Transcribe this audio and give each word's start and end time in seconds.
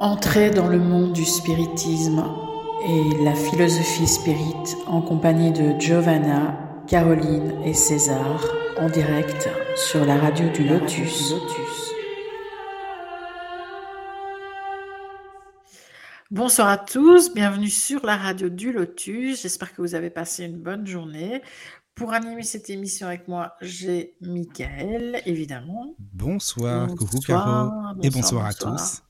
Entrez 0.00 0.50
dans 0.50 0.68
le 0.68 0.78
monde 0.78 1.14
du 1.14 1.24
spiritisme 1.24 2.22
et 2.86 3.24
la 3.24 3.34
philosophie 3.34 4.06
spirit 4.06 4.76
en 4.86 5.00
compagnie 5.00 5.52
de 5.52 5.80
Giovanna, 5.80 6.84
Caroline 6.86 7.62
et 7.64 7.72
César 7.72 8.44
en 8.78 8.90
direct 8.90 9.48
sur 9.74 10.04
la 10.04 10.18
radio 10.18 10.50
du 10.50 10.64
Lotus. 10.68 11.34
Bonsoir 16.30 16.68
à 16.68 16.76
tous, 16.76 17.32
bienvenue 17.32 17.70
sur 17.70 18.04
la 18.04 18.18
radio 18.18 18.50
du 18.50 18.72
Lotus. 18.72 19.40
J'espère 19.40 19.74
que 19.74 19.80
vous 19.80 19.94
avez 19.94 20.10
passé 20.10 20.44
une 20.44 20.58
bonne 20.58 20.86
journée. 20.86 21.40
Pour 21.94 22.12
animer 22.12 22.42
cette 22.42 22.68
émission 22.68 23.06
avec 23.06 23.28
moi, 23.28 23.54
j'ai 23.62 24.14
Michael, 24.20 25.22
évidemment. 25.24 25.94
Bonsoir, 25.98 26.88
coucou 26.88 27.18
Caro, 27.20 27.70
et 28.02 28.10
bonsoir, 28.10 28.44
à 28.44 28.52
tous. 28.52 29.00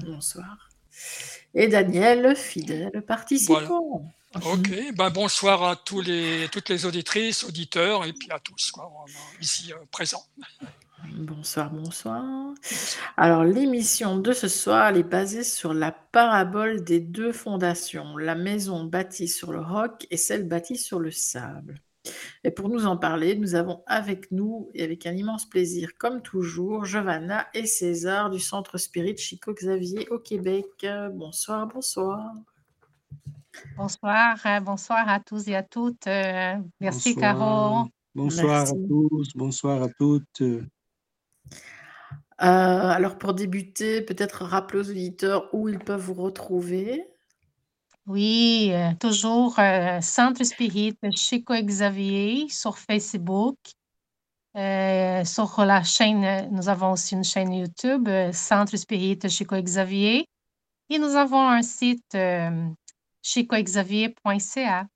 Bonsoir. 0.00 0.70
Et 1.54 1.68
Daniel, 1.68 2.36
fidèle 2.36 3.02
participant. 3.06 4.04
Ok, 4.44 4.70
ben 4.94 5.08
bonsoir 5.08 5.62
à 5.62 5.76
tous 5.76 6.02
les, 6.02 6.48
toutes 6.52 6.68
les 6.68 6.84
auditrices, 6.84 7.44
auditeurs 7.44 8.04
et 8.04 8.12
puis 8.12 8.30
à 8.30 8.38
tous 8.38 8.70
quoi, 8.70 8.90
ici 9.40 9.72
euh, 9.72 9.76
présents. 9.90 10.24
Bonsoir, 11.14 11.70
bonsoir. 11.70 12.22
Alors 13.16 13.44
l'émission 13.44 14.18
de 14.18 14.32
ce 14.32 14.48
soir 14.48 14.88
elle 14.88 14.98
est 14.98 15.02
basée 15.02 15.44
sur 15.44 15.72
la 15.72 15.92
parabole 15.92 16.84
des 16.84 17.00
deux 17.00 17.32
fondations, 17.32 18.16
la 18.18 18.34
maison 18.34 18.84
bâtie 18.84 19.28
sur 19.28 19.52
le 19.52 19.60
roc 19.60 20.06
et 20.10 20.18
celle 20.18 20.46
bâtie 20.46 20.76
sur 20.76 20.98
le 20.98 21.10
sable. 21.10 21.80
Et 22.44 22.50
pour 22.50 22.68
nous 22.68 22.86
en 22.86 22.96
parler, 22.96 23.36
nous 23.36 23.54
avons 23.54 23.82
avec 23.86 24.30
nous, 24.30 24.70
et 24.74 24.82
avec 24.82 25.06
un 25.06 25.16
immense 25.16 25.48
plaisir 25.48 25.90
comme 25.98 26.22
toujours, 26.22 26.84
Giovanna 26.84 27.46
et 27.54 27.66
César 27.66 28.30
du 28.30 28.40
Centre 28.40 28.78
Spirit 28.78 29.16
Chico 29.16 29.52
Xavier 29.52 30.08
au 30.10 30.18
Québec. 30.18 30.86
Bonsoir, 31.12 31.66
bonsoir. 31.66 32.34
Bonsoir, 33.76 34.38
euh, 34.46 34.60
bonsoir 34.60 35.08
à 35.08 35.20
tous 35.20 35.48
et 35.48 35.54
à 35.54 35.62
toutes. 35.62 36.06
Euh, 36.06 36.54
merci 36.80 37.14
Caro. 37.14 37.86
Bonsoir 38.14 38.62
à 38.62 38.72
tous, 38.72 39.28
bonsoir 39.34 39.82
à 39.82 39.88
toutes. 39.88 40.40
Euh, 40.40 40.60
alors 42.40 43.18
pour 43.18 43.34
débuter, 43.34 44.02
peut-être 44.02 44.44
rappeler 44.44 44.80
aux 44.80 44.90
auditeurs 44.90 45.48
où 45.54 45.68
ils 45.68 45.78
peuvent 45.78 46.00
vous 46.00 46.14
retrouver. 46.14 47.04
Oui, 48.06 48.70
euh, 48.72 48.94
toujours 49.00 49.58
euh, 49.58 50.00
Centre 50.00 50.44
Spirit 50.44 50.96
Chico 51.16 51.54
Xavier 51.54 52.48
sur 52.48 52.78
Facebook. 52.78 53.56
Euh, 54.56 55.24
sur 55.24 55.64
la 55.64 55.82
chaîne, 55.82 56.48
nous 56.52 56.68
avons 56.68 56.92
aussi 56.92 57.14
une 57.14 57.24
chaîne 57.24 57.52
YouTube, 57.52 58.08
Centre 58.32 58.76
Spirit 58.76 59.18
Chico 59.28 59.60
Xavier. 59.60 60.28
Et 60.88 60.98
nous 60.98 61.16
avons 61.16 61.48
un 61.48 61.62
site 61.62 62.16
chicoxavier.ca. 63.22 64.86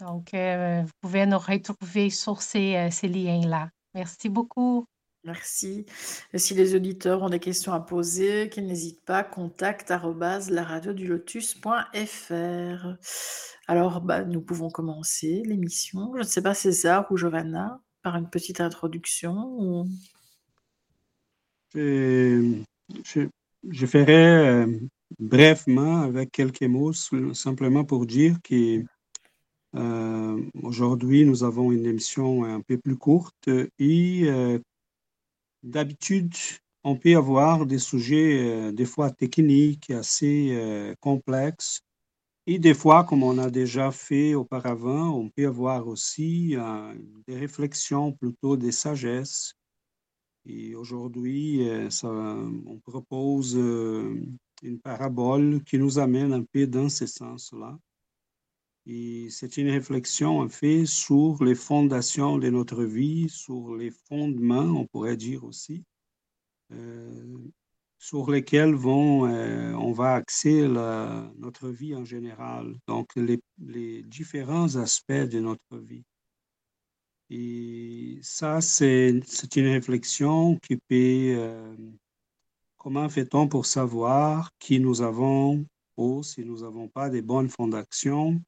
Donc, 0.00 0.30
vous 0.34 0.92
pouvez 1.00 1.26
nous 1.26 1.38
retrouver 1.38 2.10
sur 2.10 2.42
ces, 2.42 2.90
ces 2.90 3.08
liens-là. 3.08 3.70
Merci 3.94 4.28
beaucoup. 4.28 4.84
Merci. 5.24 5.84
Et 6.32 6.38
si 6.38 6.54
les 6.54 6.74
auditeurs 6.74 7.22
ont 7.22 7.28
des 7.28 7.40
questions 7.40 7.72
à 7.74 7.80
poser, 7.80 8.48
qu'ils 8.48 8.66
n'hésitent 8.66 9.04
pas, 9.04 9.22
contact 9.22 9.90
lotus.fr. 9.90 11.66
Alors, 13.66 14.00
bah, 14.00 14.24
nous 14.24 14.40
pouvons 14.40 14.70
commencer 14.70 15.42
l'émission. 15.44 16.12
Je 16.14 16.20
ne 16.20 16.24
sais 16.24 16.40
pas, 16.42 16.54
César 16.54 17.06
ou 17.10 17.18
Giovanna, 17.18 17.80
par 18.02 18.16
une 18.16 18.30
petite 18.30 18.62
introduction. 18.62 19.86
Je, 21.74 22.64
ferai 23.86 24.48
euh, 24.48 24.66
brièvement 25.18 26.00
avec 26.00 26.32
quelques 26.32 26.62
mots, 26.62 26.92
simplement 26.94 27.84
pour 27.84 28.06
dire 28.06 28.36
que 28.42 28.82
euh, 29.76 30.42
aujourd'hui, 30.62 31.24
nous 31.24 31.44
avons 31.44 31.70
une 31.70 31.86
émission 31.86 32.44
un 32.44 32.60
peu 32.60 32.78
plus 32.78 32.96
courte 32.96 33.48
et 33.78 34.22
euh, 34.24 34.58
D'habitude, 35.62 36.34
on 36.84 36.96
peut 36.96 37.16
avoir 37.16 37.66
des 37.66 37.78
sujets 37.78 38.38
euh, 38.40 38.72
des 38.72 38.86
fois 38.86 39.10
techniques, 39.10 39.90
assez 39.90 40.50
euh, 40.52 40.94
complexes. 41.00 41.82
Et 42.46 42.58
des 42.58 42.74
fois, 42.74 43.04
comme 43.04 43.22
on 43.22 43.38
a 43.38 43.50
déjà 43.50 43.92
fait 43.92 44.34
auparavant, 44.34 45.10
on 45.10 45.28
peut 45.28 45.46
avoir 45.46 45.86
aussi 45.86 46.56
euh, 46.56 46.94
des 47.26 47.36
réflexions 47.36 48.12
plutôt 48.12 48.56
des 48.56 48.72
sagesses. 48.72 49.54
Et 50.46 50.74
aujourd'hui, 50.74 51.68
on 52.02 52.80
propose 52.82 53.54
une 53.54 54.80
parabole 54.82 55.62
qui 55.64 55.78
nous 55.78 55.98
amène 55.98 56.32
un 56.32 56.42
peu 56.42 56.66
dans 56.66 56.88
ce 56.88 57.06
sens-là. 57.06 57.78
Et 58.86 59.28
c'est 59.30 59.56
une 59.56 59.70
réflexion 59.70 60.40
en 60.40 60.48
fait 60.48 60.86
sur 60.86 61.42
les 61.44 61.54
fondations 61.54 62.38
de 62.38 62.48
notre 62.48 62.84
vie, 62.84 63.28
sur 63.28 63.76
les 63.76 63.90
fondements, 63.90 64.80
on 64.80 64.86
pourrait 64.86 65.16
dire 65.16 65.44
aussi, 65.44 65.84
euh, 66.72 67.38
sur 67.98 68.30
lesquels 68.30 68.74
vont, 68.74 69.26
euh, 69.26 69.72
on 69.74 69.92
va 69.92 70.14
axer 70.14 70.66
notre 71.36 71.68
vie 71.68 71.94
en 71.94 72.04
général, 72.04 72.74
donc 72.86 73.10
les, 73.16 74.02
différents 74.04 74.76
aspects 74.76 75.12
de 75.12 75.40
notre 75.40 75.76
vie. 75.76 76.04
Et 77.28 78.18
ça, 78.22 78.60
c'est 78.60 79.20
une 79.56 79.66
réflexion 79.66 80.56
qui 80.56 80.76
peut, 80.76 81.34
euh, 81.38 81.76
comment 82.76 83.08
fait-on 83.08 83.46
pour 83.46 83.66
savoir 83.66 84.50
qui 84.58 84.80
nous 84.80 85.02
avons 85.02 85.64
ou 85.96 86.22
si 86.22 86.44
nous 86.44 86.62
n'avons 86.62 86.88
pas 86.88 87.10
des 87.10 87.22
bonnes 87.22 87.50
fondations 87.50 88.40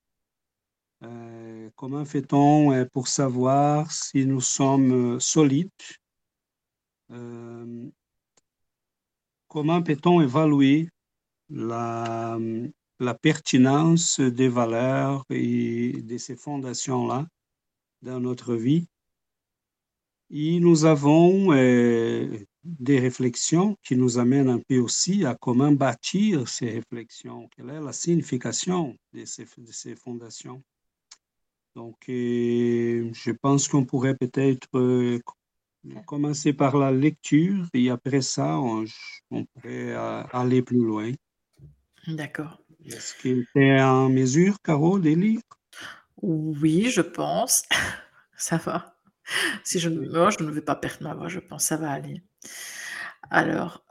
euh, 1.04 1.70
comment 1.74 2.04
fait-on 2.04 2.72
euh, 2.72 2.84
pour 2.92 3.08
savoir 3.08 3.90
si 3.90 4.24
nous 4.26 4.40
sommes 4.40 5.14
euh, 5.16 5.20
solides? 5.20 5.70
comment 9.48 9.82
peut-on 9.82 10.22
évaluer 10.22 10.88
la, 11.50 12.38
pertinence 13.20 14.18
des 14.18 14.48
valeurs 14.48 15.26
et 15.28 16.00
de 16.02 16.16
ces 16.16 16.36
fondations-là 16.36 17.26
dans 18.00 18.18
notre 18.20 18.54
vie? 18.54 18.88
Et 20.30 20.58
nous 20.58 20.86
avons 20.86 21.52
des 22.64 22.98
réflexions 22.98 23.76
qui 23.82 23.96
nous 23.96 24.18
amènent 24.18 24.48
un 24.48 24.60
peu 24.60 24.78
aussi 24.78 25.26
à 25.26 25.34
comment 25.34 25.72
bâtir 25.72 26.48
ces 26.48 26.70
réflexions, 26.70 27.50
quelle 27.54 27.68
est 27.68 27.80
la 27.80 27.92
signification 27.92 28.96
de 29.12 29.26
ces 29.26 29.96
fondations? 29.96 30.62
Donc, 31.74 31.96
euh, 32.08 33.10
je 33.14 33.30
pense 33.30 33.66
qu'on 33.66 33.84
pourrait 33.84 34.14
peut-être 34.14 34.68
euh, 34.74 35.18
commencer 36.06 36.52
par 36.52 36.76
la 36.76 36.92
lecture 36.92 37.66
et 37.72 37.88
après 37.88 38.20
ça, 38.20 38.58
on, 38.58 38.84
pourrait 39.30 39.92
euh, 39.92 40.22
aller 40.32 40.62
plus 40.62 40.84
loin. 40.84 41.12
D'accord. 42.06 42.60
Est-ce 42.84 43.14
que 43.14 43.44
tu 43.52 43.66
es 43.66 43.80
en 43.80 44.10
mesure, 44.10 44.60
Caro, 44.62 44.98
de 44.98 45.10
lire? 45.10 45.40
Oui, 46.20 46.90
je 46.90 47.00
pense. 47.00 47.62
ça 48.36 48.58
va. 48.58 48.96
Si 49.64 49.78
je, 49.78 49.88
moi, 49.88 50.30
je 50.30 50.44
ne 50.44 50.50
vais 50.50 50.60
pas 50.60 50.74
perdre 50.74 51.04
ma 51.04 51.14
voix, 51.14 51.28
je 51.28 51.38
pense 51.38 51.62
que 51.62 51.68
ça 51.68 51.76
va 51.76 51.90
aller. 51.90 52.22
Alors, 53.30 53.82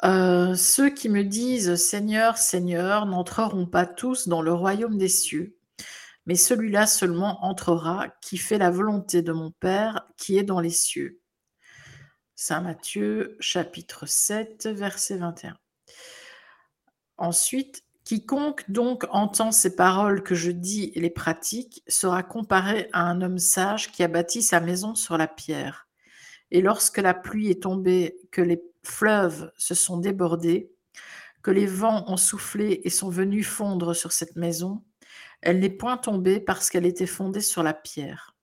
ceux 0.56 0.90
qui 0.90 1.10
me 1.10 1.24
disent 1.24 1.76
Seigneur, 1.76 2.38
Seigneur 2.38 3.08
n'entreront 3.08 3.66
pas 3.66 3.88
tous 3.88 4.28
dans 4.28 4.42
le 4.42 4.54
royaume 4.54 4.98
des 4.98 5.08
cieux, 5.08 5.58
mais 6.26 6.36
celui-là 6.36 6.88
seulement 6.88 7.44
entrera 7.46 8.10
qui 8.22 8.38
fait 8.38 8.58
la 8.58 8.70
volonté 8.70 9.22
de 9.22 9.32
mon 9.32 9.52
Père 9.52 10.08
qui 10.18 10.38
est 10.38 10.44
dans 10.44 10.60
les 10.60 10.70
cieux. 10.70 11.20
Saint 12.36 12.62
Matthieu 12.62 13.38
chapitre 13.40 14.06
7 14.06 14.68
verset 14.68 15.18
21. 15.18 15.58
Ensuite, 17.18 17.84
quiconque 18.04 18.70
donc 18.70 19.06
entend 19.12 19.52
ces 19.52 19.76
paroles 19.76 20.24
que 20.24 20.36
je 20.36 20.52
dis 20.52 20.92
et 20.96 21.00
les 21.00 21.12
pratique 21.12 21.84
sera 21.88 22.24
comparé 22.24 22.90
à 22.94 23.04
un 23.04 23.22
homme 23.22 23.38
sage 23.38 23.92
qui 23.92 24.04
a 24.04 24.08
bâti 24.08 24.42
sa 24.42 24.60
maison 24.60 24.96
sur 24.96 25.18
la 25.18 25.28
pierre. 25.28 25.88
Et 26.50 26.62
lorsque 26.62 26.98
la 26.98 27.14
pluie 27.14 27.50
est 27.50 27.64
tombée, 27.64 28.18
que 28.32 28.42
les 28.42 28.62
fleuves 28.84 29.52
se 29.58 29.76
sont 29.76 29.98
débordés, 29.98 30.72
que 31.44 31.52
les 31.52 31.66
vents 31.66 32.04
ont 32.08 32.18
soufflé 32.18 32.82
et 32.84 32.90
sont 32.90 33.10
venus 33.10 33.48
fondre 33.48 33.96
sur 33.96 34.12
cette 34.12 34.36
maison, 34.36 34.84
elle 35.42 35.60
n'est 35.60 35.70
point 35.70 35.98
tombée 35.98 36.40
parce 36.40 36.70
qu'elle 36.70 36.86
était 36.86 37.08
fondée 37.08 37.42
sur 37.42 37.64
la 37.64 37.74
pierre. 37.74 38.36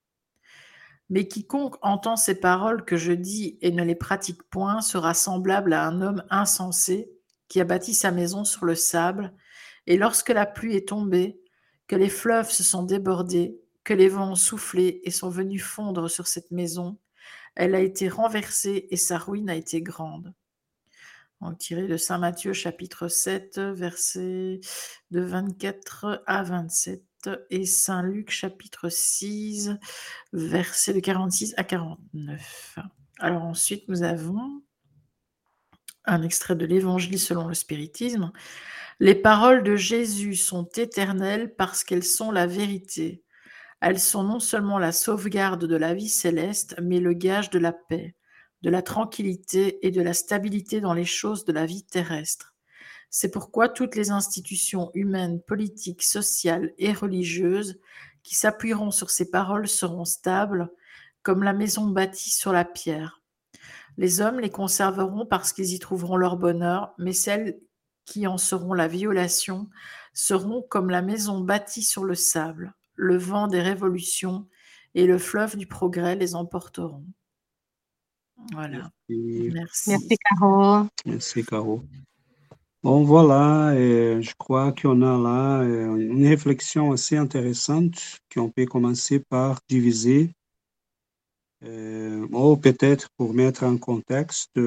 Mais 1.10 1.26
quiconque 1.26 1.76
entend 1.80 2.16
ces 2.16 2.34
paroles 2.34 2.84
que 2.84 2.96
je 2.96 3.12
dis 3.12 3.58
et 3.62 3.70
ne 3.70 3.82
les 3.82 3.94
pratique 3.94 4.42
point 4.50 4.80
sera 4.80 5.14
semblable 5.14 5.72
à 5.72 5.86
un 5.86 6.02
homme 6.02 6.22
insensé 6.28 7.10
qui 7.48 7.60
a 7.60 7.64
bâti 7.64 7.94
sa 7.94 8.10
maison 8.10 8.44
sur 8.44 8.66
le 8.66 8.74
sable, 8.74 9.32
et 9.86 9.96
lorsque 9.96 10.28
la 10.28 10.44
pluie 10.44 10.76
est 10.76 10.88
tombée, 10.88 11.40
que 11.86 11.96
les 11.96 12.10
fleuves 12.10 12.50
se 12.50 12.62
sont 12.62 12.82
débordés, 12.82 13.58
que 13.84 13.94
les 13.94 14.08
vents 14.08 14.32
ont 14.32 14.34
soufflé 14.34 15.00
et 15.04 15.10
sont 15.10 15.30
venus 15.30 15.64
fondre 15.64 16.10
sur 16.10 16.26
cette 16.26 16.50
maison, 16.50 16.98
elle 17.54 17.74
a 17.74 17.80
été 17.80 18.08
renversée 18.08 18.86
et 18.90 18.98
sa 18.98 19.16
ruine 19.16 19.48
a 19.48 19.56
été 19.56 19.80
grande. 19.80 20.34
Tiré 21.58 21.86
de 21.86 21.96
Saint 21.96 22.18
Matthieu 22.18 22.52
chapitre 22.52 23.08
7, 23.08 23.58
versets 23.58 24.60
de 25.10 25.20
24 25.20 26.22
à 26.26 26.42
27 26.42 27.04
et 27.50 27.64
Saint 27.64 28.02
Luc 28.02 28.30
chapitre 28.30 28.88
6, 28.88 29.72
versets 30.32 30.94
de 30.94 31.00
46 31.00 31.54
à 31.56 31.64
49. 31.64 32.78
Alors 33.18 33.42
ensuite, 33.42 33.88
nous 33.88 34.02
avons 34.02 34.62
un 36.04 36.22
extrait 36.22 36.56
de 36.56 36.66
l'Évangile 36.66 37.18
selon 37.18 37.46
le 37.46 37.54
spiritisme. 37.54 38.32
Les 39.00 39.14
paroles 39.14 39.62
de 39.62 39.76
Jésus 39.76 40.34
sont 40.34 40.68
éternelles 40.76 41.54
parce 41.54 41.84
qu'elles 41.84 42.04
sont 42.04 42.30
la 42.30 42.46
vérité. 42.46 43.22
Elles 43.80 44.00
sont 44.00 44.24
non 44.24 44.40
seulement 44.40 44.78
la 44.78 44.90
sauvegarde 44.90 45.64
de 45.66 45.76
la 45.76 45.94
vie 45.94 46.08
céleste, 46.08 46.74
mais 46.82 46.98
le 46.98 47.12
gage 47.12 47.50
de 47.50 47.60
la 47.60 47.72
paix 47.72 48.16
de 48.62 48.70
la 48.70 48.82
tranquillité 48.82 49.86
et 49.86 49.90
de 49.90 50.02
la 50.02 50.14
stabilité 50.14 50.80
dans 50.80 50.94
les 50.94 51.04
choses 51.04 51.44
de 51.44 51.52
la 51.52 51.66
vie 51.66 51.84
terrestre. 51.84 52.54
C'est 53.10 53.30
pourquoi 53.30 53.68
toutes 53.68 53.96
les 53.96 54.10
institutions 54.10 54.90
humaines, 54.94 55.40
politiques, 55.40 56.02
sociales 56.02 56.72
et 56.78 56.92
religieuses 56.92 57.78
qui 58.22 58.34
s'appuieront 58.34 58.90
sur 58.90 59.10
ces 59.10 59.30
paroles 59.30 59.68
seront 59.68 60.04
stables, 60.04 60.70
comme 61.22 61.42
la 61.42 61.52
maison 61.54 61.86
bâtie 61.86 62.30
sur 62.30 62.52
la 62.52 62.64
pierre. 62.64 63.22
Les 63.96 64.20
hommes 64.20 64.40
les 64.40 64.50
conserveront 64.50 65.26
parce 65.26 65.52
qu'ils 65.52 65.72
y 65.72 65.78
trouveront 65.78 66.16
leur 66.16 66.36
bonheur, 66.36 66.94
mais 66.98 67.12
celles 67.12 67.58
qui 68.04 68.26
en 68.26 68.38
seront 68.38 68.72
la 68.72 68.88
violation 68.88 69.68
seront 70.12 70.62
comme 70.62 70.90
la 70.90 71.02
maison 71.02 71.40
bâtie 71.40 71.82
sur 71.82 72.04
le 72.04 72.14
sable. 72.14 72.74
Le 72.94 73.16
vent 73.16 73.48
des 73.48 73.60
révolutions 73.60 74.46
et 74.94 75.06
le 75.06 75.18
fleuve 75.18 75.56
du 75.56 75.66
progrès 75.66 76.16
les 76.16 76.34
emporteront. 76.34 77.04
Voilà. 78.52 78.90
Merci. 79.08 79.88
Merci, 79.88 80.16
Caro. 80.18 80.86
Merci, 81.04 81.44
Caro. 81.44 81.82
Bon, 82.84 83.02
voilà, 83.02 83.74
et 83.76 84.22
je 84.22 84.32
crois 84.38 84.72
qu'on 84.72 85.02
a 85.02 85.18
là 85.18 85.62
euh, 85.62 85.96
une 85.96 86.26
réflexion 86.26 86.92
assez 86.92 87.16
intéressante 87.16 88.20
qu'on 88.32 88.50
peut 88.50 88.66
commencer 88.66 89.18
par 89.18 89.58
diviser. 89.68 90.32
Euh, 91.64 92.26
ou 92.30 92.56
peut-être 92.56 93.08
pour 93.16 93.34
mettre 93.34 93.64
en 93.64 93.78
contexte, 93.78 94.60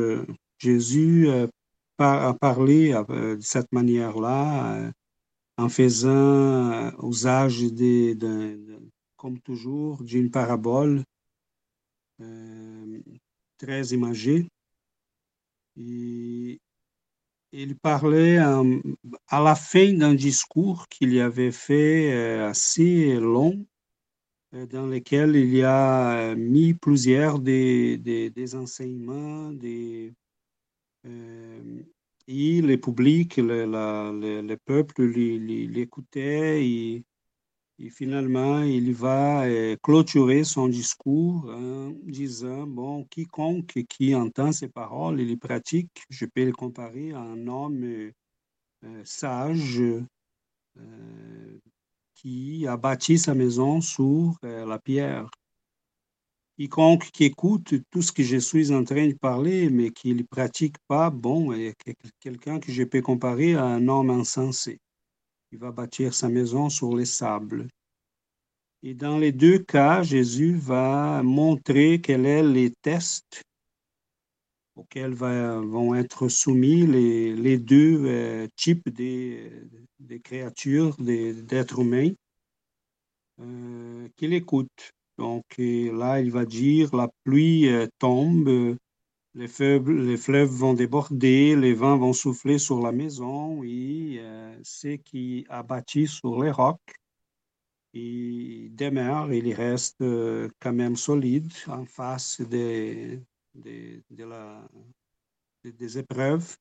Jésus 0.58 1.30
euh, 1.30 1.48
a 2.00 2.34
parlé 2.34 2.94
de 3.08 3.38
cette 3.40 3.72
manière-là 3.72 4.92
en 5.58 5.70
faisant 5.70 6.92
usage, 7.02 7.62
de, 7.62 8.58
comme 9.16 9.40
toujours, 9.40 10.04
d'une 10.04 10.32
parabole 10.32 11.04
très 13.62 13.88
imagé. 13.88 14.48
Il 15.76 16.60
parlait 17.82 18.38
à 18.38 19.44
la 19.44 19.56
fin 19.56 19.94
d'un 19.94 20.14
discours 20.14 20.88
qu'il 20.88 21.20
avait 21.20 21.52
fait 21.52 22.12
euh, 22.14 22.50
assez 22.50 23.16
long, 23.16 23.66
euh, 24.54 24.66
dans 24.66 24.88
lequel 24.88 25.36
il 25.36 25.64
a 25.64 26.34
mis 26.36 26.74
plusieurs 26.74 27.40
des, 27.40 28.56
enseignements, 28.56 29.52
des, 29.52 30.14
euh, 31.06 31.84
et 32.28 32.62
le 32.62 32.78
public, 32.78 33.38
le, 33.38 33.66
le, 33.66 34.42
le 34.42 34.58
peuple 34.58 35.04
l'écoutait 35.04 36.66
et 36.66 37.04
et 37.84 37.90
finalement, 37.90 38.62
il 38.62 38.94
va 38.94 39.46
euh, 39.46 39.76
clôturer 39.82 40.44
son 40.44 40.68
discours 40.68 41.50
en 41.50 41.92
disant, 42.04 42.68
bon, 42.68 43.06
quiconque 43.06 43.84
qui 43.90 44.14
entend 44.14 44.52
ces 44.52 44.68
paroles 44.68 45.20
et 45.20 45.26
les 45.26 45.38
pratique, 45.38 46.04
je 46.10 46.26
peux 46.26 46.46
le 46.46 46.52
comparer 46.52 47.12
à 47.12 47.20
un 47.20 47.48
homme 47.48 47.84
euh, 47.84 48.12
euh, 48.86 49.02
sage 49.04 49.82
qui 52.14 52.68
a 52.68 52.78
bâti 52.78 53.18
sa 53.18 53.34
maison 53.34 53.82
sur 53.82 54.38
la 54.44 54.80
pierre. 54.80 55.28
Quiconque 56.58 57.10
qui 57.12 57.26
écoute 57.26 57.74
tout 57.90 58.02
ce 58.02 58.12
que 58.12 58.24
je 58.24 58.38
suis 58.38 58.72
en 58.72 58.84
train 58.84 59.08
de 59.08 59.16
parler, 59.16 59.70
mais 59.70 59.90
qui 59.90 60.14
ne 60.14 60.24
pratique 60.24 60.78
pas, 60.88 61.10
bon, 61.10 61.52
est 61.52 61.76
quelqu'un 62.20 62.60
que 62.60 62.72
je 62.72 62.84
peux 62.84 63.02
comparer 63.02 63.56
à 63.56 63.66
un 63.66 63.88
homme 63.88 64.12
insensé. 64.12 64.80
Il 65.52 65.60
va 65.60 65.72
bâtir 65.72 66.14
sa 66.14 66.30
maison 66.30 66.70
sur 66.70 66.96
les 66.96 67.06
sables. 67.06 67.68
Et 68.84 68.94
dans 68.94 69.18
les 69.18 69.32
deux 69.32 69.60
cas, 69.60 70.02
Jésus 70.02 70.56
va 70.56 71.22
montrer 71.24 72.02
quels 72.02 72.24
sont 72.24 72.54
les 72.54 72.72
tests 72.82 73.44
auxquels 74.76 75.14
vont 75.14 75.94
être 75.96 76.28
soumis 76.30 76.88
les, 76.88 77.58
deux 77.58 78.06
euh, 78.06 78.48
types 78.56 78.90
de, 78.90 80.18
créatures, 80.24 80.96
d'êtres 80.98 81.80
humains, 81.80 82.12
euh, 83.40 84.08
qu'il 84.16 84.34
écoute. 84.34 84.92
Donc 85.18 85.44
là, 85.58 86.20
il 86.20 86.32
va 86.32 86.46
dire, 86.46 86.96
la 86.96 87.10
pluie 87.24 87.68
euh, 87.68 87.88
tombe, 88.00 88.76
les 89.34 89.48
fleuves, 89.48 90.50
vont 90.50 90.74
déborder, 90.74 91.56
les 91.56 91.74
vents 91.74 91.98
vont 91.98 92.14
souffler 92.14 92.58
sur 92.58 92.82
la 92.82 92.92
maison 92.92 93.64
et 93.64 94.18
euh, 94.20 94.54
ce 94.64 94.96
qui 94.98 95.46
a 95.50 95.64
bâti 95.64 96.08
sur 96.08 96.44
les 96.44 96.52
rocs, 96.52 96.80
il 97.94 98.76
demeure, 98.76 99.32
il 99.34 99.54
reste 99.54 100.02
euh, 100.02 100.50
quand 100.60 100.74
même 100.74 100.96
solide 100.96 101.52
en 101.68 101.86
face 101.86 102.42
des, 102.42 103.22
des, 103.54 104.02
des 105.64 105.98
épreuves. 105.98 106.58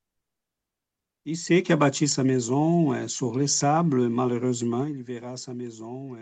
Il 1.25 1.37
sait 1.37 1.63
qu'il 1.63 1.75
a 1.75 1.77
bâti 1.77 2.09
sa 2.09 2.25
maison 2.25 2.93
euh, 2.95 3.07
sur 3.07 3.37
les 3.39 3.47
sables. 3.47 4.09
Malheureusement, 4.09 4.87
il 4.87 5.03
verra 5.03 5.37
sa 5.37 5.55
maison 5.55 6.17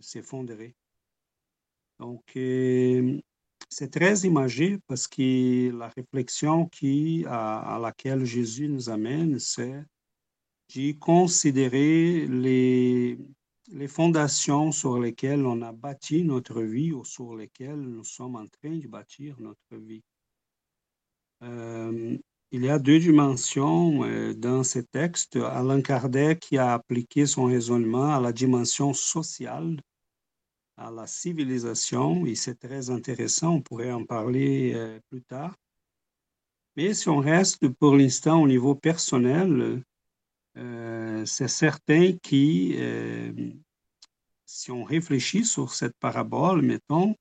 s'effondrer. 0.00 0.74
Donc, 1.98 2.36
c'est 3.68 3.90
très 3.90 4.20
imagé 4.20 4.78
parce 4.86 5.06
que 5.06 5.70
la 5.76 5.88
réflexion 5.88 6.68
à, 7.26 7.78
laquelle 7.80 8.24
Jésus 8.24 8.68
nous 8.68 8.90
amène, 8.90 9.38
c'est 9.38 9.84
de 10.74 10.92
considérer 10.98 12.26
les, 12.26 13.18
les 13.72 13.88
fondations 13.88 14.72
sur 14.72 14.98
lesquelles 14.98 15.46
on 15.46 15.62
a 15.62 15.72
bâti 15.72 16.24
notre 16.24 16.62
vie 16.62 16.92
ou 16.92 17.04
sur 17.04 17.36
lesquelles 17.36 17.80
nous 17.80 18.04
sommes 18.04 18.36
en 18.36 18.46
train 18.46 18.76
de 18.76 18.88
bâtir 18.88 19.36
notre 19.38 19.76
vie. 19.76 20.02
Euh, 21.42 22.16
il 22.52 22.64
y 22.64 22.68
a 22.68 22.78
deux 22.78 22.98
dimensions 22.98 24.04
euh, 24.04 24.34
dans 24.34 24.62
ces 24.62 24.84
textes. 24.84 25.36
Alain 25.36 25.80
Kardec 25.80 26.40
qui 26.40 26.58
a 26.58 26.74
appliqué 26.74 27.26
son 27.26 27.46
raisonnement 27.46 28.14
à 28.14 28.20
la 28.20 28.32
dimension 28.32 28.92
sociale 28.92 29.78
à 30.82 30.90
la 30.90 31.06
civilisation, 31.06 32.26
et 32.26 32.34
c'est 32.34 32.58
très 32.58 32.90
intéressant, 32.90 33.54
on 33.54 33.62
pourrait 33.62 33.92
en 33.92 34.04
parler 34.04 34.72
euh, 34.74 34.98
plus 35.08 35.22
tard. 35.22 35.54
Mais 36.76 36.94
si 36.94 37.08
on 37.08 37.18
reste 37.18 37.68
pour 37.68 37.96
l'instant 37.96 38.42
au 38.42 38.48
niveau 38.48 38.74
personnel, 38.74 39.82
euh, 40.56 41.24
c'est 41.24 41.48
certain 41.48 42.12
que 42.12 42.34
euh, 42.34 43.32
si 44.44 44.70
on 44.70 44.82
réfléchit 44.82 45.44
sur 45.44 45.72
cette 45.72 45.96
parabole, 45.98 46.62
mettons, 46.62 47.14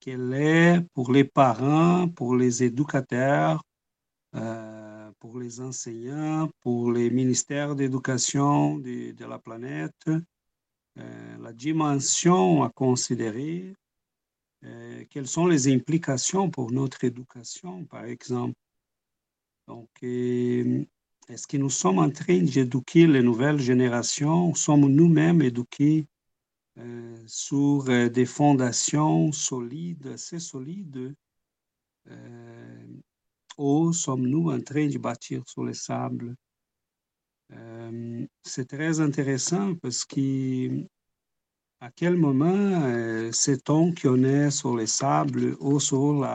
qu'elle 0.00 0.32
est 0.34 0.80
pour 0.94 1.12
les 1.12 1.24
parents, 1.24 2.08
pour 2.08 2.36
les 2.36 2.62
éducateurs, 2.62 3.62
pour 5.20 5.38
les 5.38 5.60
enseignants, 5.60 6.50
pour 6.60 6.90
les 6.90 7.08
ministères 7.08 7.76
d'éducation 7.76 8.78
de, 8.78 9.24
la 9.24 9.38
planète, 9.38 10.10
euh, 10.98 11.36
la 11.38 11.52
dimension 11.52 12.62
à 12.62 12.70
considérer, 12.70 13.74
euh, 14.64 15.04
quelles 15.10 15.26
sont 15.26 15.46
les 15.46 15.72
implications 15.72 16.50
pour 16.50 16.70
notre 16.70 17.04
éducation, 17.04 17.84
par 17.84 18.04
exemple. 18.04 18.54
Donc, 19.66 19.88
euh, 20.02 20.84
est-ce 21.28 21.46
que 21.46 21.56
nous 21.56 21.70
sommes 21.70 21.98
en 21.98 22.10
train 22.10 22.38
d'éduquer 22.38 23.06
les 23.06 23.22
nouvelles 23.22 23.60
générations? 23.60 24.54
Sommes 24.54 24.86
nous-mêmes 24.86 25.42
éduqués 25.42 26.06
sur 27.26 27.84
des 27.84 28.26
fondations 28.26 29.30
solides, 29.30 30.08
assez 30.08 30.40
solides? 30.40 31.14
ou 33.56 33.92
sommes-nous 33.92 34.50
en 34.50 34.60
train 34.60 34.88
de 34.88 34.98
bâtir 34.98 35.42
sur 35.46 35.64
les 35.64 35.74
sables? 35.74 36.34
Euh, 37.52 38.26
c'est 38.42 38.68
très 38.68 39.00
intéressant 39.00 39.74
parce 39.76 40.04
que 40.04 40.84
à 41.80 41.90
quel 41.94 42.16
moment 42.16 42.54
euh, 42.54 43.30
sait-on 43.32 43.94
qu'on 43.94 44.24
est 44.24 44.50
sur 44.50 44.76
les 44.76 44.86
sables 44.86 45.56
ou 45.60 45.78
sur 45.78 46.26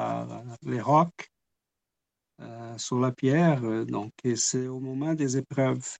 les 0.63 0.81
rocs, 0.81 1.31
euh, 2.39 2.77
sur 2.77 2.99
la 2.99 3.11
pierre? 3.11 3.85
Donc, 3.85 4.11
c'est 4.35 4.67
au 4.67 4.79
moment 4.79 5.15
des 5.15 5.37
épreuves. 5.37 5.97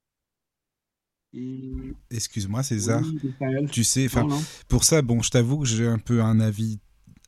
Excuse-moi, 2.09 2.63
César. 2.63 3.03
tu 3.71 3.83
sais, 3.83 4.07
pour 4.67 4.83
ça, 4.83 5.01
bon, 5.01 5.21
je 5.21 5.31
t'avoue 5.31 5.59
que 5.59 5.65
j'ai 5.65 5.87
un 5.87 5.99
peu 5.99 6.21
un 6.21 6.39
avis 6.39 6.79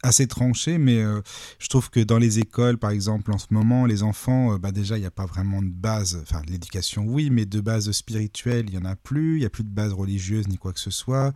assez 0.03 0.27
tranché, 0.27 0.77
mais 0.77 1.01
euh, 1.01 1.21
je 1.59 1.67
trouve 1.67 1.89
que 1.89 1.99
dans 1.99 2.17
les 2.17 2.39
écoles, 2.39 2.77
par 2.77 2.91
exemple, 2.91 3.31
en 3.31 3.37
ce 3.37 3.47
moment, 3.51 3.85
les 3.85 4.03
enfants, 4.03 4.53
euh, 4.53 4.57
bah 4.57 4.71
déjà, 4.71 4.97
il 4.97 5.01
n'y 5.01 5.07
a 5.07 5.11
pas 5.11 5.25
vraiment 5.25 5.61
de 5.61 5.69
base, 5.69 6.19
enfin, 6.23 6.41
l'éducation, 6.47 7.05
oui, 7.05 7.29
mais 7.29 7.45
de 7.45 7.61
base 7.61 7.91
spirituelle, 7.91 8.65
il 8.67 8.77
n'y 8.77 8.85
en 8.85 8.89
a 8.89 8.95
plus, 8.95 9.37
il 9.37 9.39
n'y 9.39 9.45
a 9.45 9.49
plus 9.49 9.63
de 9.63 9.69
base 9.69 9.93
religieuse 9.93 10.47
ni 10.47 10.57
quoi 10.57 10.73
que 10.73 10.79
ce 10.79 10.91
soit. 10.91 11.33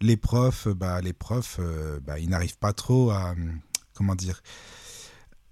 Les 0.00 0.16
profs, 0.16 0.68
bah, 0.68 1.00
les 1.00 1.12
profs, 1.12 1.60
bah, 2.06 2.18
ils 2.18 2.28
n'arrivent 2.28 2.58
pas 2.58 2.72
trop 2.72 3.10
à, 3.10 3.34
comment 3.94 4.14
dire, 4.14 4.42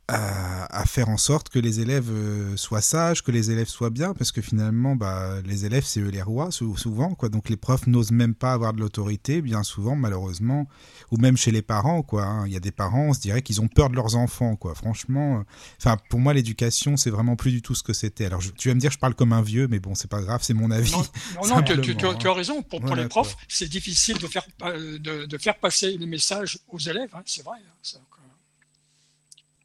à, 0.09 0.85
faire 0.87 1.09
en 1.09 1.17
sorte 1.17 1.49
que 1.49 1.59
les 1.59 1.81
élèves 1.81 2.11
euh, 2.11 2.57
soient 2.57 2.83
sages, 2.83 3.23
que 3.23 3.31
les 3.31 3.51
élèves 3.51 3.69
soient 3.69 3.91
bien, 3.91 4.13
parce 4.13 4.33
que 4.33 4.43
finalement, 4.43 4.97
bah, 4.97 5.41
les 5.47 5.65
élèves, 5.65 5.85
c'est 5.85 6.01
eux 6.01 6.09
les 6.09 6.23
rois, 6.23 6.51
souvent, 6.51 7.15
quoi. 7.15 7.31
Donc 7.31 7.49
les 7.49 7.57
profs 7.57 7.87
n'osent 7.87 8.13
même 8.13 8.35
pas 8.35 8.53
avoir 8.53 8.75
de 8.75 8.81
l'autorité, 8.81 9.41
bien 9.41 9.63
souvent, 9.63 9.97
malheureusement, 9.97 10.69
ou 11.11 11.17
même 11.17 11.37
chez 11.37 11.51
les 11.51 11.63
parents, 11.63 12.03
quoi. 12.03 12.25
Hein. 12.25 12.47
Il 12.47 12.53
y 12.53 12.57
a 12.57 12.61
des 12.61 12.71
parents, 12.71 13.07
on 13.09 13.13
se 13.15 13.21
dirait 13.21 13.41
qu'ils 13.43 13.63
ont 13.63 13.69
peur 13.69 13.89
de 13.89 13.95
leurs 13.95 14.17
enfants, 14.17 14.57
quoi. 14.57 14.75
Franchement, 14.75 15.39
euh, 15.39 15.43
enfin, 15.81 15.97
pour 16.11 16.21
moi, 16.21 16.35
l'éducation, 16.35 16.97
c'est 16.97 17.11
vraiment 17.11 17.37
plus 17.37 17.51
du 17.51 17.63
tout 17.63 17.75
ce 17.75 17.83
que 17.83 17.95
c'était. 17.95 18.27
Alors, 18.27 18.43
tu 18.57 18.69
vas 18.69 18.75
me 18.75 18.81
dire, 18.81 18.91
je 18.91 18.99
parle 18.99 19.15
comme 19.15 19.33
un 19.33 19.43
vieux, 19.43 19.69
mais 19.69 19.79
bon, 19.79 19.95
c'est 19.95 20.11
pas 20.11 20.21
grave, 20.21 20.41
c'est 20.43 20.55
mon 20.55 20.71
avis. 20.71 20.93
Non, 20.93 21.47
non, 21.49 21.63
tu, 21.63 22.29
as 22.29 22.33
raison. 22.33 22.63
Pour, 22.63 22.81
pour 22.81 22.95
les 22.95 23.09
profs, 23.09 23.37
c'est 23.49 23.69
difficile 23.69 24.19
de 24.19 24.27
faire, 24.27 24.47
euh, 24.63 24.99
de, 24.99 25.25
de, 25.25 25.39
faire 25.39 25.59
passer 25.59 25.97
les 25.97 26.07
messages 26.07 26.59
aux 26.69 26.79
élèves, 26.79 27.11
hein, 27.15 27.23
c'est 27.25 27.45
vrai. 27.45 27.59
Hein, 27.59 28.01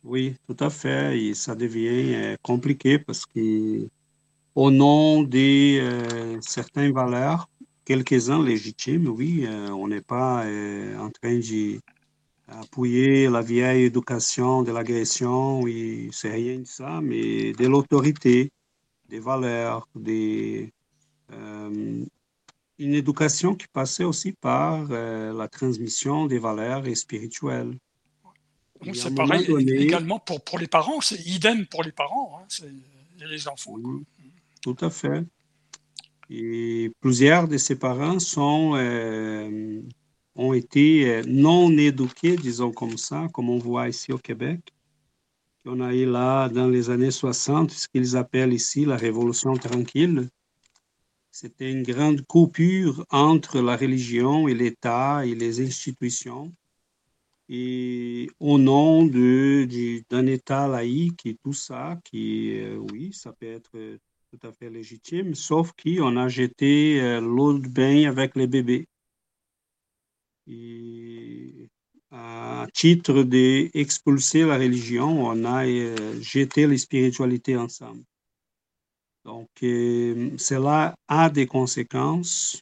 oui, 0.04 0.36
tout 0.48 0.56
à 0.60 0.70
fait. 0.70 1.20
Et 1.20 1.34
ça 1.34 1.56
devient 1.56 2.16
euh, 2.16 2.36
compliqué 2.42 3.00
parce 3.00 3.26
que 3.26 3.88
au 4.56 4.72
nom 4.72 5.24
de 5.24 5.80
euh, 5.80 6.42
certaines 6.42 6.94
valeurs, 6.94 7.50
quelques-uns 7.86 8.44
légitimes, 8.44 9.08
oui, 9.08 9.46
euh, 9.46 9.70
on 9.72 9.88
n'est 9.88 10.02
pas 10.02 10.46
en 11.00 11.10
train 11.10 11.40
d'appuyer 12.48 13.30
la 13.30 13.42
vieille 13.42 13.86
éducation 13.86 14.64
de 14.64 14.72
l'agression, 14.72 15.62
oui, 15.62 16.10
c'est 16.14 16.32
rien 16.32 16.60
de 16.60 16.66
ça, 16.66 17.02
mais 17.02 17.54
de 17.54 17.68
l'autorité, 17.68 18.52
des 19.10 19.20
valeurs, 19.20 19.88
des, 19.96 20.72
une 21.32 22.08
éducation 22.80 23.56
qui 23.56 23.68
passait 23.68 24.04
aussi 24.04 24.34
par 24.34 24.88
la 24.88 25.48
transmission 25.48 26.26
des 26.28 26.40
valeurs 26.40 26.86
spirituelles 26.96 27.78
c'est 28.94 29.14
pareil 29.14 29.46
également 29.68 30.20
pour, 30.20 30.44
pour 30.44 30.60
les 30.60 30.68
parents, 30.68 31.02
c'est 31.02 31.20
idem 31.26 31.66
pour 31.66 31.84
les 31.84 31.92
parents, 31.92 32.42
hein, 32.42 32.66
les 33.20 33.48
enfants. 33.48 33.76
tout 34.62 34.78
à 34.82 34.90
fait. 34.90 35.24
Et 36.30 36.92
plusieurs 37.02 37.48
de 37.48 37.58
ces 37.58 37.76
parents 37.76 38.20
sont, 38.20 38.76
euh, 38.76 39.82
ont 40.36 40.54
été 40.54 41.10
euh, 41.10 41.24
non 41.28 41.76
éduqués, 41.76 42.36
disons 42.36 42.72
comme 42.72 42.98
ça, 42.98 43.28
comme 43.34 43.50
on 43.50 43.58
voit 43.58 43.90
ici 43.90 44.12
au 44.12 44.20
Québec. 44.20 44.60
On 45.66 45.82
a 45.82 45.94
eu 45.94 46.06
là, 46.06 46.48
dans 46.50 46.68
les 46.68 46.90
années 46.90 47.12
60, 47.12 47.72
ce 47.72 47.88
qu'ils 47.88 48.16
appellent 48.16 48.54
ici 48.54 48.86
la 48.86 48.96
Révolution 48.96 49.54
tranquille. 49.56 50.30
C'était 51.32 51.72
une 51.72 51.84
grande 51.84 52.22
coupure 52.26 53.06
entre 53.10 53.60
la 53.60 53.76
religion 53.76 54.48
et 54.48 54.54
l'État 54.54 55.26
et 55.26 55.36
les 55.36 55.62
institutions 55.62 56.54
et 57.50 58.30
au 58.40 58.60
nom 58.60 59.06
de, 59.06 59.68
d'un 60.10 60.28
État 60.28 60.68
laïque 60.68 61.26
et 61.26 61.36
tout 61.44 61.54
ça, 61.54 62.00
qui, 62.06 62.60
euh, 62.60 62.78
oui, 62.92 63.12
ça 63.12 63.34
peut 63.34 63.48
être 63.48 63.72
euh, 63.76 63.98
tout 64.30 64.48
à 64.48 64.52
fait 64.52 64.70
légitime, 64.70 65.34
sauf 65.34 65.72
qu'on 65.74 66.16
a 66.16 66.28
jeté 66.28 67.02
euh, 67.02 67.20
l'eau 67.20 67.58
de 67.58 67.68
bain 67.68 68.08
avec 68.08 68.36
les 68.36 68.46
bébés. 68.46 68.88
Et 70.46 71.70
à 72.12 72.68
titre 72.74 73.24
d'expulser 73.24 74.46
la 74.46 74.58
religion, 74.58 75.26
on 75.28 75.46
a 75.46 75.66
jeté 76.22 76.68
les 76.68 76.78
spiritualités 76.78 77.56
ensemble. 77.56 78.04
Donc, 79.26 79.50
cela 79.60 80.96
a 81.08 81.30
des 81.30 81.46
conséquences 81.46 82.62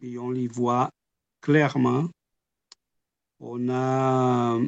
et 0.00 0.18
on 0.18 0.30
les 0.30 0.46
voit 0.46 0.90
clairement 1.40 2.08
on 3.40 3.68
a 3.70 4.58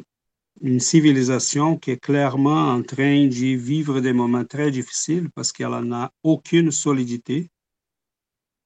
une 0.61 0.79
civilisation 0.79 1.77
qui 1.77 1.91
est 1.91 1.97
clairement 1.99 2.69
en 2.71 2.83
train 2.83 3.27
de 3.27 3.55
vivre 3.55 3.99
des 4.01 4.13
moments 4.13 4.45
très 4.45 4.71
difficiles 4.71 5.29
parce 5.31 5.51
qu'elle 5.51 5.79
n'a 5.81 6.11
aucune 6.23 6.71
solidité. 6.71 7.49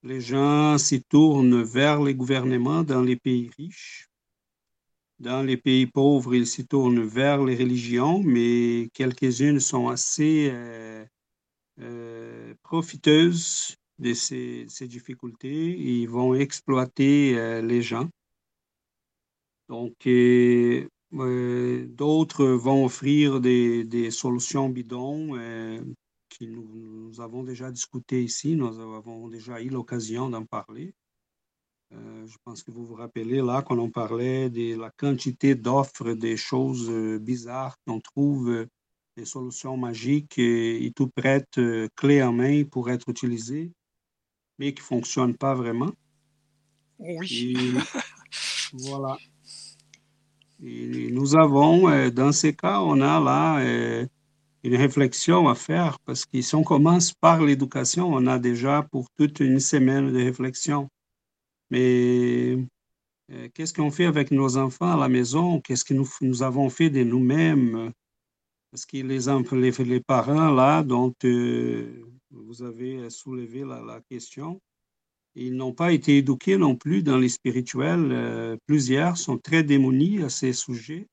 Les 0.03 0.21
gens 0.21 0.77
s'y 0.77 1.03
tournent 1.03 1.61
vers 1.63 2.01
les 2.01 2.15
gouvernements 2.15 2.83
dans 2.83 3.01
les 3.01 3.15
pays 3.17 3.51
riches. 3.57 4.07
Dans 5.19 5.41
les 5.41 5.57
pays 5.57 5.87
pauvres, 5.87 6.35
ils 6.35 6.45
s'y 6.45 6.67
tournent 6.67 7.03
vers 7.03 7.43
les 7.43 7.55
religions, 7.55 8.21
mais 8.23 8.89
quelques-unes 8.93 9.59
sont 9.59 9.87
assez 9.87 10.49
euh, 10.51 11.03
euh, 11.81 12.53
profiteuses 12.61 13.75
de 13.97 14.13
ces, 14.13 14.67
difficultés. 14.81 15.75
Ils 15.75 16.07
vont 16.07 16.35
exploiter 16.35 17.35
euh, 17.35 17.61
les 17.63 17.81
gens. 17.81 18.07
Donc, 19.69 20.07
euh, 20.07 20.87
euh, 21.13 21.85
d'autres 21.87 22.45
vont 22.45 22.85
offrir 22.85 23.41
des, 23.41 24.11
solutions 24.11 24.69
bidons 24.69 25.37
euh, 25.37 25.81
qui 26.29 26.47
nous, 26.47 27.19
avons 27.19 27.43
déjà 27.43 27.71
discuté 27.71 28.23
ici, 28.23 28.55
nous 28.55 28.67
avons 28.95 29.27
déjà 29.27 29.61
eu 29.61 29.69
l'occasion 29.69 30.29
d'en 30.29 30.45
parler. 30.45 30.93
je 31.91 32.37
pense 32.43 32.63
que 32.63 32.71
vous 32.71 32.85
vous 32.85 32.95
rappelez 32.95 33.41
là 33.41 33.61
quand 33.61 33.79
on 33.79 33.89
parlait 33.89 34.49
de 34.49 34.77
la 34.79 34.91
quantité 34.91 35.55
d'offres 35.55 36.13
des 36.13 36.37
choses 36.37 36.89
bizarres 37.19 37.77
qu'on 37.85 37.99
trouve, 37.99 38.65
des 39.15 39.25
solutions 39.25 39.77
magiques 39.77 40.37
et, 40.37 40.91
tout 40.95 41.09
prêtes, 41.09 41.59
clés 41.95 42.21
en 42.21 42.33
main 42.33 42.63
pour 42.65 42.89
être 42.89 43.09
utilisées, 43.09 43.71
mais 44.59 44.73
qui 44.73 44.81
ne 44.81 44.85
fonctionnent 44.85 45.37
pas 45.37 45.55
vraiment. 45.55 45.91
Oui. 46.99 47.73
voilà 48.73 49.17
nous 50.59 51.37
avons, 51.37 51.89
euh, 51.89 52.09
dans 52.09 52.31
ces 52.31 52.55
cas, 52.55 52.81
on 52.81 53.01
a 53.01 53.19
là 53.19 53.59
euh, 53.59 54.05
une 54.63 54.75
réflexion 54.75 55.47
à 55.47 55.55
faire 55.55 55.99
parce 55.99 56.25
que 56.25 56.41
si 56.41 56.55
on 56.55 56.63
commence 56.63 57.13
par 57.13 57.41
l'éducation, 57.43 58.11
on 58.13 58.27
a 58.27 58.39
déjà 58.39 58.83
pour 58.91 59.09
toute 59.11 59.39
une 59.39 59.59
semaine 59.59 60.11
de 60.11 60.23
réflexion. 60.23 60.89
Mais 61.69 62.57
euh, 63.31 63.49
qu'est-ce 63.53 63.73
qu'on 63.73 63.91
fait 63.91 64.05
avec 64.05 64.31
nos 64.31 64.57
enfants 64.57 64.93
à 64.93 64.97
la 64.97 65.09
maison? 65.09 65.61
Qu'est-ce 65.61 65.85
que 65.85 65.93
nous, 65.93 66.43
avons 66.43 66.69
fait 66.69 66.89
de 66.89 67.03
nous-mêmes? 67.03 67.91
Parce 68.71 68.85
que 68.85 68.97
les, 68.97 69.99
parents, 70.01 70.51
là, 70.51 70.83
dont 70.83 71.13
vous 72.31 72.63
avez 72.63 73.09
soulevé 73.09 73.63
la 73.63 74.01
question, 74.09 74.59
ils 75.39 75.55
n'ont 75.55 75.73
pas 75.73 75.93
été 75.93 76.17
éduqués 76.17 76.57
non 76.57 76.75
plus 76.75 77.03
dans 77.03 77.17
les 77.17 77.29
spirituels. 77.29 78.09
Euh, 78.11 78.57
plusieurs 78.65 79.17
sont 79.17 79.37
très 79.37 79.61
démonis 79.63 80.23
à 80.23 80.29
ces 80.29 80.51
sujets. 80.51 81.07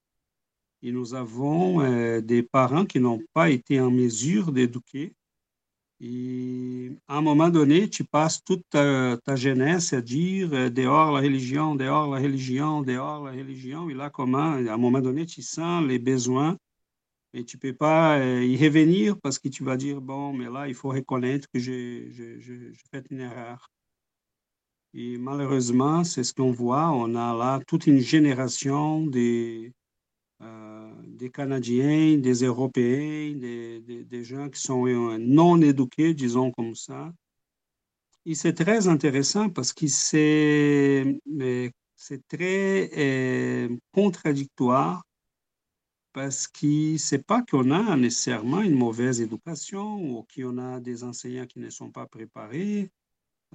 Et 0.82 0.92
nous 0.92 1.14
avons 1.14 1.82
euh, 1.82 2.20
des 2.20 2.42
parents 2.42 2.86
qui 2.86 3.00
n'ont 3.00 3.22
pas 3.34 3.50
été 3.50 3.80
en 3.80 3.90
mesure 3.90 4.50
d'éduquer. 4.50 5.12
Et 6.00 6.92
à 7.06 7.18
un 7.18 7.20
moment 7.20 7.50
donné, 7.50 7.88
tu 7.88 8.04
passes 8.04 8.42
toute 8.42 8.64
ta, 8.70 9.18
jeunesse 9.36 9.92
à 9.92 10.00
dire 10.00 10.48
euh, 10.54 10.70
dehors 10.70 11.12
la 11.12 11.20
religion, 11.20 11.74
dehors 11.74 12.14
la 12.14 12.20
religion, 12.20 12.80
dehors 12.80 13.24
la 13.24 13.32
religion. 13.32 13.90
Et 13.90 13.94
là, 13.94 14.08
comment, 14.08 14.52
à 14.52 14.72
un 14.72 14.78
moment 14.78 15.00
donné, 15.00 15.26
tu 15.26 15.42
sens 15.42 15.84
les 15.84 15.98
besoins 15.98 16.56
et 17.34 17.44
tu 17.44 17.56
ne 17.56 17.60
peux 17.60 17.74
pas 17.74 18.24
y 18.24 18.56
revenir 18.56 19.18
parce 19.20 19.38
que 19.40 19.48
tu 19.48 19.64
vas 19.64 19.76
dire, 19.76 20.00
bon, 20.00 20.32
mais 20.32 20.48
là, 20.48 20.68
il 20.68 20.74
faut 20.74 20.90
reconnaître 20.90 21.48
que 21.52 21.58
j'ai 21.58 22.10
fait 22.90 23.04
une 23.10 23.20
erreur. 23.20 23.73
Et 24.96 25.18
malheureusement, 25.18 26.04
c'est 26.04 26.22
ce 26.22 26.32
qu'on 26.32 26.52
voit. 26.52 26.90
On 26.92 27.16
a 27.16 27.34
là 27.36 27.60
toute 27.66 27.88
une 27.88 27.98
génération 27.98 29.04
des, 29.04 29.72
euh, 30.40 30.92
des 31.08 31.30
Canadiens, 31.30 32.16
des 32.18 32.44
Européens, 32.44 33.34
des, 33.36 33.80
des, 33.80 34.24
gens 34.24 34.48
qui 34.48 34.60
sont 34.60 34.86
euh, 34.86 35.18
non 35.18 35.60
éduqués, 35.60 36.14
disons 36.14 36.52
comme 36.52 36.76
ça. 36.76 37.12
Et 38.24 38.36
c'est 38.36 38.54
très 38.54 38.86
intéressant 38.86 39.50
parce 39.50 39.72
que 39.72 39.88
c'est, 39.88 41.18
très 42.28 42.90
euh, 42.96 43.76
contradictoire 43.92 45.02
parce 46.12 46.46
que 46.46 46.96
c'est 46.98 47.26
pas 47.26 47.42
qu'on 47.42 47.72
a 47.72 47.96
nécessairement 47.96 48.62
une 48.62 48.76
mauvaise 48.76 49.20
éducation 49.20 49.96
ou 49.96 50.24
qu'on 50.32 50.58
a 50.58 50.78
des 50.78 51.02
enseignants 51.02 51.46
qui 51.46 51.58
ne 51.58 51.70
sont 51.70 51.90
pas 51.90 52.06
préparés 52.06 52.90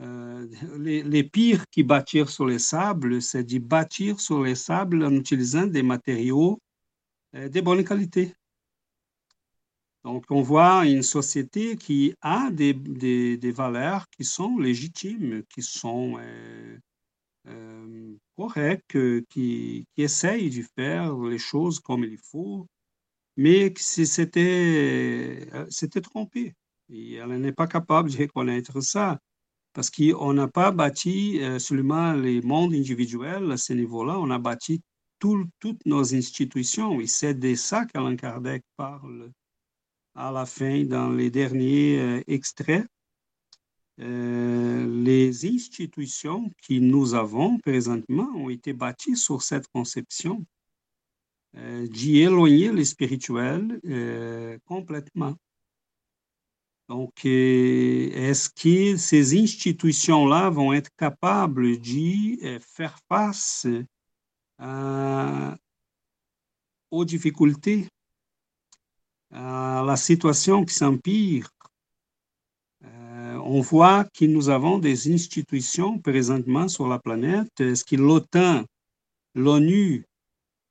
euh, 0.01 0.47
les, 0.77 1.23
pires 1.23 1.67
qui 1.69 1.83
bâtir 1.83 2.29
sur 2.29 2.45
les 2.45 2.59
sables, 2.59 3.21
c'est 3.21 3.43
de 3.43 3.59
bâtir 3.59 4.19
sur 4.21 4.43
les 4.43 4.55
sables 4.55 5.03
en 5.03 5.11
utilisant 5.11 5.67
des 5.67 5.83
matériaux 5.83 6.61
euh, 7.35 7.49
de 7.49 7.61
bonne 7.61 7.83
qualité. 7.83 8.33
Donc, 10.05 10.25
on 10.29 10.41
voit 10.41 10.85
une 10.85 11.03
société 11.03 11.75
qui 11.75 12.13
a 12.21 12.49
des, 12.51 12.73
des, 12.73 13.51
valeurs 13.51 14.05
qui 14.09 14.23
sont 14.23 14.57
légitimes, 14.57 15.43
qui 15.53 15.61
sont 15.61 16.17
euh, 16.17 18.15
correct, 18.37 18.97
qui, 19.29 19.85
qui 19.95 20.03
de 20.03 20.63
faire 20.77 21.17
les 21.17 21.37
choses 21.37 21.79
comme 21.81 22.05
il 22.05 22.17
faut, 22.17 22.67
mais 23.35 23.73
c'était 23.77 25.49
c'était 25.69 26.01
trompé. 26.01 26.55
Et 26.89 27.15
elle 27.15 27.39
n'est 27.41 27.51
pas 27.51 27.67
capable 27.67 28.09
de 28.11 28.17
reconnaître 28.17 28.79
ça 28.81 29.19
parce 29.73 29.89
qu'on 29.89 30.33
n'a 30.33 30.47
pas 30.47 30.71
bâti 30.71 31.39
seulement 31.59 32.13
les 32.13 32.41
mondes 32.41 32.73
individuels 32.73 33.51
à 33.51 33.57
ce 33.57 33.73
niveau-là, 33.73 34.19
on 34.19 34.29
a 34.31 34.39
bâti 34.39 34.81
toutes 35.19 35.85
nos 35.85 36.15
institutions. 36.15 36.99
Et 36.99 37.07
c'est 37.07 37.33
de 37.33 37.55
ça 37.55 37.85
qu'Alain 37.85 38.15
Kardec 38.15 38.63
parle 38.77 39.31
à 40.15 40.31
la 40.31 40.45
fin 40.45 40.83
dans 40.83 41.09
les 41.09 41.29
derniers 41.29 42.23
extraits. 42.27 42.85
Euh, 44.01 44.87
les 45.03 45.45
institutions 45.45 46.49
que 46.65 46.73
nous 46.75 47.15
avons 47.15 47.57
présentement 47.59 48.29
ont 48.35 48.49
été 48.49 48.71
bâties 48.71 49.17
sur 49.17 49.41
cette 49.41 49.67
conception 49.67 50.45
euh, 51.57 51.85
d'y 51.87 52.19
éloigner 52.19 52.71
le 52.71 52.85
spirituel 52.85 53.79
euh, 53.85 54.57
complètement. 54.65 55.35
Donc, 56.89 57.23
est-ce 57.23 58.49
que 58.49 58.97
ces 58.97 59.39
institutions-là 59.39 60.49
vont 60.49 60.73
être 60.73 60.89
capables 60.97 61.77
d'y 61.77 62.39
faire 62.59 62.97
face 63.07 63.67
aux 66.89 67.05
difficultés, 67.05 67.87
à 69.31 69.83
la 69.85 69.95
situation 69.95 70.65
qui 70.65 70.73
s'empire? 70.73 71.51
On 73.51 73.61
voit 73.61 74.05
que 74.05 74.25
nous 74.25 74.49
avons 74.49 74.79
des 74.79 75.13
institutions 75.13 75.99
présentement 75.99 76.67
sur 76.67 76.87
la 76.87 76.97
planète. 76.99 77.59
Est-ce 77.59 77.85
que 77.85 77.95
l'OTAN, 77.95 78.63
l'ONU, 79.35 80.05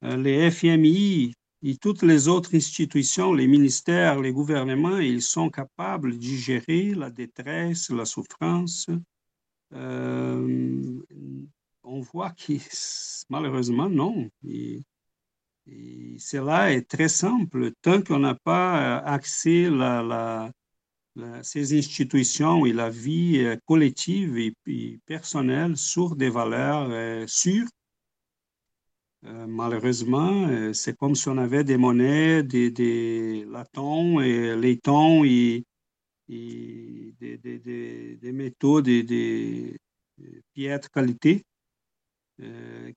euh, 0.04 0.16
les 0.16 0.50
FMI 0.50 1.34
et 1.62 1.76
toutes 1.76 2.02
les 2.02 2.28
autres 2.28 2.54
institutions, 2.54 3.32
les 3.32 3.48
ministères, 3.48 4.20
les 4.20 4.32
gouvernements, 4.32 4.98
ils 4.98 5.22
sont 5.22 5.50
capables 5.50 6.18
de 6.18 6.22
gérer 6.22 6.94
la 6.94 7.10
détresse, 7.10 7.90
la 7.90 8.04
souffrance. 8.04 8.86
Euh, 9.74 11.00
on 11.82 12.00
voit 12.00 12.30
que 12.30 12.52
malheureusement, 13.28 13.88
non. 13.88 14.30
Et, 14.46 14.82
cela 16.18 16.72
est 16.72 16.88
très 16.88 17.08
simple. 17.08 17.72
Tant 17.82 18.00
qu'on 18.00 18.20
n'a 18.20 18.34
pas 18.34 18.98
accès 19.00 19.66
à 19.66 20.02
la, 20.02 20.50
ces 21.42 21.76
institutions 21.76 22.64
et 22.66 22.72
la 22.72 22.90
vie 22.90 23.38
euh, 23.40 23.56
collective 23.66 24.38
et, 24.38 24.54
personnelle 25.06 25.76
sur 25.76 26.16
des 26.16 26.30
valeurs 26.30 26.88
euh, 26.90 27.26
sûres. 27.26 27.68
Euh, 29.25 29.46
malheureusement, 29.46 30.72
c'est 30.72 30.96
comme 30.96 31.14
si 31.14 31.28
on 31.28 31.38
avait 31.38 31.64
des 31.64 31.76
monnaies, 31.76 32.42
des, 32.42 32.70
des 32.70 33.44
latons 33.46 34.20
et 34.20 34.56
laitons 34.56 35.25
et, 35.25 35.64
des, 36.28 38.32
métaux, 38.32 38.80
des, 38.80 39.76
piètres 40.54 40.90
qualité. 40.90 41.42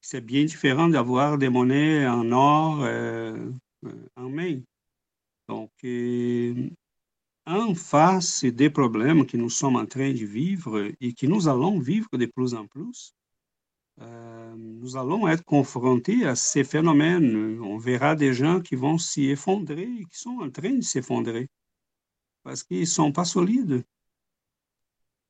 c'est 0.02 0.22
bien 0.22 0.46
différent 0.46 0.90
d'avoir 0.90 1.38
des 1.38 1.50
monnaies 1.50 2.08
en 2.08 2.32
or 2.32 2.86
en 4.16 4.30
main. 4.30 4.62
Donc, 5.48 5.72
en 7.46 7.74
face 7.74 8.46
des 8.46 8.70
problèmes 8.70 9.26
que 9.26 9.38
nous 9.38 9.50
sommes 9.50 9.76
en 9.76 9.86
train 9.86 10.12
de 10.12 10.26
vivre 10.26 10.92
et 11.00 11.14
que 11.14 11.26
nous 11.26 11.48
allons 11.48 11.80
vivre 11.80 12.10
de 12.14 12.26
plus 12.26 12.54
en 12.54 12.68
plus, 12.68 13.14
euh, 14.02 14.54
nous 14.58 14.98
allons 14.98 15.28
être 15.28 15.44
confrontés 15.44 16.26
à 16.26 16.36
ces 16.36 16.64
phénomènes. 16.64 17.60
On 17.62 17.78
verra 17.78 18.16
des 18.16 18.34
gens 18.34 18.60
qui 18.62 18.76
vont 18.76 18.98
s'y 18.98 19.30
effondrer, 19.30 19.88
qui 20.12 20.18
sont 20.18 20.40
en 20.42 20.50
train 20.50 20.74
de 20.74 20.82
s'effondrer, 20.82 21.48
parce 22.44 22.64
qu'ils 22.64 22.82
ne 22.82 22.86
sont 22.86 23.12
pas 23.12 23.26
solides. 23.26 23.84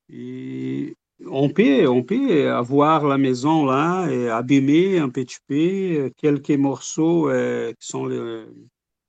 Et 0.09 0.95
on 1.25 1.49
peut, 1.49 1.87
on 1.87 2.03
peut 2.03 2.51
avoir 2.51 3.05
la 3.05 3.17
maison 3.17 3.65
là 3.65 4.09
et 4.09 4.29
abîmer 4.29 4.99
un 4.99 5.09
petit 5.09 5.37
peu, 5.47 6.11
quelques 6.17 6.51
morceaux 6.51 7.29
euh, 7.29 7.71
qui 7.79 7.87
sont 7.87 8.09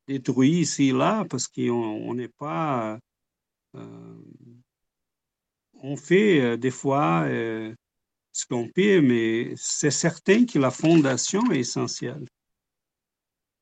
détruits 0.07 0.61
ici 0.61 0.89
et 0.89 0.93
là 0.93 1.25
parce 1.29 1.49
qu'on 1.49 2.15
n'est 2.15 2.29
pas. 2.29 2.99
Euh, 3.77 4.23
on 5.83 5.97
fait 5.97 6.41
euh, 6.41 6.57
des 6.57 6.71
fois 6.71 7.25
euh, 7.27 7.75
ce 8.33 9.01
mais 9.01 9.55
c'est 9.57 9.91
certain 9.91 10.47
que 10.47 10.59
la 10.59 10.71
fondation 10.71 11.51
est 11.51 11.61
essentielle. 11.61 12.27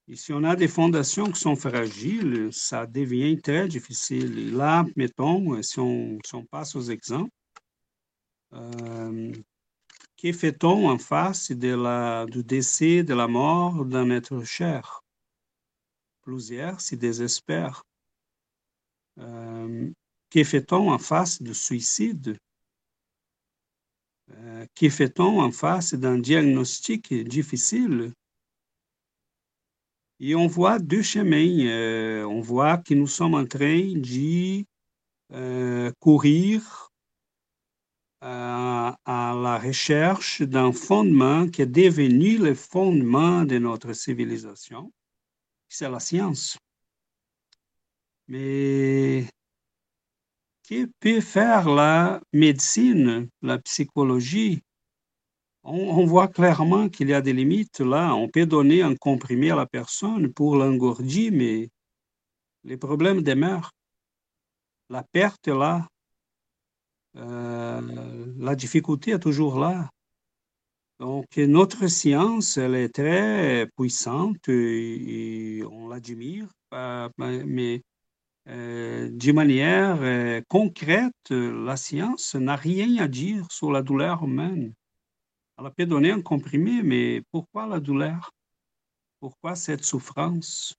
Et 0.08 0.16
si 0.16 0.32
on 0.32 0.42
a 0.44 0.56
des 0.56 0.68
fondations 0.68 1.30
qui 1.30 1.40
sont 1.40 1.56
fragiles, 1.56 2.48
ça 2.52 2.86
devient 2.86 3.40
très 3.40 3.68
difficile. 3.68 4.56
là, 4.56 4.84
mettons, 4.96 5.62
si 5.62 5.78
on, 5.78 6.18
passe 6.50 6.74
aux 6.74 6.82
exemples, 6.82 7.30
que 8.50 10.32
fait-on 10.32 10.88
en 10.90 10.98
face 10.98 11.52
de 11.52 11.74
la, 11.74 12.26
du 12.26 12.42
décès, 12.42 13.02
de 13.04 13.14
la 13.14 13.28
mort 13.28 13.84
d'un 13.84 14.10
être 14.10 14.42
cher? 14.44 15.00
plusieurs 16.30 16.80
s'y 16.80 16.96
désespèrent. 16.96 17.82
Euh, 19.18 19.90
que 20.30 20.44
fait-on 20.44 20.92
en 20.92 20.98
face 20.98 21.42
du 21.42 21.54
suicide? 21.54 22.38
Euh, 24.30 24.66
que 24.74 24.88
fait-on 24.88 25.40
en 25.40 25.50
face 25.50 25.94
d'un 25.94 26.18
diagnostic 26.18 27.12
difficile? 27.12 28.12
Et 30.20 30.34
on 30.34 30.46
voit 30.46 30.78
deux 30.78 31.02
chemins. 31.02 31.66
Euh, 31.66 32.24
on 32.24 32.40
voit 32.40 32.78
que 32.78 32.94
nous 32.94 33.06
sommes 33.06 33.34
en 33.34 33.46
train 33.46 33.92
de 33.94 34.64
courir 36.00 36.90
à, 38.20 38.98
à 39.04 39.34
la 39.34 39.58
recherche 39.58 40.42
d'un 40.42 40.72
fondement 40.72 41.48
qui 41.48 41.62
est 41.62 41.66
devenu 41.66 42.36
le 42.38 42.54
fondement 42.54 43.44
de 43.44 43.58
notre 43.58 43.92
civilisation 43.92 44.92
c'est 45.70 45.88
la 45.88 46.00
science. 46.00 46.58
Mais 48.26 49.26
que 50.70 50.86
peut 51.00 51.20
faire 51.20 51.68
la 51.68 52.20
médecine, 52.32 53.28
la 53.42 53.58
psychologie 53.58 54.62
on, 55.62 56.06
voit 56.06 56.28
clairement 56.28 56.88
qu'il 56.88 57.08
y 57.08 57.14
a 57.14 57.20
des 57.20 57.32
limites 57.32 57.80
là. 57.80 58.14
On 58.14 58.28
peut 58.28 58.46
donner 58.46 58.82
un 58.82 58.94
comprimé 58.96 59.50
à 59.50 59.56
la 59.56 59.66
personne 59.66 60.32
pour 60.32 60.56
l'engourdir, 60.56 61.32
mais 61.32 61.68
les 62.64 62.76
problèmes 62.76 63.22
demeurent. 63.22 63.72
La 64.88 65.02
perte 65.02 65.48
est 65.48 65.54
là. 65.54 65.86
Euh, 67.16 67.80
la 68.38 68.54
difficulté 68.54 69.12
est 69.12 69.18
toujours 69.18 69.58
là. 69.58 69.90
Donc, 70.98 71.36
notre 71.36 71.86
science, 71.88 72.56
elle 72.56 72.74
est 72.74 72.94
très 72.94 73.68
puissante 73.76 74.48
et, 74.48 75.62
on 75.70 75.88
l'admire, 75.88 76.46
euh, 76.74 77.08
mais 77.18 77.82
d'une 78.46 79.34
manière 79.34 79.98
euh, 80.00 80.40
concrète, 80.48 81.30
la 81.30 81.76
science 81.76 82.34
n'a 82.34 82.56
rien 82.56 82.96
à 82.98 83.08
dire 83.08 83.46
sur 83.50 83.70
la 83.70 83.82
douleur 83.82 84.24
humaine. 84.24 84.74
Elle 85.58 85.70
peut 85.76 85.86
donner 85.86 86.10
un 86.10 86.22
comprimé, 86.22 86.82
mais 86.82 87.22
pourquoi 87.30 87.66
la 87.66 87.80
douleur? 87.80 88.30
Pourquoi 89.20 89.54
cette 89.54 89.84
souffrance? 89.84 90.74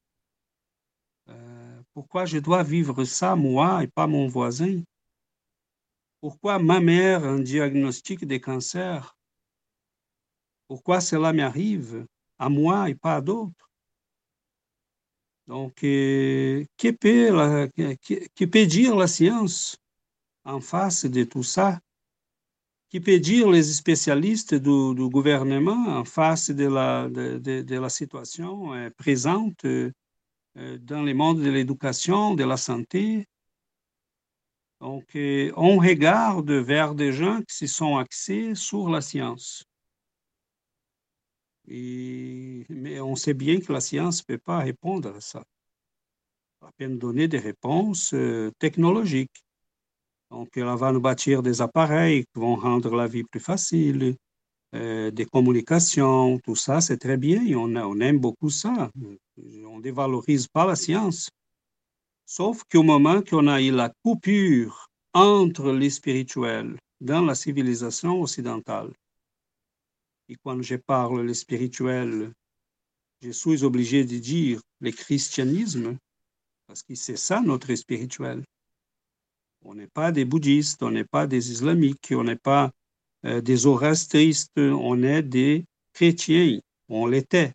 pourquoi 1.93 2.25
je 2.25 2.39
dois 2.39 2.61
vivre 2.61 3.05
ça, 3.05 3.37
moi, 3.37 3.83
et 3.83 3.87
pas 3.87 4.05
mon 4.05 4.27
voisin? 4.27 4.81
Pourquoi 6.19 6.59
ma 6.59 6.81
mère 6.81 7.23
un 7.23 7.39
diagnostic 7.39 8.25
de 8.25 8.37
cancer 8.37 9.15
pourquoi 10.71 11.01
cela 11.01 11.33
m'arrive 11.33 12.07
à 12.39 12.47
moi 12.47 12.89
et 12.89 12.95
pas 12.95 13.17
à 13.17 13.21
d'autres? 13.21 13.70
Donc, 15.47 15.83
euh, 15.83 16.63
que, 16.77 16.91
peut 16.91 17.69
que, 18.35 18.45
peut 18.45 18.65
dire 18.65 18.95
la 18.95 19.07
science 19.07 19.77
en 20.45 20.61
face 20.61 21.05
de 21.05 21.23
tout 21.23 21.43
ça? 21.43 21.79
Que 22.91 22.99
peut 22.99 23.19
dire 23.19 23.49
les 23.49 23.63
spécialistes 23.63 24.53
du, 24.53 25.09
gouvernement 25.09 25.87
en 25.87 26.05
face 26.05 26.51
de 26.51 26.67
la, 26.67 27.09
de, 27.09 27.75
la 27.75 27.89
situation 27.89 28.73
euh, 28.73 28.89
présente 28.91 29.65
euh, 29.65 29.91
dans 30.55 31.01
le 31.01 31.13
monde 31.13 31.41
de 31.41 31.49
l'éducation, 31.49 32.35
de 32.35 32.43
la 32.43 32.57
santé? 32.57 33.27
Donc, 34.79 35.15
on 35.15 35.77
regarde 35.77 36.49
vers 36.49 36.95
des 36.95 37.13
gens 37.13 37.39
qui 37.41 37.55
se 37.55 37.67
sont 37.67 37.97
axés 37.97 38.55
sur 38.55 38.89
la 38.89 39.01
science. 39.01 39.63
Mais 41.71 42.99
on 42.99 43.15
sait 43.15 43.33
bien 43.33 43.59
que 43.59 43.71
la 43.71 43.81
science 43.81 44.21
ne 44.21 44.35
peut 44.35 44.41
pas 44.41 44.59
répondre 44.59 45.15
à 45.15 45.21
ça. 45.21 45.43
À 46.61 46.71
peine 46.77 46.97
donner 46.99 47.27
des 47.27 47.39
réponses 47.39 48.13
euh, 48.13 48.51
technologiques. 48.59 49.43
Donc, 50.29 50.49
elle 50.55 50.63
va 50.63 50.91
nous 50.91 51.01
bâtir 51.01 51.41
des 51.41 51.61
appareils 51.61 52.23
qui 52.25 52.39
vont 52.39 52.55
rendre 52.55 52.95
la 52.95 53.07
vie 53.07 53.23
plus 53.23 53.39
facile. 53.39 54.15
des 54.73 55.27
communications, 55.29 56.39
tout 56.39 56.55
ça, 56.55 56.79
c'est 56.79 56.97
très 56.97 57.17
bien, 57.17 57.41
on, 57.57 57.75
on 57.75 57.99
aime 57.99 58.19
beaucoup 58.19 58.49
ça. 58.49 58.89
On 59.65 59.77
ne 59.77 59.81
dévalorise 59.81 60.47
pas 60.47 60.65
la 60.65 60.77
science. 60.77 61.29
Sauf 62.25 62.63
qu'au 62.71 62.83
moment 62.83 63.21
qu'on 63.21 63.47
a 63.47 63.61
eu 63.61 63.71
la 63.71 63.91
coupure 64.03 64.87
entre 65.13 65.73
les 65.73 65.89
spirituels 65.89 66.77
dans 67.01 67.25
la 67.25 67.35
civilisation 67.35 68.21
occidentale, 68.21 68.91
et 70.31 70.37
quand 70.45 70.61
je 70.61 70.77
parle 70.77 71.23
le 71.23 71.33
spirituel, 71.33 72.31
je 73.21 73.31
suis 73.31 73.65
obligé 73.65 74.05
de 74.05 74.17
dire 74.17 74.61
le 74.79 74.91
christianisme, 74.91 75.97
parce 76.67 76.83
que 76.83 76.95
c'est 76.95 77.17
ça 77.17 77.41
notre 77.41 77.75
spirituel. 77.75 78.41
On 79.61 79.75
n'est 79.75 79.93
pas 79.99 80.13
des 80.13 80.23
bouddhistes, 80.23 80.83
on 80.83 80.91
n'est 80.91 81.03
pas 81.03 81.27
des 81.27 81.51
islamiques, 81.51 82.13
on 82.15 82.23
n'est 82.23 82.37
pas 82.37 82.71
euh, 83.25 83.41
des 83.41 83.65
orastristes, 83.65 84.57
on 84.57 85.03
est 85.03 85.21
des 85.21 85.65
chrétiens, 85.91 86.61
on 86.87 87.07
l'était. 87.07 87.51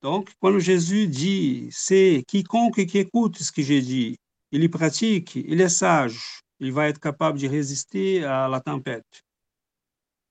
Donc, 0.00 0.30
quand 0.40 0.58
Jésus 0.58 1.08
dit, 1.08 1.68
c'est 1.70 2.24
quiconque 2.26 2.86
qui 2.86 2.98
écoute 2.98 3.36
ce 3.36 3.52
que 3.52 3.60
j'ai 3.60 3.82
dit, 3.82 4.16
il 4.50 4.64
y 4.64 4.68
pratique, 4.70 5.34
il 5.34 5.60
est 5.60 5.68
sage, 5.68 6.40
il 6.58 6.72
va 6.72 6.88
être 6.88 7.00
capable 7.00 7.38
de 7.38 7.48
résister 7.48 8.24
à 8.24 8.48
la 8.48 8.62
tempête. 8.62 9.27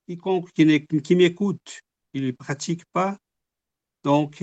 Quiconque 0.08 0.50
qui, 0.52 1.16
m'écoute, 1.16 1.82
il 2.14 2.24
ne 2.24 2.30
pratique 2.30 2.82
pas, 2.94 3.18
donc 4.02 4.42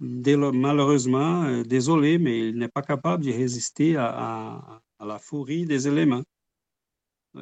malheureusement, 0.00 1.44
euh, 1.44 1.62
désolé, 1.64 2.16
mais 2.16 2.48
il 2.48 2.56
n'est 2.56 2.68
pas 2.68 2.80
capable 2.80 3.24
de 3.24 3.30
résister 3.30 3.96
à, 3.96 4.80
la 4.98 5.18
furie 5.18 5.66
des 5.66 5.86
éléments. 5.86 6.22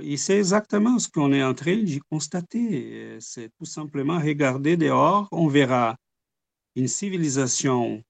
Et 0.01 0.17
c'est 0.17 0.39
exactement 0.39 0.99
ce 0.99 1.09
qu'on 1.09 1.33
est 1.33 1.45
en 1.45 1.55
train 1.55 1.77
de 1.77 2.01
constater. 2.11 3.17
C'est 3.21 3.51
tout 3.57 3.65
simplement 3.65 4.19
regarder 4.19 4.77
dehors, 4.77 5.29
on 5.31 5.47
verra 5.47 5.97
une 6.75 6.89
civilisation 6.89 8.03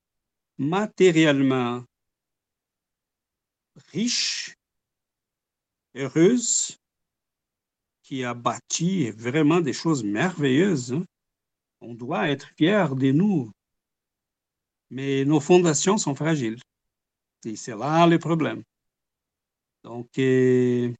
matériellement 0.56 1.84
riche, 3.92 4.56
heureuse, 5.94 6.78
qui 8.04 8.22
a 8.22 8.34
bâti 8.34 9.10
vraiment 9.10 9.60
des 9.60 9.72
choses 9.72 10.04
merveilleuses. 10.04 10.92
Hein. 10.92 11.04
On 11.80 11.94
doit 11.94 12.30
être 12.30 12.48
fiers 12.56 12.94
de 12.94 13.10
nous. 13.10 13.50
Mais 14.90 15.24
nos 15.24 15.40
fondations 15.40 15.98
sont 15.98 16.14
fragiles. 16.14 16.60
Et 17.44 17.56
c'est 17.56 17.76
là 17.76 18.06
le 18.06 18.18
problème. 18.18 18.62
Donc, 19.82 20.08
euh, 20.18 20.92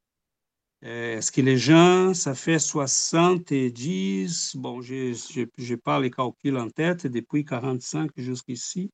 est-ce 0.83 1.31
que 1.31 1.41
les 1.41 1.57
gens, 1.57 2.13
ça 2.15 2.35
fait 2.35 2.59
70, 2.59 4.57
bon, 4.57 4.83
je 4.83 5.15
n'ai 5.59 5.77
pas 5.77 6.01
les 6.01 6.11
calculs 6.11 6.59
en 6.59 6.69
tête, 6.69 7.07
depuis 7.07 7.45
45 7.45 8.11
jusqu'ici, 8.17 8.91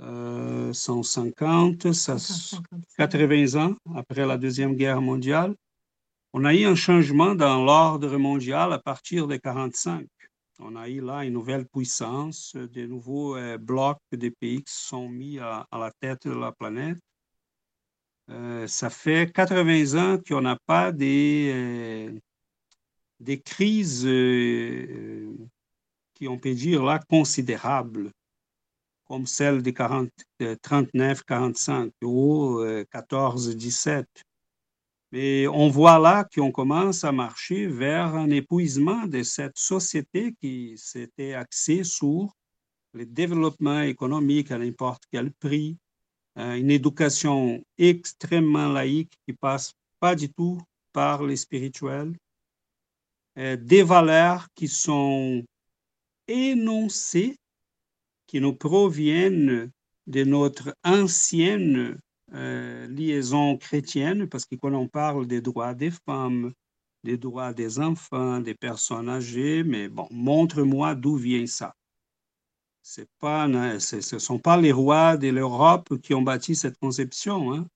euh, 0.00 0.72
150, 0.72 1.92
ça, 1.92 2.16
80 2.98 3.54
ans 3.54 3.74
après 3.94 4.26
la 4.26 4.36
Deuxième 4.36 4.74
Guerre 4.74 5.00
mondiale. 5.00 5.54
On 6.34 6.44
a 6.44 6.54
eu 6.54 6.66
un 6.66 6.74
changement 6.74 7.34
dans 7.34 7.64
l'ordre 7.64 8.18
mondial 8.18 8.74
à 8.74 8.78
partir 8.78 9.26
de 9.26 9.36
45. 9.36 10.06
On 10.58 10.76
a 10.76 10.86
eu 10.88 11.00
là 11.00 11.24
une 11.24 11.32
nouvelle 11.32 11.66
puissance, 11.66 12.54
de 12.54 12.84
nouveaux 12.84 13.34
euh, 13.36 13.56
blocs 13.56 14.02
de 14.12 14.28
pays 14.28 14.62
qui 14.62 14.74
sont 14.74 15.08
mis 15.08 15.38
à 15.38 15.66
la 15.72 15.90
tête 16.00 16.26
de 16.26 16.34
la 16.34 16.52
planète. 16.52 16.98
Euh, 18.28 18.66
ça 18.66 18.90
fait 18.90 19.32
80 19.32 19.94
ans 19.94 20.18
qu'on 20.18 20.42
n'a 20.42 20.58
pas 20.66 20.92
des, 20.92 21.50
euh, 21.54 22.12
des 23.20 23.40
crises 23.40 24.02
qui, 26.14 26.28
on 26.28 26.38
peut 26.38 26.54
dire, 26.54 26.84
là, 26.84 27.00
considérables, 27.08 28.12
comme 29.06 29.26
celle 29.26 29.62
de 29.62 29.70
39-45 29.70 31.90
ou 32.02 32.60
14-17. 32.92 34.04
Mais 35.10 35.46
on 35.48 35.68
voit 35.68 35.98
là 35.98 36.24
qu'on 36.24 36.52
commence 36.52 37.02
à 37.02 37.12
marcher 37.12 37.66
vers 37.66 38.14
un 38.14 38.28
épuisement 38.30 39.06
de 39.06 39.22
cette 39.22 39.56
société 39.56 40.34
qui 40.40 40.76
s'était 40.76 41.32
axée 41.32 41.82
sur 41.82 42.34
le 42.92 43.06
développement 43.06 43.80
économique 43.82 44.50
à 44.50 44.58
n'importe 44.58 45.04
quel 45.10 45.32
prix, 45.32 45.78
euh, 46.38 46.54
une 46.54 46.70
éducation 46.70 47.64
extrêmement 47.78 48.68
laïque 48.68 49.12
qui 49.24 49.32
passe 49.32 49.72
pas 49.98 50.14
du 50.14 50.30
tout 50.30 50.60
par 50.92 51.22
les 51.22 51.36
spirituels, 51.36 52.14
euh, 53.38 53.56
des 53.56 53.82
valeurs 53.82 54.48
qui 54.54 54.68
sont 54.68 55.42
énoncées, 56.26 57.36
qui 58.26 58.40
nous 58.40 58.54
proviennent 58.54 59.70
de 60.06 60.24
notre 60.24 60.74
ancienne 60.84 61.98
euh, 62.34 62.86
liaison 62.88 63.56
chrétienne, 63.56 64.28
parce 64.28 64.44
que 64.44 64.54
quand 64.56 64.74
on 64.74 64.88
parle 64.88 65.26
des 65.26 65.40
droits 65.40 65.74
des 65.74 65.90
femmes, 65.90 66.52
des 67.04 67.16
droits 67.16 67.52
des 67.52 67.78
enfants, 67.78 68.40
des 68.40 68.54
personnes 68.54 69.08
âgées, 69.08 69.64
mais 69.64 69.88
bon, 69.88 70.08
montre-moi 70.10 70.94
d'où 70.94 71.16
vient 71.16 71.46
ça 71.46 71.74
pas, 73.18 73.46
ce 73.80 74.14
ne 74.14 74.18
sont 74.18 74.38
pas 74.38 74.56
les 74.56 74.72
rois 74.72 75.16
de 75.16 75.28
l'Europe 75.28 76.00
qui 76.00 76.14
ont 76.14 76.22
bâti 76.22 76.54
cette 76.54 76.78
conception. 76.78 77.52
Hein. 77.52 77.66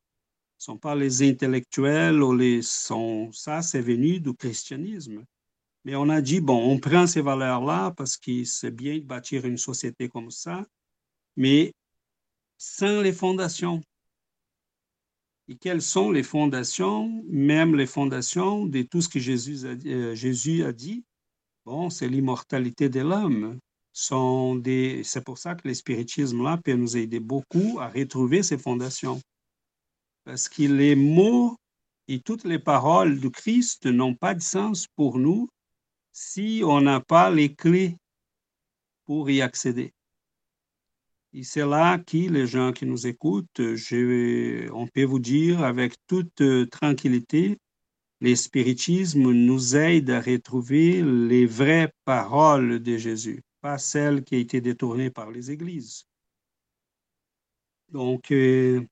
Ce 0.58 0.70
ne 0.70 0.74
sont 0.74 0.78
pas 0.78 0.94
les 0.94 1.22
intellectuels 1.22 2.22
ou 2.22 2.34
les... 2.34 2.62
Sont, 2.62 3.30
ça, 3.32 3.62
c'est 3.62 3.80
venu 3.80 4.20
du 4.20 4.34
christianisme. 4.34 5.24
Mais 5.84 5.96
on 5.96 6.08
a 6.08 6.20
dit, 6.20 6.40
bon, 6.40 6.70
on 6.70 6.78
prend 6.78 7.06
ces 7.06 7.20
valeurs-là 7.20 7.90
parce 7.92 8.16
que 8.16 8.44
c'est 8.44 8.70
bien 8.70 8.98
de 8.98 9.04
bâtir 9.04 9.44
une 9.44 9.58
société 9.58 10.08
comme 10.08 10.30
ça, 10.30 10.64
mais 11.36 11.72
sans 12.56 13.00
les 13.00 13.12
fondations. 13.12 13.82
Et 15.52 15.56
quelles 15.56 15.82
sont 15.82 16.10
les 16.10 16.22
fondations, 16.22 17.22
même 17.28 17.76
les 17.76 17.84
fondations 17.84 18.64
de 18.64 18.80
tout 18.80 19.02
ce 19.02 19.08
que 19.10 19.18
Jésus 19.18 19.66
a, 19.66 19.74
euh, 19.86 20.72
dit? 20.72 21.04
Bon, 21.66 21.90
c'est 21.90 22.08
l'immortalité 22.08 22.88
de 22.88 23.00
l'homme. 23.00 23.58
C'est 23.92 25.22
pour 25.22 25.36
ça 25.36 25.54
que 25.54 25.68
le 25.68 25.74
spiritisme 25.74 26.42
là 26.42 26.56
peut 26.56 26.72
nous 26.72 26.96
aider 26.96 27.20
beaucoup 27.20 27.80
à 27.80 27.88
retrouver 27.90 28.42
ces 28.42 28.56
fondations. 28.56 29.20
Parce 30.24 30.48
que 30.48 30.62
les 30.62 30.96
mots 30.96 31.58
et 32.08 32.20
toutes 32.20 32.44
les 32.44 32.58
paroles 32.58 33.20
du 33.20 33.30
Christ 33.30 33.84
n'ont 33.84 34.14
pas 34.14 34.32
de 34.32 34.40
sens 34.40 34.86
pour 34.96 35.18
nous 35.18 35.50
si 36.12 36.62
on 36.64 36.80
n'a 36.80 37.00
pas 37.00 37.30
les 37.30 37.54
clés 37.54 37.98
pour 39.04 39.28
y 39.28 39.42
accéder. 39.42 39.92
Et 41.34 41.44
c'est 41.44 41.66
là 41.66 41.98
que 41.98 42.16
les 42.16 42.46
gens 42.46 42.72
qui 42.72 42.84
nous 42.86 43.06
écoutent, 43.06 43.74
je, 43.74 44.70
on 44.72 44.86
peut 44.86 45.04
vous 45.04 45.18
dire 45.18 45.62
avec 45.64 45.94
toute 46.06 46.42
tranquillité, 46.70 47.58
le 48.20 48.34
spiritisme 48.34 49.32
nous 49.32 49.76
aide 49.76 50.10
à 50.10 50.20
retrouver 50.20 51.02
les 51.02 51.46
vraies 51.46 51.92
paroles 52.04 52.80
de 52.82 52.96
Jésus 52.96 53.42
pas 53.62 53.78
celle 53.78 54.24
qui 54.24 54.34
a 54.34 54.38
été 54.38 54.60
détournée 54.60 55.10
par 55.10 55.30
les 55.30 55.50
églises. 55.50 56.04
Donc, 57.88 58.32
euh, 58.32 58.84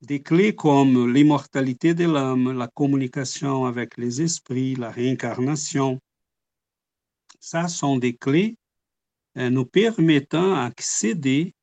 des 0.00 0.22
clés 0.22 0.54
comme 0.54 1.12
l'immortalité 1.12 1.94
de 1.94 2.04
l'âme, 2.04 2.52
la 2.56 2.68
communication 2.68 3.66
avec 3.66 3.96
les 3.98 4.22
esprits, 4.22 4.76
la 4.76 4.90
réincarnation, 4.90 6.00
ça 7.38 7.68
sont 7.68 7.98
des 7.98 8.16
clés 8.16 8.56
euh, 8.56 8.65
nous 9.36 9.66
permettant 9.66 10.56
d'accéder 10.56 11.54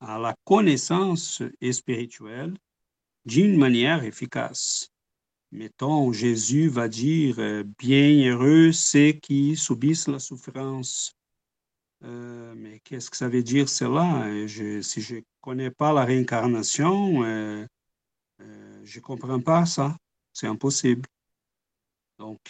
à 0.00 0.18
la 0.18 0.34
connaissance 0.44 1.42
spirituelle 1.72 2.54
d'une 3.24 3.56
manière 3.56 4.04
efficace. 4.04 4.92
Mettons, 5.52 6.12
Jésus 6.12 6.68
va 6.68 6.88
dire, 6.88 7.38
euh, 7.38 7.62
bien 7.78 8.30
heureux 8.30 8.72
ceux 8.72 9.12
qui 9.12 9.54
subissent 9.54 10.08
la 10.08 10.18
souffrance. 10.18 11.14
Euh, 12.04 12.54
mais 12.56 12.80
qu'est-ce 12.80 13.10
que 13.10 13.16
ça 13.16 13.28
veut 13.28 13.42
dire 13.42 13.68
cela? 13.68 14.26
si 14.82 15.02
je 15.02 15.16
ne 15.16 15.20
connais 15.42 15.70
pas 15.70 15.92
la 15.92 16.04
réincarnation, 16.04 17.22
euh, 17.22 17.66
je 18.82 18.98
ne 18.98 19.02
comprends 19.02 19.40
pas 19.40 19.66
ça. 19.66 19.96
C'est 20.32 20.46
impossible. 20.46 21.06
Donc, 22.18 22.40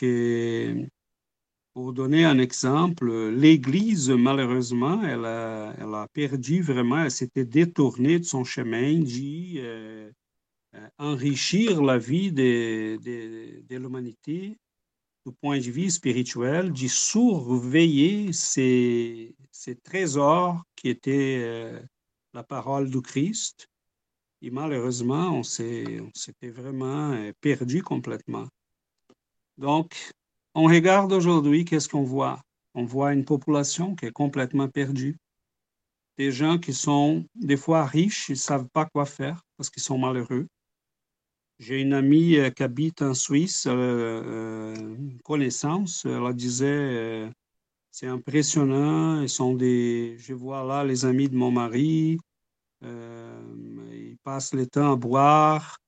pour 1.73 1.93
donner 1.93 2.25
un 2.25 2.39
exemple, 2.39 3.31
l'Église, 3.31 4.11
malheureusement, 4.11 5.03
elle 5.03 5.25
a, 5.25 6.07
perdu 6.13 6.61
vraiment, 6.61 7.05
elle 7.05 7.11
s'était 7.11 7.47
détournée 7.47 8.19
de 8.19 8.25
son 8.25 8.45
chemin, 8.45 8.99
dit 8.99 9.59
euh, 9.59 10.11
enrichir 10.99 11.83
la 11.83 11.99
vie 11.99 12.33
de, 12.33 12.99
l'humanité 13.71 14.59
du 15.25 15.33
point 15.41 15.59
de 15.59 15.71
vue 15.71 15.91
spirituel, 15.91 16.73
de 16.73 16.89
surveiller 16.89 18.33
ces, 18.33 19.35
ces 19.51 19.77
trésors 19.77 20.63
qui 20.77 20.89
étaient 20.89 21.39
euh, 21.43 21.81
la 22.35 22.43
parole 22.43 22.91
du 22.91 23.01
Christ. 23.01 23.69
Et 24.43 24.51
malheureusement, 24.51 25.39
on 25.39 25.43
s'était 25.43 26.51
vraiment 26.51 27.13
euh, 27.13 27.33
perdu 27.41 27.83
complètement. 27.83 28.49
Donc, 29.57 30.13
on 30.55 30.65
regarde 30.65 31.13
aujourd'hui, 31.13 31.65
qu'est-ce 31.65 31.89
qu'on 31.89 32.03
voit? 32.03 32.41
On 32.75 32.85
voit 32.85 33.13
une 33.13 33.25
population 33.25 33.95
qui 33.95 34.07
est 34.07 34.13
complètement 34.13 34.69
perdue. 34.69 35.19
Des 36.19 36.31
gens 36.31 36.59
qui 36.59 36.75
sont 36.75 37.25
des 37.35 37.57
fois 37.57 37.87
riches, 37.87 38.29
ils 38.29 38.33
ne 38.33 38.37
savent 38.37 38.69
pas 38.73 38.87
quoi 38.87 39.07
faire 39.07 39.43
parce 39.57 39.71
qu'ils 39.71 39.83
sont 39.83 39.99
malheureux. 39.99 40.47
J'ai 41.59 41.81
une 41.81 41.93
amie 41.93 42.37
euh, 42.39 42.51
qui 42.51 42.65
habite 42.65 43.03
en 43.03 43.15
Suisse, 43.15 43.67
euh, 43.67 43.73
euh, 43.73 44.75
une 44.75 45.21
connaissance, 45.23 46.05
elle 46.05 46.35
disait, 46.35 47.31
c'est 47.91 48.09
impressionnant, 48.09 49.23
ils 49.23 49.29
sont 49.29 49.55
des, 49.55 50.17
je 50.19 50.35
vois 50.35 50.65
là 50.65 50.83
les 50.85 51.05
amis 51.05 51.29
de 51.29 51.37
mon 51.37 51.53
mari, 51.53 52.19
ils 52.83 54.17
passent 54.25 54.55
le 54.55 54.67
temps 54.67 54.95
à 54.95 54.97
boire, 54.97 55.79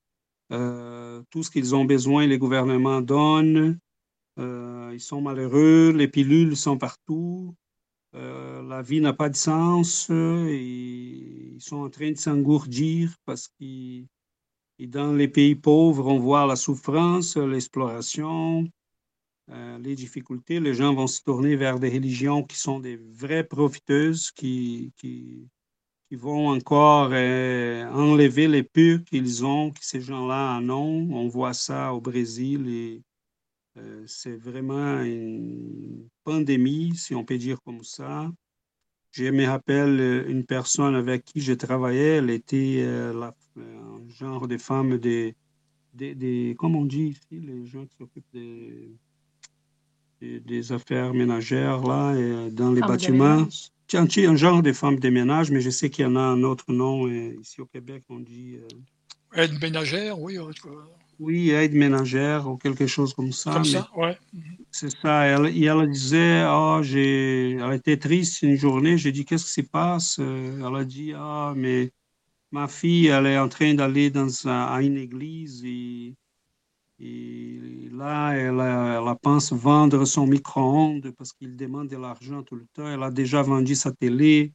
tout 0.50 1.42
ce 1.42 1.50
qu'ils 1.50 1.74
ont 1.74 1.84
besoin, 1.84 2.26
les 2.26 2.38
gouvernements 2.38 3.00
donnent, 3.00 3.78
ils 4.38 5.00
sont 5.00 5.20
malheureux, 5.20 5.92
les 5.92 6.08
pilules 6.08 6.56
sont 6.56 6.78
partout, 6.78 7.54
la 8.12 8.82
vie 8.82 9.00
n'a 9.00 9.12
pas 9.12 9.28
de 9.28 9.36
sens, 9.36 10.08
ils 10.10 11.56
sont 11.60 11.78
en 11.78 11.90
train 11.90 12.10
de 12.12 12.16
s'engourdir 12.16 13.14
parce 13.24 13.48
et 14.78 14.86
dans 14.86 15.12
les 15.12 15.28
pays 15.28 15.54
pauvres, 15.54 16.06
on 16.06 16.18
voit 16.18 16.46
la 16.46 16.56
souffrance, 16.56 17.36
l'exploration, 17.36 18.66
euh, 19.50 19.78
les 19.78 19.94
difficultés. 19.94 20.58
Les 20.58 20.74
gens 20.74 20.94
vont 20.94 21.06
se 21.06 21.22
tourner 21.22 21.54
vers 21.54 21.78
des 21.78 21.90
religions 21.90 22.42
qui 22.42 22.56
sont 22.56 22.80
des 22.80 22.96
vraies 22.96 23.44
profiteuses, 23.44 24.30
qui, 24.32 24.92
qui, 24.96 25.48
vont 26.12 26.50
encore 26.50 27.10
euh, 27.12 27.84
enlever 27.90 28.46
les 28.46 28.62
purs 28.62 29.02
qu'ils 29.04 29.44
ont, 29.44 29.72
que 29.72 29.84
ces 29.84 30.00
gens-là 30.00 30.58
en 30.58 30.70
ont. 30.70 31.08
On 31.12 31.26
voit 31.26 31.54
ça 31.54 31.92
au 31.92 32.00
Brésil 32.00 32.68
et 32.68 33.02
euh, 33.76 34.04
c'est 34.06 34.36
vraiment 34.36 35.00
une 35.02 36.08
pandémie, 36.22 36.94
si 36.96 37.14
on 37.14 37.24
peut 37.24 37.38
dire 37.38 37.60
comme 37.62 37.82
ça. 37.82 38.30
Je 39.10 39.24
me 39.24 39.46
rappelle 39.46 40.00
euh, 40.00 40.28
une 40.28 40.44
personne 40.44 40.96
avec 40.96 41.24
qui 41.24 41.40
je 41.40 41.52
travaillais, 41.52 42.16
elle 42.16 42.30
était 42.30 42.78
euh, 42.78 43.30
un 43.56 44.08
genre 44.08 44.48
de 44.48 44.58
femme 44.58 44.98
des, 44.98 45.36
des, 45.92 46.56
comment 46.58 46.80
on 46.80 46.84
dit 46.84 47.10
ici, 47.10 47.40
les 47.40 47.64
gens 47.66 47.86
qui 47.86 47.96
s'occupent 47.96 48.32
des, 48.32 48.90
des, 50.20 50.72
affaires 50.72 51.14
ménagères 51.14 51.82
là, 51.82 52.14
et 52.16 52.50
dans 52.50 52.72
les 52.72 52.80
bâtiments. 52.80 53.46
Tiens, 53.86 54.06
un 54.30 54.36
genre 54.36 54.62
de 54.62 54.72
femme 54.72 54.98
de 54.98 55.10
ménage, 55.10 55.50
mais 55.50 55.60
je 55.60 55.70
sais 55.70 55.90
qu'il 55.90 56.04
y 56.04 56.08
en 56.08 56.16
a 56.16 56.20
un 56.20 56.42
autre 56.42 56.72
nom 56.72 57.06
euh, 57.06 57.36
ici 57.40 57.60
au 57.60 57.66
Québec, 57.66 58.02
on 58.08 58.18
dit. 58.18 58.58
Aide 59.34 59.60
ménagère, 59.60 60.18
oui. 60.20 60.38
Oui, 61.18 61.50
aide 61.50 61.74
ménagère 61.74 62.48
ou 62.48 62.56
quelque 62.56 62.86
chose 62.86 63.14
comme 63.14 63.32
ça. 63.32 63.52
Comme 63.52 63.64
ça, 63.64 63.88
ouais. 63.96 64.18
C'est 64.70 64.90
ça. 64.90 65.24
Elle, 65.24 65.46
elle 65.46 65.90
disait, 65.90 66.44
oh, 66.48 66.80
j'ai, 66.82 67.52
elle 67.52 67.72
était 67.74 67.96
triste 67.96 68.42
une 68.42 68.56
journée. 68.56 68.98
J'ai 68.98 69.12
dit, 69.12 69.24
qu'est-ce 69.24 69.46
qui 69.46 69.62
se 69.62 69.68
passe? 69.68 70.18
Euh, 70.18 70.66
elle 70.66 70.76
a 70.76 70.84
dit, 70.84 71.12
ah, 71.16 71.52
mais 71.56 71.92
ma 72.50 72.68
fille, 72.68 73.06
elle 73.06 73.26
est 73.26 73.38
en 73.38 73.48
train 73.48 73.74
d'aller 73.74 74.10
dans 74.10 74.28
à 74.46 74.80
une 74.82 74.96
église 74.96 75.64
et, 75.64 76.14
et 77.00 77.88
là, 77.92 78.32
elle, 78.32 78.60
elle, 78.60 79.14
pense 79.22 79.52
vendre 79.52 80.04
son 80.04 80.26
micro-ondes 80.26 81.12
parce 81.16 81.32
qu'il 81.32 81.56
demande 81.56 81.88
de 81.88 81.96
l'argent 81.96 82.42
tout 82.42 82.56
le 82.56 82.66
temps. 82.72 82.88
Elle 82.88 83.02
a 83.02 83.10
déjà 83.10 83.42
vendu 83.42 83.74
sa 83.74 83.92
télé. 83.92 84.52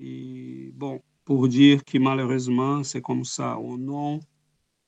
Et 0.00 0.70
bon, 0.74 1.00
pour 1.24 1.48
dire 1.48 1.84
que 1.84 1.98
malheureusement, 1.98 2.84
c'est 2.84 3.00
comme 3.02 3.24
ça. 3.24 3.58
Au 3.58 3.76
nom 3.76 4.20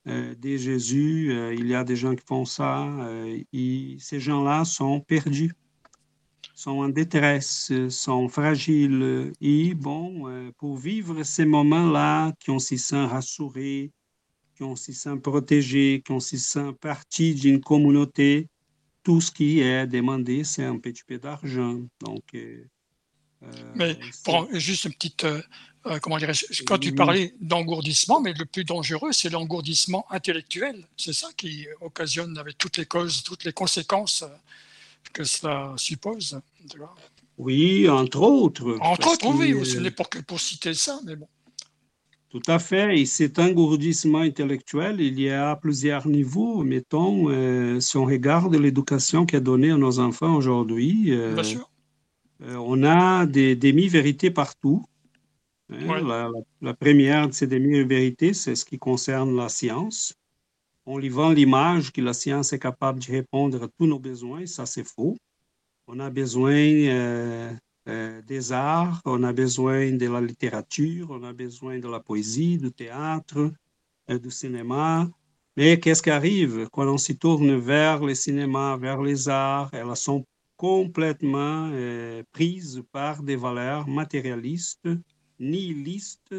euh, 0.09 0.35
de 0.37 0.57
Jésus, 0.57 1.33
euh, 1.33 1.53
il 1.53 1.67
y 1.67 1.75
a 1.75 1.83
des 1.83 1.97
gens 1.97 2.15
qui 2.15 2.25
font 2.25 2.45
ça. 2.45 2.85
Euh, 2.85 3.43
et 3.53 3.97
ces 3.99 4.21
gens-là 4.21 4.65
sont 4.65 5.01
perdus, 5.01 5.53
sont 6.55 6.79
en 6.79 6.89
détresse, 6.89 7.73
sont 7.89 8.29
fragiles. 8.29 9.33
Et 9.41 9.75
bon, 9.75 10.53
pour 10.59 10.77
vivre 10.77 11.23
ces 11.25 11.45
moments-là, 11.45 12.33
qui 12.39 12.51
ont 12.51 12.61
s'y 12.61 12.79
sent 12.79 13.05
rassurés, 13.05 13.91
qui 14.55 14.63
ont 14.63 14.77
s'y 14.77 14.95
sent 14.95 15.17
protégés, 15.17 16.03
qui 16.05 16.13
ont 16.13 16.21
s'y 16.21 16.39
sent 16.39 16.73
partie 16.81 17.35
d'une 17.35 17.61
communauté, 17.61 18.49
tout 19.03 19.21
ce 19.21 19.31
qui 19.31 19.61
est 19.61 19.87
demandé, 19.87 20.45
c'est 20.45 20.65
un 20.65 20.79
petit 20.79 21.03
peu 21.05 21.19
d'argent. 21.19 21.81
Donc, 22.01 22.37
mais 23.75 23.99
juste 24.53 24.87
une 24.87 24.93
petite 24.93 25.27
euh, 25.87 25.99
comment 26.01 26.17
quand 26.67 26.79
tu 26.79 26.95
parlais 26.95 27.33
d'engourdissement, 27.41 28.21
mais 28.21 28.33
le 28.33 28.45
plus 28.45 28.65
dangereux, 28.65 29.13
c'est 29.13 29.31
l'engourdissement 29.31 30.05
intellectuel. 30.11 30.85
C'est 30.97 31.13
ça 31.13 31.29
qui 31.37 31.67
occasionne 31.81 32.37
avec 32.39 32.59
toutes 32.59 32.77
les 32.77 32.87
causes, 32.87 33.23
toutes 33.23 33.45
les 33.45 33.53
conséquences 33.53 34.23
euh, 34.23 34.29
que 35.13 35.23
cela 35.23 35.75
suppose. 35.77 36.41
Oui, 37.39 37.89
entre 37.89 38.21
autres. 38.23 38.77
Entre 38.81 39.13
autres, 39.13 39.29
oui, 39.29 39.65
ce 39.65 39.79
n'est 39.79 39.91
pour, 39.91 40.09
que 40.09 40.19
pour 40.19 40.41
citer 40.41 40.75
ça, 40.75 40.99
mais 41.05 41.15
bon. 41.15 41.29
Tout 42.31 42.43
à 42.49 42.59
fait. 42.59 42.99
Et 42.99 43.07
cet 43.07 43.39
engourdissement 43.39 44.21
intellectuel, 44.21 45.01
il 45.01 45.21
y 45.21 45.31
a 45.31 45.55
plusieurs 45.55 46.09
niveaux. 46.09 46.65
Mettons, 46.65 47.31
euh, 47.31 47.79
si 47.79 47.97
on 47.97 48.05
regarde 48.05 48.57
l'éducation 48.57 49.25
qui 49.25 49.37
est 49.37 49.41
donnée 49.41 49.71
à 49.71 49.77
nos 49.77 50.01
enfants 50.01 50.35
aujourd'hui, 50.35 51.17
on 52.41 52.83
a 52.83 53.25
des 53.27 53.55
demi-vérités 53.55 54.31
partout. 54.31 54.85
Hein, 55.69 56.31
la, 56.61 56.75
première 56.75 57.29
de 57.29 57.33
ces 57.33 57.49
demi-vérités, 57.49 58.35
c'est 58.35 58.55
ce 58.55 58.65
qui 58.65 58.79
concerne 58.79 59.35
la 59.37 59.49
science. 59.49 60.15
On 60.85 60.99
lui 60.99 61.09
vend 61.09 61.31
l'image 61.31 61.93
que 61.93 62.01
la 62.01 62.13
science 62.13 62.53
est 62.53 62.61
capable 62.61 63.01
de 63.01 63.11
répondre 63.11 63.65
à 63.65 63.69
tous 63.69 63.87
nos 63.87 63.99
besoins, 63.99 64.47
ça 64.47 64.65
c'est 64.65 64.87
faux. 64.87 65.17
On 65.89 65.99
a 65.99 66.09
besoin 66.09 66.55
euh, 66.55 67.53
euh, 67.89 68.23
des 68.23 68.53
arts, 68.53 69.03
on 69.05 69.25
a 69.25 69.33
besoin 69.33 69.91
de 69.91 70.07
la 70.07 70.21
littérature, 70.21 71.09
on 71.11 71.25
a 71.25 71.33
besoin 71.33 71.81
de 71.81 71.89
la 71.89 71.99
poésie, 71.99 72.59
du 72.59 72.71
théâtre, 72.71 73.51
euh, 74.11 74.19
du 74.19 74.31
cinéma. 74.31 75.09
Mais 75.57 75.81
qu'est-ce 75.81 76.03
qui 76.03 76.11
arrive? 76.11 76.69
Quand 76.71 76.87
on 76.87 76.99
s'y 76.99 77.19
tourne 77.19 77.57
vers 77.57 78.05
le 78.05 78.15
cinéma, 78.15 78.77
vers 78.77 79.03
les 79.03 79.29
arts 79.29 79.71
Elles 79.73 79.97
sont 79.97 80.25
complètement 80.57 81.71
prises 82.33 82.83
par 82.93 83.23
des 83.23 83.37
valeurs 83.37 83.87
matérialistes 83.89 84.89
nihiliste. 85.39 86.35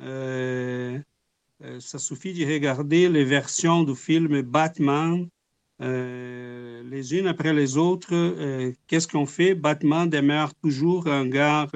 Euh, 0.00 0.98
euh, 1.62 1.80
ça 1.80 1.98
suffit 1.98 2.32
de 2.32 2.44
regarder 2.44 3.08
les 3.08 3.24
versions 3.24 3.84
du 3.84 3.94
film 3.94 4.42
Batman 4.42 5.28
euh, 5.80 6.82
les 6.84 7.14
unes 7.14 7.26
après 7.26 7.52
les 7.52 7.76
autres. 7.76 8.74
Qu'est-ce 8.86 9.08
qu'on 9.08 9.26
fait? 9.26 9.54
Batman 9.54 10.08
demeure 10.08 10.54
toujours 10.54 11.08
un 11.08 11.26
gars 11.26 11.66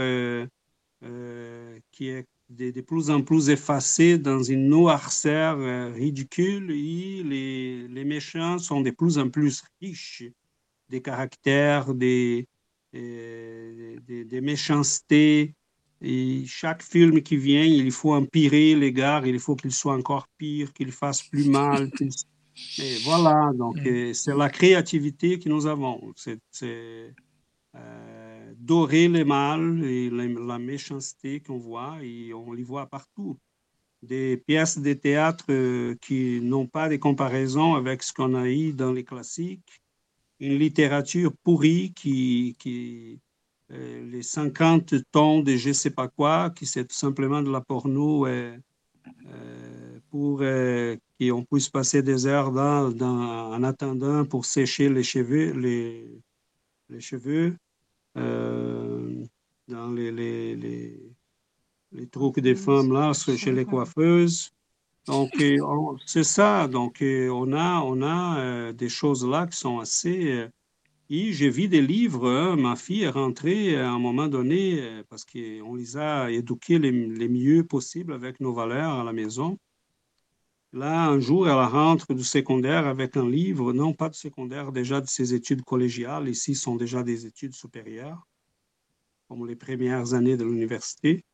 qui 1.92 2.08
est 2.08 2.26
de, 2.48 2.80
plus 2.80 3.10
en 3.10 3.22
plus 3.22 3.50
effacé 3.50 4.18
dans 4.18 4.42
une 4.42 4.68
noirceur 4.68 5.94
ridicule 5.94 6.70
et 6.70 7.22
les, 7.24 8.04
méchants 8.04 8.58
sont 8.58 8.80
de 8.80 8.90
plus 8.90 9.18
en 9.18 9.28
plus 9.28 9.64
riches 9.80 10.24
des 10.88 11.02
caractères, 11.02 11.92
des 11.92 12.46
méchancetés, 12.92 15.55
et 16.00 16.44
chaque 16.46 16.82
film 16.82 17.22
qui 17.22 17.36
vient, 17.36 17.64
il 17.64 17.90
faut 17.90 18.14
empirer 18.14 18.74
les 18.74 18.92
gars, 18.92 19.22
il 19.24 19.38
faut 19.38 19.56
qu'il 19.56 19.72
soit 19.72 19.94
encore 19.94 20.28
pire, 20.36 20.72
qu'il 20.72 20.92
fasse 20.92 21.22
plus 21.22 21.48
mal. 21.48 21.90
Et 22.78 22.96
voilà, 23.04 23.52
donc 23.54 23.76
mm. 23.76 23.86
euh, 23.86 24.12
c'est 24.14 24.34
la 24.34 24.48
créativité 24.48 25.38
que 25.38 25.48
nous 25.48 25.66
avons. 25.66 26.12
C'est 26.16 26.40
euh, 27.74 28.52
dorer 28.56 29.08
le 29.08 29.24
mal 29.24 29.84
et 29.84 30.08
la 30.10 30.58
méchanceté 30.58 31.40
qu'on 31.40 31.58
voit, 31.58 31.98
et 32.02 32.32
on 32.32 32.52
les 32.52 32.62
voit 32.62 32.86
partout. 32.86 33.38
Des 34.02 34.36
pièces 34.38 34.78
de 34.78 34.92
théâtre 34.94 35.44
euh, 35.50 35.96
qui 36.00 36.40
n'ont 36.40 36.66
pas 36.66 36.88
de 36.88 36.96
comparaison 36.96 37.74
avec 37.74 38.02
ce 38.02 38.12
qu'on 38.12 38.34
a 38.34 38.48
eu 38.48 38.72
dans 38.72 38.92
les 38.92 39.04
classiques. 39.04 39.82
Une 40.40 40.58
littérature 40.58 41.32
pourrie 41.42 41.92
qui, 41.94 42.56
qui, 42.58 43.20
les 43.70 44.22
50 44.22 44.94
tons 45.10 45.40
de 45.40 45.56
je 45.56 45.68
ne 45.68 45.74
sais 45.74 45.90
pas 45.90 46.08
quoi, 46.08 46.50
qui 46.50 46.66
c'est 46.66 46.84
tout 46.84 46.94
simplement 46.94 47.42
de 47.42 47.50
la 47.50 47.60
porno 47.60 48.26
euh, 48.26 48.56
euh, 49.26 49.98
pour 50.10 50.38
qu'on 50.38 51.44
puisse 51.44 51.68
passer 51.68 52.02
des 52.02 52.26
heures 52.26 52.52
dans, 52.52 52.92
en 53.52 53.62
attendant 53.62 54.24
pour 54.24 54.44
sécher 54.44 54.88
les 54.88 55.02
cheveux, 55.02 55.52
les, 55.52 56.20
les 56.88 57.00
cheveux 57.00 57.56
dans 58.14 59.90
les, 59.90 60.12
les, 60.12 60.56
les, 60.56 61.12
les, 61.92 62.06
trucs 62.06 62.38
des 62.38 62.54
femmes 62.54 62.92
là, 62.92 63.12
chez 63.12 63.52
les 63.52 63.64
coiffeuses. 63.64 64.52
Donc, 65.06 65.30
c'est 66.06 66.24
ça. 66.24 66.66
Donc, 66.68 66.98
on 67.02 67.52
a, 67.52 67.80
on 67.80 68.02
a 68.02 68.72
des 68.72 68.88
choses 68.88 69.26
là 69.26 69.46
qui 69.46 69.58
sont 69.58 69.80
assez 69.80 70.48
et 71.08 71.32
j'ai 71.32 71.50
vu 71.50 71.68
des 71.68 71.80
livres. 71.80 72.28
Hein. 72.28 72.56
Ma 72.56 72.76
fille 72.76 73.02
est 73.02 73.08
rentrée 73.08 73.76
à 73.76 73.90
un 73.90 73.98
moment 73.98 74.28
donné 74.28 74.80
euh, 74.80 75.02
parce 75.08 75.24
qu'on 75.24 75.74
les 75.74 75.96
a 75.96 76.30
éduqués 76.30 76.78
les, 76.78 77.28
mieux 77.28 77.64
possible 77.64 78.12
avec 78.12 78.40
nos 78.40 78.52
valeurs 78.52 78.92
à 78.92 79.04
la 79.04 79.12
maison. 79.12 79.58
Là, 80.72 81.08
un 81.08 81.20
jour, 81.20 81.48
elle 81.48 81.54
rentre 81.54 82.12
du 82.12 82.24
secondaire 82.24 82.86
avec 82.86 83.16
un 83.16 83.28
livre, 83.28 83.72
non 83.72 83.94
pas 83.94 84.08
de 84.08 84.14
secondaire, 84.14 84.72
déjà 84.72 85.00
de 85.00 85.06
ses 85.06 85.32
études 85.32 85.62
collégiales, 85.62 86.28
ici 86.28 86.54
sont 86.54 86.76
déjà 86.76 87.02
des 87.02 87.24
études 87.24 87.54
supérieures, 87.54 88.26
comme 89.28 89.46
les 89.46 89.56
premières 89.56 90.12
années 90.12 90.36
de 90.36 90.44
l'université. 90.44 91.24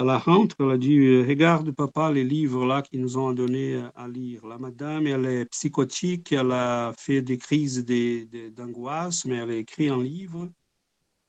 Elle 0.00 0.10
rentre, 0.10 0.54
elle 0.60 0.70
a 0.70 0.78
dit, 0.78 1.22
regarde 1.22 1.72
papa 1.72 2.12
les 2.12 2.22
livres 2.22 2.64
là 2.64 2.82
qu'ils 2.82 3.00
nous 3.00 3.18
ont 3.18 3.32
donné 3.32 3.82
à 3.96 4.06
lire. 4.06 4.46
La 4.46 4.56
madame, 4.56 5.08
elle 5.08 5.26
est 5.26 5.44
psychotique, 5.46 6.30
elle 6.30 6.52
a 6.52 6.92
fait 6.96 7.20
des 7.20 7.36
crises 7.36 7.84
d'angoisse, 7.84 9.24
mais 9.24 9.38
elle 9.38 9.50
a 9.50 9.56
écrit 9.56 9.88
un 9.88 10.00
livre. 10.00 10.48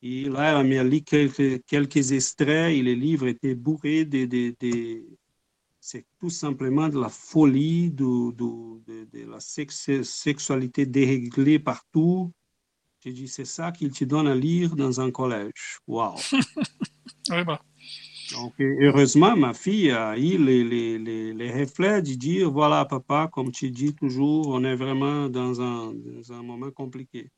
Et 0.04 0.26
là, 0.26 0.62
elle 0.62 0.78
a 0.78 0.84
lu 0.84 1.02
quelques, 1.02 1.66
quelques 1.66 2.12
extraits 2.12 2.78
et 2.78 2.84
les 2.84 2.96
livres 2.96 3.26
étaient 3.26 3.56
bourrés 3.56 4.06
de, 4.06 4.26
de, 4.26 5.04
c'est 5.80 6.06
tout 6.20 6.30
simplement 6.30 6.90
de 6.90 7.00
la 7.00 7.10
folie, 7.10 7.90
de, 7.90 8.32
de, 8.34 9.06
de, 9.06 9.32
la 9.32 9.40
sexualité 9.40 10.86
déréglée 10.86 11.58
partout. 11.58 12.32
J'ai 13.04 13.14
dit, 13.14 13.28
c'est 13.28 13.46
ça 13.46 13.72
qu'il 13.72 13.90
te 13.90 14.04
donne 14.04 14.28
à 14.28 14.36
lire 14.36 14.76
dans 14.76 15.02
un 15.02 15.10
collège. 15.10 15.80
Wow! 15.88 16.14
Donc, 18.34 18.54
heureusement, 18.60 19.36
ma 19.36 19.54
fille 19.54 19.92
a 19.92 20.18
eu 20.18 20.38
les, 20.38 20.64
les, 20.64 21.34
les, 21.34 21.52
réflexes 21.52 22.10
de 22.10 22.16
dire, 22.16 22.52
voilà, 22.52 22.86
papa, 22.86 23.30
comme 23.32 23.52
tu 23.52 23.72
dis 23.72 23.94
toujours, 23.96 24.50
on 24.50 24.64
est 24.64 24.76
vraiment 24.76 25.30
dans 25.30 25.62
un, 25.62 25.94
dans 25.94 26.34
un 26.34 26.44
moment 26.44 26.72
compliqué. 26.72 27.30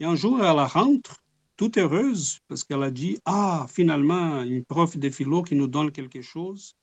Et 0.00 0.04
un 0.04 0.16
jour, 0.16 0.44
elle 0.44 0.58
rentre, 0.58 1.22
toute 1.56 1.76
heureuse, 1.76 2.40
parce 2.48 2.64
qu'elle 2.64 2.82
a 2.82 2.90
dit, 2.90 3.18
ah, 3.24 3.66
finalement, 3.68 4.42
une 4.42 4.64
prof 4.64 4.96
de 4.96 5.10
philo 5.10 5.42
qui 5.42 5.54
nous 5.54 5.68
donne 5.68 5.92
quelque 5.92 6.22
chose 6.22 6.74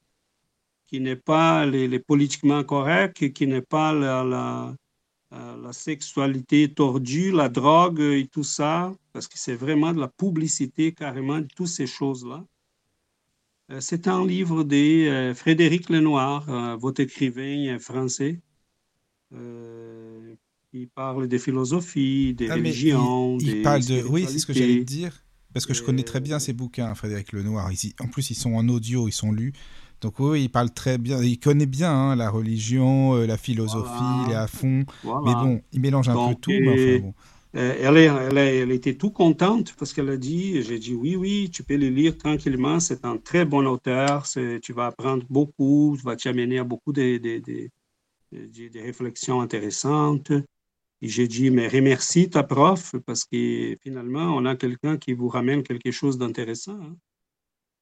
qui 0.87 1.01
n'est 1.01 1.17
pas 1.17 1.65
les, 1.65 1.99
politiquement 1.99 2.63
correct, 2.63 3.33
qui 3.33 3.45
n'est 3.45 3.61
pas 3.61 3.93
la, 3.93 4.23
la, 4.23 4.75
la, 5.31 5.73
sexualité 5.73 6.73
tordue, 6.73 7.31
la 7.31 7.49
drogue 7.49 7.99
et 7.99 8.27
tout 8.31 8.43
ça, 8.43 8.93
parce 9.11 9.27
que 9.27 9.37
c'est 9.37 9.55
vraiment 9.55 9.93
de 9.93 9.99
la 9.99 10.07
publicité 10.07 10.93
carrément 10.93 11.41
toutes 11.55 11.67
ces 11.67 11.87
choses-là. 11.87 12.43
Euh, 13.69 13.79
c'est 13.81 14.07
un 14.07 14.25
livre 14.25 14.63
de 14.63 15.07
euh, 15.07 15.33
Frédéric 15.33 15.89
Lenoir, 15.89 16.77
votre 16.77 17.01
écrivain 17.01 17.77
français, 17.79 18.41
qui 20.71 20.87
parle 20.93 21.27
de 21.27 21.37
philosophie, 21.37 22.33
des 22.33 22.49
ah, 22.49 22.55
religions. 22.55 23.37
Il, 23.39 23.61
parle 23.61 23.83
de. 23.83 24.03
Oui, 24.03 24.25
c'est 24.27 24.39
ce 24.39 24.45
que 24.45 24.53
j'allais 24.53 24.83
dire. 24.83 25.23
Parce 25.53 25.65
que 25.65 25.73
je 25.73 25.81
connais 25.81 26.03
très 26.03 26.19
bien 26.19 26.39
ces 26.39 26.53
bouquins, 26.53 26.93
Frédéric 26.93 27.31
Lenoir. 27.31 27.71
en 27.99 28.07
plus, 28.07 28.29
ils 28.29 28.35
sont 28.35 28.53
en 28.53 28.67
audio, 28.69 29.07
ils 29.07 29.13
sont 29.13 29.31
lus. 29.31 29.53
Donc 30.01 30.19
oui, 30.19 30.43
il 30.43 30.49
parle 30.49 30.71
très 30.71 30.97
bien, 30.97 31.21
il 31.23 31.39
connaît 31.39 31.65
bien 31.65 31.91
hein, 31.91 32.15
la 32.15 32.29
religion, 32.29 33.15
euh, 33.15 33.25
la 33.25 33.37
philosophie, 33.37 33.89
il 34.25 34.31
est 34.31 34.35
à 34.35 34.47
fond. 34.47 34.85
Mais 35.03 35.33
bon, 35.33 35.61
il 35.71 35.81
mélange 35.81 36.09
un 36.09 36.29
peu 36.29 36.35
tout. 36.35 36.51
Mais 36.51 36.99
enfin, 36.99 37.07
euh, 37.07 37.11
elle, 37.57 37.97
elle, 37.97 38.37
elle, 38.37 38.71
était 38.71 38.95
tout 38.95 39.09
contente 39.09 39.73
parce 39.77 39.91
qu'elle 39.91 40.09
a 40.09 40.17
dit, 40.17 40.61
j'ai 40.61 40.77
dit 40.77 40.93
oui, 40.93 41.15
oui, 41.15 41.49
tu 41.51 41.63
peux 41.63 41.75
le 41.75 41.89
lire 41.89 42.17
tranquillement, 42.17 42.79
c'est 42.79 43.03
un 43.03 43.17
très 43.17 43.45
bon 43.45 43.65
auteur, 43.65 44.27
tu 44.61 44.73
vas 44.73 44.87
apprendre 44.87 45.25
beaucoup, 45.29 45.95
tu 45.97 46.03
vas 46.03 46.15
t'amener 46.15 46.59
à 46.59 46.63
beaucoup 46.63 46.93
de, 46.93 47.17
de, 47.17 47.39
de, 47.39 48.69
de, 48.69 48.79
réflexions 48.79 49.41
intéressantes. 49.41 50.31
Et 51.01 51.07
j'ai 51.09 51.27
dit, 51.27 51.49
mais 51.51 51.67
remercie 51.67 52.29
ta 52.29 52.43
prof 52.43 52.95
parce 53.05 53.25
que 53.25 53.75
finalement, 53.81 54.35
on 54.35 54.45
a 54.45 54.55
quelqu'un 54.55 54.97
qui 54.97 55.13
vous 55.13 55.27
ramène 55.27 55.63
quelque 55.63 55.91
chose 55.91 56.17
d'intéressant. 56.17 56.79
Hein. 56.79 56.95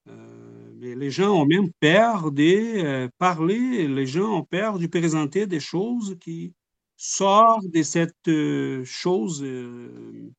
Euh, 0.07 0.95
les 0.95 1.11
gens 1.11 1.33
ont 1.41 1.45
même 1.45 1.71
peur 1.79 2.31
de 2.31 2.43
euh, 2.43 3.09
parler, 3.17 3.87
les 3.87 4.05
gens 4.05 4.37
ont 4.39 4.43
peur 4.43 4.79
de 4.79 4.87
présenter 4.87 5.47
des 5.47 5.59
choses 5.59 6.17
qui 6.21 6.53
sortent 6.97 7.67
de 7.67 7.83
cette 7.83 8.27
euh, 8.27 8.83
chose 8.85 9.43
euh, 9.43 10.31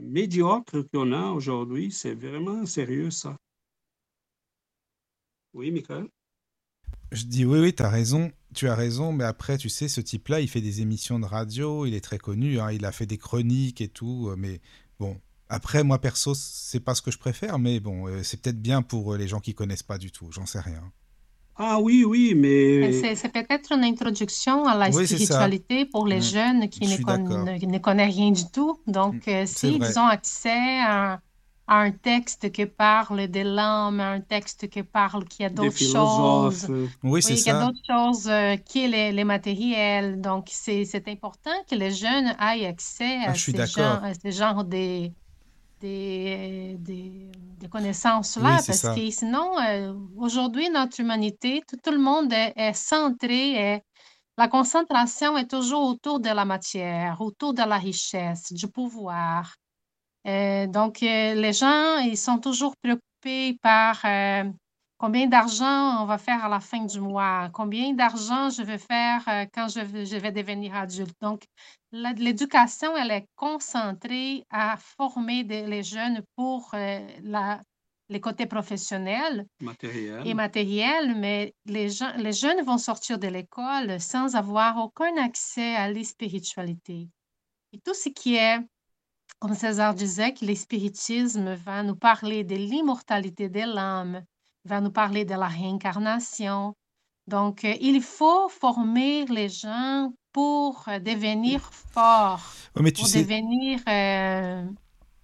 médiocre 0.00 0.82
qu'on 0.92 1.12
a 1.12 1.30
aujourd'hui. 1.30 1.90
C'est 1.90 2.14
vraiment 2.14 2.66
sérieux, 2.66 3.10
ça. 3.10 3.36
Oui, 5.54 5.70
Michael? 5.70 6.08
Je 7.10 7.24
dis 7.24 7.44
oui, 7.44 7.60
oui, 7.60 7.74
tu 7.74 7.82
as 7.82 7.90
raison. 7.90 8.32
Tu 8.54 8.68
as 8.68 8.74
raison, 8.74 9.12
mais 9.12 9.24
après, 9.24 9.58
tu 9.58 9.68
sais, 9.68 9.88
ce 9.88 10.00
type-là, 10.00 10.40
il 10.40 10.48
fait 10.48 10.60
des 10.60 10.80
émissions 10.82 11.18
de 11.18 11.24
radio, 11.24 11.86
il 11.86 11.94
est 11.94 12.00
très 12.00 12.18
connu, 12.18 12.60
hein, 12.60 12.70
il 12.70 12.84
a 12.84 12.92
fait 12.92 13.06
des 13.06 13.16
chroniques 13.16 13.80
et 13.80 13.88
tout, 13.88 14.30
mais 14.36 14.60
bon, 14.98 15.18
après, 15.52 15.84
moi 15.84 16.00
perso, 16.00 16.32
c'est 16.34 16.80
pas 16.80 16.94
ce 16.94 17.02
que 17.02 17.10
je 17.10 17.18
préfère, 17.18 17.58
mais 17.58 17.78
bon, 17.78 18.08
euh, 18.08 18.22
c'est 18.22 18.40
peut-être 18.40 18.62
bien 18.62 18.80
pour 18.80 19.12
euh, 19.12 19.18
les 19.18 19.28
gens 19.28 19.38
qui 19.38 19.54
connaissent 19.54 19.82
pas 19.82 19.98
du 19.98 20.10
tout. 20.10 20.32
J'en 20.32 20.46
sais 20.46 20.60
rien. 20.60 20.90
Ah 21.56 21.78
oui, 21.80 22.04
oui, 22.04 22.34
mais... 22.34 23.14
C'est 23.14 23.32
peut-être 23.32 23.72
une 23.72 23.84
introduction 23.84 24.64
à 24.64 24.76
la 24.76 24.90
spiritualité 24.90 25.84
pour 25.84 26.06
les 26.06 26.18
mm. 26.18 26.22
jeunes 26.22 26.68
qui 26.68 26.86
ne, 26.86 27.66
ne, 27.66 27.78
connaissent 27.78 28.14
rien 28.14 28.30
du 28.30 28.50
tout. 28.50 28.80
Donc, 28.86 29.26
mm. 29.26 29.30
euh, 29.30 29.46
s'ils 29.46 29.98
ont 29.98 30.06
accès 30.06 30.80
à, 30.80 31.20
un 31.68 31.90
texte 31.90 32.50
qui 32.52 32.66
parle 32.66 33.28
de 33.28 33.40
l'âme, 33.40 34.00
un 34.00 34.20
texte 34.20 34.68
qui 34.68 34.82
parle 34.82 35.24
qu'il 35.24 35.44
y 35.44 35.46
a 35.46 35.50
d'autres 35.50 35.78
choses. 35.78 36.66
Oui, 37.02 37.22
c'est 37.22 37.36
ça. 37.36 37.50
Il 37.50 37.54
y 37.54 37.56
a 37.56 37.64
d'autres 37.64 37.86
choses 37.88 38.30
qui 38.66 38.88
les, 38.88 39.12
les 39.12 39.24
matériels. 39.24 40.20
Donc, 40.20 40.48
c'est 40.50 41.08
important 41.08 41.52
que 41.70 41.74
les 41.76 41.92
jeunes 41.92 42.34
aient 42.40 42.66
accès 42.66 43.18
ah, 43.26 43.30
à, 43.30 43.34
ces 43.34 43.66
gens, 43.66 44.00
à, 44.02 44.12
ces 44.12 44.32
genres 44.32 44.64
de, 44.64 45.08
des, 45.82 46.76
des, 46.78 47.68
connaissances-là, 47.70 48.58
parce 48.66 48.82
que 48.82 49.10
sinon, 49.10 49.58
euh, 49.60 49.94
aujourd'hui, 50.16 50.68
notre 50.70 51.00
humanité, 51.00 51.62
tout, 51.66 51.90
le 51.90 51.98
monde 51.98 52.32
est, 52.32 52.72
centré, 52.74 53.74
et 53.74 53.82
la 54.36 54.48
concentration 54.48 55.38
est 55.38 55.48
toujours 55.48 55.84
autour 55.86 56.20
de 56.20 56.28
la 56.28 56.44
matière, 56.44 57.20
autour 57.20 57.54
de 57.54 57.62
la 57.62 57.78
richesse, 57.78 58.52
du 58.52 58.68
pouvoir. 58.68 59.54
Euh, 60.26 60.66
donc, 60.66 61.02
euh, 61.02 61.34
les 61.34 61.52
gens, 61.52 61.98
ils 61.98 62.18
sont 62.18 62.38
toujours 62.38 62.74
préoccupés 62.82 63.58
par 63.62 64.02
combien 65.02 65.26
d'argent 65.26 66.00
on 66.00 66.06
va 66.06 66.16
faire 66.16 66.44
à 66.44 66.48
la 66.48 66.60
fin 66.60 66.84
du 66.84 67.00
mois, 67.00 67.50
combien 67.52 67.92
d'argent 67.92 68.50
je 68.50 68.62
vais 68.62 68.78
faire 68.78 69.20
euh, 69.26 69.46
quand 69.52 69.66
je, 69.66 69.80
vais 70.16 70.30
devenir 70.30 70.76
adulte? 70.76 71.16
Donc, 71.20 71.42
l'éducation, 71.90 72.96
elle 72.96 73.10
est 73.10 73.26
concentrée 73.34 74.44
à 74.48 74.76
former 74.76 75.42
les 75.42 75.82
jeunes 75.82 76.22
pour 76.36 76.70
euh, 76.74 77.00
la, 77.24 77.60
les 78.10 78.20
côtés 78.20 78.46
professionnels 78.46 79.44
et 80.24 80.34
matériels, 80.34 81.16
mais 81.16 81.52
les, 81.66 81.88
gens, 81.88 82.12
les 82.16 82.32
jeunes 82.32 82.62
vont 82.62 82.78
sortir 82.78 83.18
de 83.18 83.26
l'école 83.26 83.98
sans 83.98 84.36
avoir 84.36 84.76
aucun 84.76 85.16
accès 85.16 85.74
à 85.74 85.90
la 85.90 86.04
spiritualité. 86.04 87.08
Et 87.72 87.80
tout 87.84 87.94
ce 87.94 88.08
qui 88.08 88.36
est, 88.36 88.60
comme 89.40 89.54
César 89.54 89.94
disait, 89.94 90.32
que 90.32 90.44
le 90.44 90.54
spiritisme 90.54 91.54
va 91.54 91.82
nous 91.82 91.96
parler 91.96 92.44
de 92.44 92.54
l'immortalité 92.54 93.48
de 93.48 93.62
l'âme, 93.62 94.22
va 94.64 94.80
nous 94.80 94.90
parler 94.90 95.24
de 95.24 95.34
la 95.34 95.48
réincarnation. 95.48 96.74
Donc, 97.26 97.64
euh, 97.64 97.74
il 97.80 98.02
faut 98.02 98.48
former 98.48 99.24
les 99.26 99.48
gens 99.48 100.12
pour 100.32 100.84
euh, 100.88 100.98
devenir 100.98 101.60
forts, 101.62 102.52
pour 102.74 102.82
devenir 102.84 103.80
euh, 103.88 104.64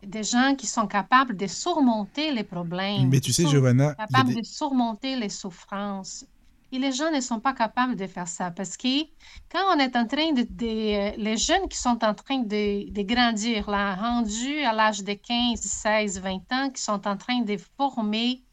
des 0.02 0.22
gens 0.22 0.54
qui 0.56 0.66
sont 0.66 0.86
capables 0.86 1.36
de 1.36 1.46
surmonter 1.46 2.30
les 2.32 2.44
problèmes. 2.44 3.08
Mais 3.08 3.20
tu 3.20 3.32
sais, 3.32 3.46
Giovanna, 3.46 3.94
capables 3.94 4.34
de 4.34 4.44
surmonter 4.44 5.16
les 5.16 5.28
souffrances. 5.28 6.24
Et 6.70 6.78
les 6.78 6.92
gens 6.92 7.10
ne 7.10 7.20
sont 7.20 7.40
pas 7.40 7.54
capables 7.54 7.96
de 7.96 8.06
faire 8.06 8.28
ça 8.28 8.50
parce 8.50 8.76
que 8.76 9.02
quand 9.50 9.74
on 9.74 9.78
est 9.78 9.96
en 9.96 10.06
train 10.06 10.32
de, 10.32 11.16
les 11.16 11.36
jeunes 11.38 11.66
qui 11.66 11.78
sont 11.78 12.04
en 12.04 12.12
train 12.12 12.40
de, 12.40 12.90
de 12.90 13.02
grandir, 13.02 13.70
là, 13.70 13.94
rendus 13.94 14.62
à 14.64 14.74
l'âge 14.74 15.02
de 15.02 15.14
15, 15.14 15.58
16, 15.58 16.20
20 16.20 16.52
ans, 16.52 16.70
qui 16.70 16.82
sont 16.82 17.08
en 17.08 17.16
train 17.16 17.40
de 17.40 17.56
former 17.78 18.44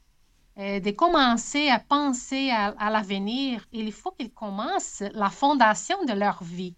de 0.58 0.91
commencer 0.91 1.70
à 1.70 1.80
penser 1.80 2.50
à, 2.50 2.89
l'avenir, 2.89 3.65
il 3.74 3.91
faut 3.91 4.12
qu'ils 4.12 4.34
commencent 4.34 5.04
la 5.13 5.30
fondation 5.30 6.04
de 6.06 6.13
leur 6.13 6.44
vie. 6.44 6.76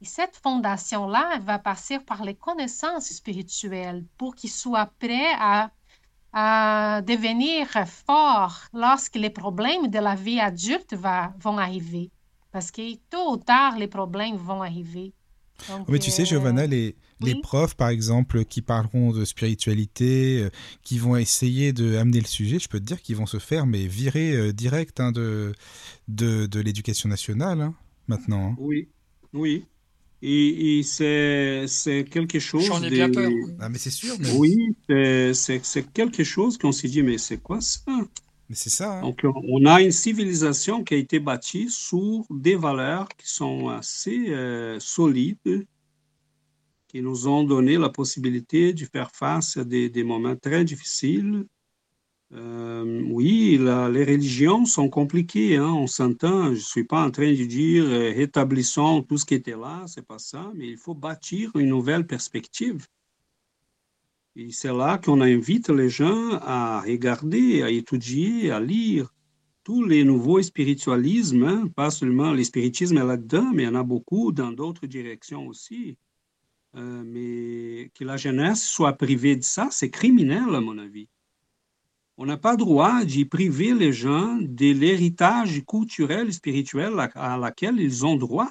Et 0.00 0.04
cette 0.04 0.36
fondation-là 0.36 1.38
va 1.40 1.58
passer 1.58 1.98
par 1.98 2.24
les 2.24 2.34
connaissances 2.34 3.12
spirituelles 3.12 4.04
pour 4.18 4.34
qu'ils 4.34 4.50
soient 4.50 4.90
prêts 4.98 5.32
à, 5.38 5.70
à 6.32 7.02
devenir 7.02 7.68
forts 7.86 8.62
lorsque 8.72 9.16
les 9.16 9.30
problèmes 9.30 9.88
de 9.88 9.98
la 9.98 10.14
vie 10.14 10.40
adulte 10.40 10.94
va, 10.94 11.32
vont 11.38 11.58
arriver. 11.58 12.10
Parce 12.52 12.70
que 12.70 12.96
tôt 13.10 13.32
ou 13.32 13.36
tard, 13.36 13.78
les 13.78 13.88
problèmes 13.88 14.36
vont 14.36 14.62
arriver. 14.62 15.12
Mais 15.88 15.98
tu 15.98 16.10
sais, 16.10 16.24
Giovanna, 16.24 16.66
les, 16.66 16.96
les 17.20 17.34
profs, 17.40 17.74
par 17.74 17.88
exemple, 17.88 18.44
qui 18.44 18.62
parleront 18.62 19.12
de 19.12 19.24
spiritualité, 19.24 20.42
euh, 20.42 20.50
qui 20.82 20.98
vont 20.98 21.16
essayer 21.16 21.72
de 21.72 21.96
amener 21.96 22.20
le 22.20 22.26
sujet, 22.26 22.58
je 22.58 22.68
peux 22.68 22.80
te 22.80 22.84
dire 22.84 23.00
qu'ils 23.00 23.16
vont 23.16 23.26
se 23.26 23.38
faire 23.38 23.66
mais 23.66 23.86
virer 23.86 24.32
euh, 24.32 24.52
direct 24.52 25.00
hein, 25.00 25.12
de, 25.12 25.52
de, 26.08 26.46
de 26.46 26.60
l'éducation 26.60 27.08
nationale 27.08 27.60
hein, 27.60 27.74
maintenant. 28.08 28.52
Hein. 28.52 28.56
Oui, 28.58 28.88
oui. 29.32 29.66
Et, 30.24 30.82
c'est 30.84 32.06
quelque 32.08 32.38
chose. 32.38 32.64
J'en 32.64 32.82
ai 32.82 32.90
bien 32.90 33.10
peur. 33.10 33.30
Ah, 33.58 33.68
mais 33.68 33.78
c'est 33.78 33.90
sûr. 33.90 34.14
Oui, 34.36 34.56
c'est 34.88 35.92
quelque 35.92 36.22
chose 36.22 36.58
qu'on 36.58 36.72
s'est 36.72 36.88
dit, 36.88 37.02
mais 37.02 37.18
c'est 37.18 37.38
quoi 37.38 37.60
ça? 37.60 37.80
Hein. 39.02 39.14
On 39.24 39.64
a 39.66 39.80
une 39.80 39.92
civilisation 39.92 40.84
qui 40.84 40.94
a 40.94 40.96
été 40.96 41.18
bâtie 41.18 41.68
sur 41.70 42.24
des 42.30 42.56
valeurs 42.56 43.08
qui 43.08 43.28
sont 43.28 43.68
assez 43.68 44.28
euh, 44.28 44.78
solides, 44.80 45.66
qui 46.88 47.00
nous 47.00 47.28
ont 47.28 47.44
donné 47.44 47.78
la 47.78 47.88
possibilité 47.88 48.72
de 48.72 48.84
faire 48.84 49.10
face 49.12 49.56
à 49.56 49.64
des, 49.64 49.88
des 49.88 50.04
moments 50.04 50.36
très 50.36 50.64
difficiles. 50.64 51.46
Euh, 52.34 53.02
oui, 53.10 53.58
les 53.58 54.04
religions 54.04 54.64
sont 54.64 54.88
compliquées, 54.88 55.56
hein, 55.56 55.72
on 55.72 55.86
s'entend. 55.86 56.46
Je 56.46 56.50
ne 56.50 56.56
suis 56.56 56.84
pas 56.84 57.04
en 57.04 57.10
train 57.10 57.30
de 57.30 57.44
dire 57.44 57.84
euh, 57.84 58.12
rétablissons 58.14 59.02
tout 59.02 59.18
ce 59.18 59.26
qui 59.26 59.34
était 59.34 59.56
là, 59.56 59.84
c'est 59.86 60.06
pas 60.06 60.18
ça, 60.18 60.50
mais 60.54 60.68
il 60.68 60.78
faut 60.78 60.94
bâtir 60.94 61.50
une 61.56 61.68
nouvelle 61.68 62.06
perspective. 62.06 62.86
Et 64.34 64.50
c'est 64.50 64.72
là 64.72 64.98
qu'on 64.98 65.20
invite 65.20 65.68
les 65.68 65.90
gens 65.90 66.38
à 66.40 66.80
regarder, 66.80 67.62
à 67.62 67.70
étudier, 67.70 68.50
à 68.50 68.60
lire 68.60 69.12
tous 69.64 69.84
les 69.84 70.04
nouveaux 70.04 70.42
spiritualismes, 70.42 71.44
hein. 71.44 71.68
pas 71.76 71.90
seulement 71.90 72.32
le 72.32 72.42
spiritisme 72.42 72.96
est 72.98 73.04
là-dedans, 73.04 73.52
mais 73.52 73.64
il 73.64 73.66
y 73.66 73.68
en 73.68 73.74
a 73.74 73.82
beaucoup 73.82 74.32
dans 74.32 74.50
d'autres 74.50 74.86
directions 74.86 75.46
aussi. 75.46 75.96
Euh, 76.74 77.02
mais 77.04 77.90
que 77.94 78.04
la 78.04 78.16
jeunesse 78.16 78.64
soit 78.64 78.94
privée 78.94 79.36
de 79.36 79.42
ça, 79.42 79.68
c'est 79.70 79.90
criminel 79.90 80.54
à 80.54 80.60
mon 80.60 80.78
avis. 80.78 81.08
On 82.16 82.24
n'a 82.24 82.38
pas 82.38 82.56
droit 82.56 83.04
d'y 83.04 83.24
priver 83.24 83.74
les 83.74 83.92
gens 83.92 84.38
de 84.40 84.72
l'héritage 84.72 85.62
culturel 85.66 86.28
et 86.28 86.32
spirituel 86.32 86.94
à, 87.14 87.36
laquelle 87.36 87.78
ils 87.78 88.06
ont 88.06 88.16
droit. 88.16 88.50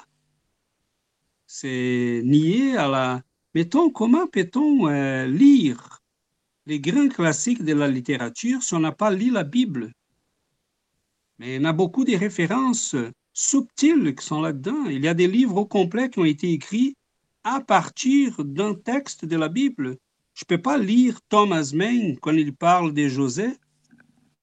C'est 1.47 2.21
nier 2.23 2.77
à 2.77 2.87
la, 2.87 3.21
Mettons, 3.53 3.89
comment 3.89 4.27
peut-on 4.27 4.87
euh, 4.87 5.27
lire 5.27 5.99
les 6.65 6.79
grands 6.79 7.09
classiques 7.09 7.63
de 7.63 7.73
la 7.73 7.89
littérature 7.89 8.63
si 8.63 8.73
on 8.75 8.79
n'a 8.79 8.93
pas 8.93 9.11
lu 9.11 9.29
la 9.29 9.43
Bible? 9.43 9.91
Mais 11.37 11.57
y 11.57 11.65
a 11.65 11.73
beaucoup 11.73 12.05
de 12.05 12.15
références 12.15 12.95
subtiles 13.33 14.15
qui 14.15 14.25
sont 14.25 14.41
là-dedans. 14.41 14.85
Il 14.85 15.03
y 15.03 15.07
a 15.09 15.13
des 15.13 15.27
livres 15.27 15.65
complets 15.65 16.09
qui 16.09 16.19
ont 16.19 16.25
été 16.25 16.51
écrits 16.53 16.95
à 17.43 17.59
partir 17.59 18.43
d'un 18.45 18.73
texte 18.73 19.25
de 19.25 19.35
la 19.35 19.49
Bible. 19.49 19.97
Je 20.33 20.43
ne 20.43 20.55
peux 20.55 20.61
pas 20.61 20.77
lire 20.77 21.19
Thomas 21.27 21.71
Main 21.73 22.15
quand 22.21 22.31
il 22.31 22.55
parle 22.55 22.93
de 22.93 23.09
José. 23.09 23.49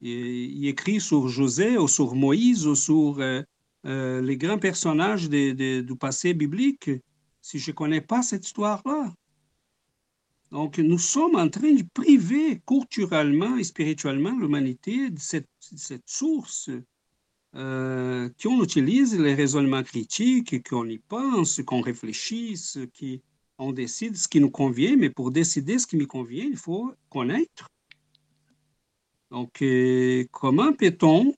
Il, 0.02 0.66
écrit 0.66 1.00
sur 1.00 1.28
José 1.28 1.78
ou 1.78 1.88
sur 1.88 2.14
Moïse 2.14 2.66
ou 2.66 2.74
sur 2.74 3.16
euh, 3.20 3.42
euh, 3.86 4.20
les 4.20 4.36
grands 4.36 4.58
personnages 4.58 5.30
du 5.30 5.96
passé 5.98 6.34
biblique 6.34 6.90
si 7.48 7.58
je 7.58 7.70
ne 7.70 7.76
connais 7.76 8.02
pas 8.02 8.22
cette 8.22 8.44
histoire-là. 8.44 9.10
Donc, 10.50 10.76
nous 10.76 10.98
sommes 10.98 11.36
en 11.36 11.48
train 11.48 11.72
de 11.72 11.84
priver 11.94 12.60
culturellement 12.66 13.56
et 13.56 13.64
spirituellement 13.64 14.38
l'humanité 14.38 15.08
de 15.08 15.18
cette, 15.18 15.48
source 16.04 16.68
euh, 17.54 18.28
qu'on 18.42 18.62
utilise 18.62 19.18
les 19.18 19.34
raisonnements 19.34 19.82
critiques, 19.82 20.68
qu'on 20.68 20.86
y 20.90 20.98
pense, 20.98 21.62
qu'on 21.62 21.80
réfléchisse, 21.80 22.78
qu'on 23.58 23.72
décide 23.72 24.18
ce 24.18 24.28
qui 24.28 24.40
nous 24.40 24.50
convient, 24.50 24.96
mais 24.96 25.08
pour 25.08 25.30
décider 25.30 25.78
ce 25.78 25.86
qui 25.86 25.96
me 25.96 26.04
convient, 26.04 26.44
il 26.44 26.58
faut 26.58 26.92
connaître. 27.08 27.66
Donc, 29.30 29.62
euh, 29.62 30.26
comment 30.32 30.74
peut-on 30.74 31.34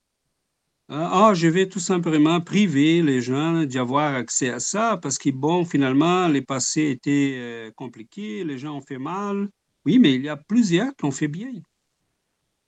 ah, 0.93 1.35
je 1.35 1.47
vais 1.47 1.69
tout 1.69 1.79
simplement 1.79 2.41
priver 2.41 3.01
les 3.01 3.21
gens 3.21 3.63
d'y 3.63 3.79
avoir 3.79 4.17
accès 4.17 4.51
à 4.51 4.59
ça 4.59 4.99
parce 5.01 5.19
que, 5.19 5.31
bon, 5.31 5.65
finalement, 5.65 6.27
les 6.27 6.43
passés 6.43 6.91
étaient 6.91 7.35
euh, 7.37 7.71
compliqués, 7.71 8.43
les 8.43 8.59
gens 8.59 8.77
ont 8.77 8.81
fait 8.81 8.99
mal. 8.99 9.49
Oui, 9.85 10.01
mais 10.01 10.15
il 10.15 10.23
y 10.25 10.29
a 10.29 10.37
plusieurs 10.37 10.95
qui 10.97 11.05
ont 11.05 11.13
fait 11.13 11.29
bien. 11.29 11.53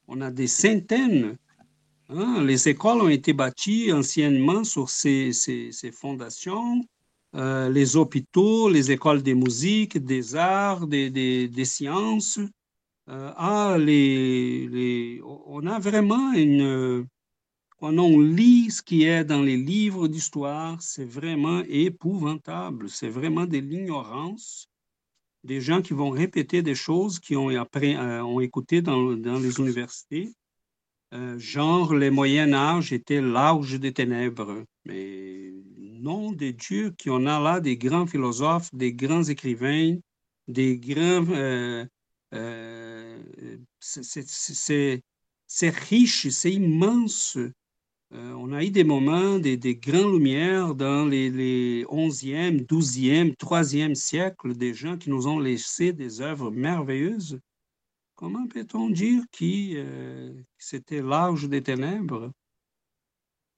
On 0.06 0.20
a 0.20 0.30
des 0.30 0.46
centaines. 0.46 1.36
Hein. 2.10 2.44
Les 2.44 2.68
écoles 2.68 3.00
ont 3.00 3.08
été 3.08 3.32
bâties 3.32 3.92
anciennement 3.92 4.62
sur 4.62 4.88
ces, 4.88 5.32
fondations. 5.92 6.80
Euh, 7.34 7.70
les 7.70 7.96
hôpitaux, 7.96 8.68
les 8.68 8.92
écoles 8.92 9.24
de 9.24 9.32
musique, 9.32 9.98
des 9.98 10.36
arts, 10.36 10.86
des, 10.86 11.10
des, 11.10 11.64
sciences. 11.64 12.38
ah, 13.08 13.76
les, 13.80 14.68
les, 14.68 15.20
on 15.24 15.66
a 15.66 15.80
vraiment 15.80 16.32
une 16.34 17.04
quand 17.82 17.98
on 17.98 18.20
lit 18.20 18.70
ce 18.70 18.80
qui 18.80 19.02
est 19.02 19.24
dans 19.24 19.42
les 19.42 19.56
livres 19.56 20.06
d'histoire, 20.06 20.80
c'est 20.80 21.04
vraiment 21.04 21.64
épouvantable. 21.68 22.88
C'est 22.88 23.08
vraiment 23.08 23.44
de 23.44 23.58
l'ignorance. 23.58 24.68
Des 25.42 25.60
gens 25.60 25.82
qui 25.82 25.92
vont 25.92 26.10
répéter 26.10 26.62
des 26.62 26.76
choses 26.76 27.18
qu'ils 27.18 27.38
ont, 27.38 27.50
euh, 27.50 28.22
ont 28.22 28.38
écoutées 28.38 28.82
dans, 28.82 29.10
les 29.10 29.58
universités. 29.58 30.32
Euh, 31.12 31.36
genre, 31.40 31.92
le 31.92 32.12
Moyen 32.12 32.52
Âge 32.52 32.92
était 32.92 33.20
l'âge 33.20 33.72
des 33.80 33.92
ténèbres. 33.92 34.62
Mais 34.84 35.52
nom 35.74 36.30
de 36.30 36.52
Dieu, 36.52 36.94
qu'on 37.02 37.26
a 37.26 37.40
là 37.40 37.58
des 37.58 37.76
grands 37.76 38.06
philosophes, 38.06 38.72
des 38.72 38.92
grands 38.92 39.24
écrivains, 39.24 39.96
des 40.46 40.78
grands... 40.78 41.26
Euh, 41.32 41.84
c'est 43.80 45.68
riche, 45.68 46.28
c'est 46.28 46.52
immense. 46.52 47.36
Euh, 48.14 48.34
on 48.34 48.52
a 48.52 48.62
eu 48.62 48.70
des 48.70 48.84
moments, 48.84 49.38
des, 49.38 49.56
des 49.56 49.74
grandes 49.74 50.12
lumières 50.12 50.74
dans 50.74 51.06
les, 51.06 51.30
les 51.30 51.84
11e, 51.84 52.66
12e, 52.66 53.34
3e 53.36 53.94
siècle, 53.94 54.54
des 54.54 54.74
gens 54.74 54.98
qui 54.98 55.08
nous 55.08 55.26
ont 55.26 55.38
laissé 55.38 55.94
des 55.94 56.20
œuvres 56.20 56.50
merveilleuses. 56.50 57.40
Comment 58.14 58.46
peut-on 58.48 58.90
dire 58.90 59.22
que 59.32 59.44
euh, 59.76 60.34
c'était 60.58 61.00
l'âge 61.00 61.48
des 61.48 61.62
ténèbres? 61.62 62.30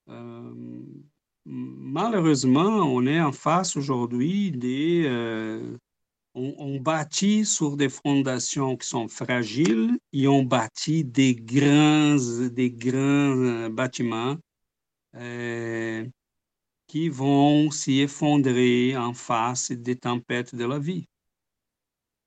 Euh, 0.09 0.55
malheureusement, 1.45 2.83
on 2.95 3.07
est 3.07 3.21
en 3.21 3.33
face 3.33 3.77
aujourd'hui 3.77 4.53
des... 4.53 5.05
on, 6.35 6.81
bâtit 6.81 7.45
sur 7.45 7.77
des 7.77 7.89
fondations 7.89 8.77
qui 8.77 8.89
sont 8.89 9.09
fragiles 9.09 9.99
et 10.13 10.27
on 10.27 10.43
bâtit 10.43 11.05
des 11.05 11.35
grands, 11.35 12.17
des 12.51 12.71
grands 12.71 13.71
bâtiments 13.71 14.37
euh, 15.15 16.05
qui 16.89 17.09
vont 17.09 17.71
s'y 17.71 18.01
effondrer 18.01 18.97
en 18.97 19.15
face 19.15 19.71
des 19.71 19.97
tempêtes 19.97 20.55
de 20.55 20.65
la 20.65 20.79
vie. 20.79 21.07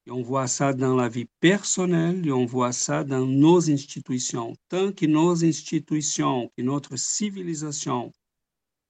Et 0.05 0.11
on 0.11 0.21
voit 0.21 0.47
ça 0.47 0.73
dans 0.73 0.95
la 0.95 1.09
vie 1.09 1.27
personnelle 1.41 2.25
et 2.25 2.31
on 2.31 2.45
voit 2.45 2.71
ça 2.71 3.03
dans 3.03 3.25
nos 3.25 3.69
institutions. 3.69 4.55
Tant 4.69 4.93
que 4.93 5.05
nos 5.05 5.43
institutions, 5.43 6.49
que 6.57 6.63
notre 6.63 6.95
civilisation 6.95 8.13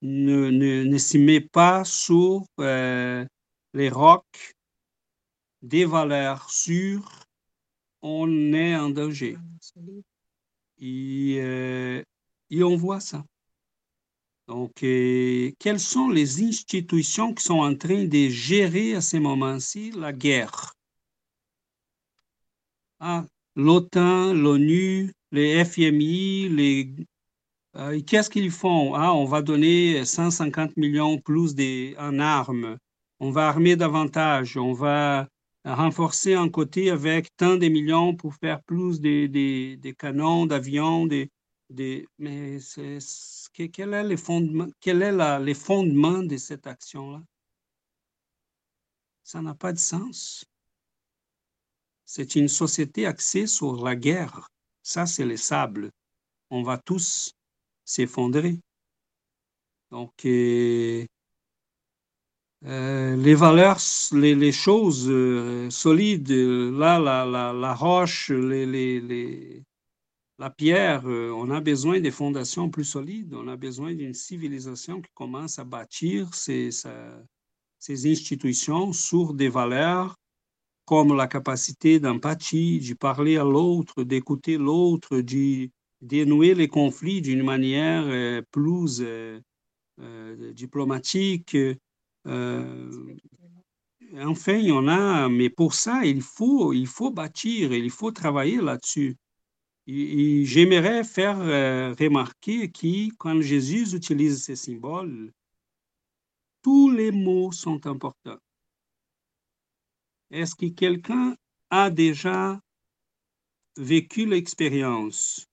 ne, 0.04 0.52
ne, 0.52 0.84
ne 0.84 0.98
s'y 1.00 1.18
met 1.18 1.42
pas 1.42 1.84
sur 1.84 2.46
euh, 2.60 3.26
les 3.74 3.90
rocs 3.90 4.57
des 5.62 5.86
valeurs 5.86 6.50
sûres, 6.50 7.26
on 8.02 8.54
est 8.54 8.76
en 8.76 8.90
danger. 8.90 9.38
Et, 10.80 11.38
euh, 11.40 12.04
et 12.50 12.64
on 12.64 12.76
voit 12.76 13.00
ça. 13.00 13.24
Donc, 14.48 14.82
euh, 14.84 15.52
quelles 15.60 15.80
sont 15.80 16.10
les 16.10 16.42
institutions 16.42 17.34
qui 17.34 17.44
sont 17.44 17.60
en 17.60 17.76
train 17.76 18.06
de 18.06 18.30
gérer 18.30 18.96
à 18.96 19.02
ce 19.02 19.18
moment-ci 19.18 19.92
la 19.92 20.14
guerre? 20.14 20.74
Ah, 23.00 23.26
L'OTAN, 23.56 24.34
l'ONU, 24.34 25.12
les 25.32 25.66
FMI, 25.66 26.48
les... 26.50 26.94
Euh, 27.76 28.00
qu'est-ce 28.06 28.30
qu'ils 28.30 28.52
font? 28.52 28.94
Ah, 28.94 29.14
on 29.14 29.26
va 29.26 29.42
donner 29.42 30.06
150 30.06 30.78
millions 30.78 31.18
plus 31.18 31.56
en 31.98 32.20
armes. 32.20 32.78
On 33.20 33.32
va 33.32 33.48
armer 33.48 33.76
davantage. 33.76 34.58
On 34.58 34.74
va 34.74 35.28
renforcer 35.76 36.34
un 36.34 36.50
côté 36.50 36.90
avec 36.90 37.36
tant 37.36 37.58
de 37.58 37.68
millions 37.68 38.16
pour 38.16 38.36
faire 38.36 38.62
plus 38.64 39.02
de, 39.02 39.92
canons, 39.92 40.46
d'avions, 40.46 41.06
des, 41.06 41.30
des, 41.70 42.08
mais 42.18 42.60
c'est 42.60 43.00
quel 43.54 43.94
est, 43.94 44.04
le 44.04 44.18
fondement, 44.18 44.68
quel 44.80 45.02
est 45.02 45.12
la, 45.12 45.40
de 45.40 46.38
cette 46.38 46.68
action-là? 46.68 47.22
Ça 49.24 49.42
n'a 49.42 49.56
pas 49.56 49.74
de 49.74 49.80
sens. 49.80 50.46
C'est 52.06 52.36
une 52.36 52.48
société 52.48 53.06
axée 53.06 53.48
sur 53.48 53.84
la 53.84 53.96
guerre. 53.96 54.48
Ça, 54.84 55.06
c'est 55.06 55.26
le 55.26 55.36
sable. 55.36 55.92
On 56.50 56.64
va 56.64 56.78
tous 56.78 57.34
s'effondrer. 57.84 58.62
Donc, 59.92 60.14
euh, 60.26 61.06
euh, 62.66 63.16
les 63.16 63.36
valeurs, 63.36 63.78
les, 64.14 64.52
choses 64.52 65.08
euh, 65.10 65.70
solides, 65.70 66.32
là, 66.32 67.00
la, 67.00 67.74
roche, 67.74 68.32
la 70.40 70.50
pierre, 70.50 71.08
euh, 71.08 71.32
on 71.32 71.50
a 71.52 71.62
besoin 71.62 72.00
des 72.00 72.12
fondations 72.12 72.70
plus 72.70 72.84
solides, 72.86 73.34
on 73.34 73.48
a 73.48 73.56
besoin 73.56 73.94
d'une 73.94 74.14
civilisation 74.14 75.02
qui 75.02 75.12
commence 75.14 75.60
à 75.60 75.64
bâtir 75.64 76.34
ses, 76.34 76.70
institutions 77.90 78.92
sur 78.92 79.34
des 79.34 79.50
valeurs 79.50 80.16
comme 80.86 81.16
la 81.16 81.28
capacité 81.28 82.00
d'empathie, 82.00 82.80
de 82.80 82.94
parler 82.94 83.38
à 83.38 83.44
l'autre, 83.44 84.04
d'écouter 84.04 84.58
l'autre, 84.58 85.20
de, 85.20 85.70
dénouer 86.02 86.54
les 86.54 86.68
conflits 86.68 87.22
d'une 87.22 87.44
manière 87.44 88.04
euh, 88.08 88.42
plus 88.52 89.02
euh, 89.02 89.40
diplomatique. 90.54 91.58
Enfin, 94.20 94.54
il 94.54 94.68
y 94.68 94.72
en 94.72 94.88
a, 94.88 95.30
mais 95.30 95.50
pour 95.50 95.74
ça, 95.74 96.06
il 96.06 96.22
faut, 96.22 96.74
il 96.74 96.88
faut 96.88 97.12
bâtir, 97.12 97.74
il 97.74 97.90
faut 97.90 98.12
travailler 98.12 98.58
là-dessus. 98.62 99.18
J'aimerais 99.88 101.04
faire 101.04 101.38
remarquer 101.98 102.70
que 102.70 103.16
quand 103.16 103.40
Jésus 103.42 103.96
utilise 103.96 104.44
ces 104.44 104.56
symboles, 104.58 105.32
tous 106.62 106.92
les 106.92 107.12
mots 107.12 107.52
sont 107.54 107.88
importants. 107.88 108.40
Est-ce 110.30 110.56
que 110.56 110.66
quelqu'un 110.66 111.38
a 111.70 111.90
déjà 111.90 112.60
vécu 113.78 114.26
l'expérience 114.26 115.48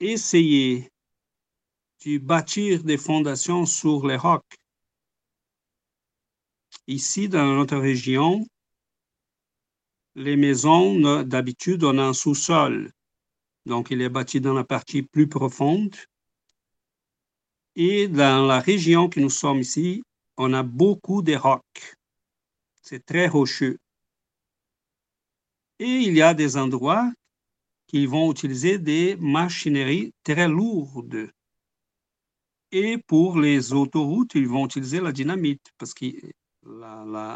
d'essayer 0.00 0.90
de 2.04 2.18
bâtir 2.18 2.84
des 2.84 2.98
fondations 2.98 3.66
sur 3.66 4.06
les 4.06 4.16
rocs? 4.16 4.56
Ici, 6.86 7.28
dans 7.28 7.54
notre 7.54 7.78
région, 7.78 8.46
les 10.14 10.36
maisons, 10.36 11.22
d'habitude, 11.22 11.82
on 11.82 11.98
a 11.98 12.02
un 12.02 12.12
sous-sol. 12.12 12.90
Donc, 13.64 13.90
il 13.90 14.02
est 14.02 14.10
bâti 14.10 14.40
dans 14.40 14.52
la 14.52 14.64
partie 14.64 15.02
plus 15.02 15.28
profonde. 15.28 15.96
Et 17.74 18.06
dans 18.06 18.46
la 18.46 18.60
région 18.60 19.08
que 19.08 19.20
nous 19.20 19.30
sommes 19.30 19.60
ici, 19.60 20.02
on 20.36 20.52
a 20.52 20.62
beaucoup 20.62 21.22
de 21.22 21.34
rocs. 21.34 21.94
C'est 22.82 23.04
très 23.04 23.28
rocheux. 23.28 23.78
Et 25.78 25.86
il 25.86 26.14
y 26.14 26.22
a 26.22 26.34
des 26.34 26.56
endroits 26.56 27.10
qui 27.86 28.06
vont 28.06 28.30
utiliser 28.30 28.78
des 28.78 29.16
machineries 29.16 30.12
très 30.22 30.48
lourdes. 30.48 31.30
Et 32.76 32.98
pour 32.98 33.38
les 33.38 33.72
autoroutes, 33.72 34.34
ils 34.34 34.48
vont 34.48 34.66
utiliser 34.66 35.00
la 35.00 35.12
dynamite 35.12 35.62
parce 35.78 35.94
que 35.94 36.06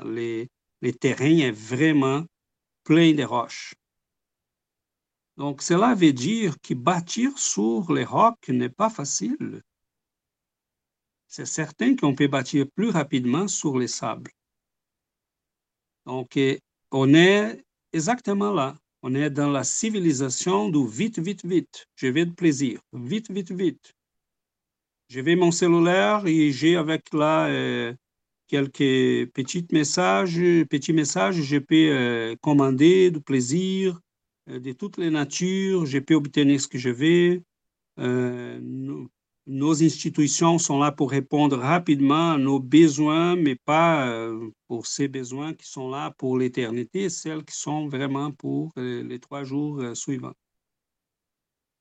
les, 0.05 0.49
les 0.83 0.93
terrains 0.93 1.53
sont 1.55 1.75
vraiment 1.75 2.25
pleins 2.83 3.15
de 3.15 3.23
roches. 3.23 3.75
Donc, 5.37 5.63
cela 5.63 5.95
veut 5.95 6.13
dire 6.13 6.57
que 6.61 6.75
bâtir 6.75 7.39
sur 7.39 7.93
les 7.93 8.05
rocs 8.05 8.49
n'est 8.49 8.69
pas 8.69 8.91
facile 8.91 9.63
c'est 11.29 11.47
certain 11.47 11.95
qu'on 11.95 12.15
peut 12.15 12.27
bâtir 12.27 12.67
plus 12.75 12.89
rapidement 12.89 13.47
sur 13.49 13.79
les 13.79 13.87
sables. 13.87 14.31
Donc, 16.07 16.39
on 16.91 17.15
est 17.15 17.63
exactement 17.93 18.51
là. 18.51 18.75
On 19.03 19.15
est 19.15 19.31
dans 19.31 19.51
la 19.51 19.63
civilisation 19.63 20.71
du 20.71 20.89
vite, 20.89 21.19
vite, 21.19 21.45
vite. 21.45 21.87
Je 21.97 22.09
vais 22.09 22.25
de 22.25 22.33
plaisir. 22.33 22.81
Vite, 22.93 23.31
vite, 23.31 23.53
vite. 23.53 23.95
Je 25.09 25.21
vais 25.21 25.37
mon 25.37 25.51
cellulaire 25.51 26.27
et 26.27 26.53
j'ai 26.53 26.77
avec 26.77 27.13
là 27.15 27.49
eh, 27.51 27.95
quelques 28.47 29.31
petits 29.33 29.67
messages, 29.73 30.39
petits 30.69 30.93
messages. 30.93 31.37
Je 31.43 31.59
peux 31.59 31.75
euh, 31.75 32.37
commander 32.43 33.11
du 33.11 33.21
plaisir 33.21 34.01
euh, 34.51 34.61
de 34.61 34.73
toutes 34.73 34.99
les 34.99 35.11
natures. 35.11 35.87
Je 35.87 35.99
peux 35.99 36.15
obtenir 36.15 36.61
ce 36.61 36.69
que 36.69 36.79
je 36.79 36.91
veux. 36.91 37.43
Euh, 37.99 38.61
nos 39.47 39.83
institutions 39.83 40.59
sont 40.59 40.79
là 40.79 40.93
pour 40.93 41.11
répondre 41.11 41.57
rapidement 41.57 42.33
à 42.33 42.39
nos 42.39 42.61
besoins, 42.61 43.35
mais 43.35 43.57
pas 43.57 44.07
euh, 44.07 44.51
pour 44.67 44.87
ces 44.87 45.09
besoins 45.09 45.55
qui 45.55 45.67
sont 45.67 45.89
là 45.89 46.13
pour 46.19 46.37
l'éternité, 46.37 47.09
celles 47.09 47.45
qui 47.45 47.57
sont 47.57 47.89
vraiment 47.89 48.31
pour 48.31 48.73
euh, 48.77 49.03
les 49.03 49.19
trois 49.19 49.45
jours 49.45 49.81
euh, 49.81 49.95
suivants. 49.95 50.35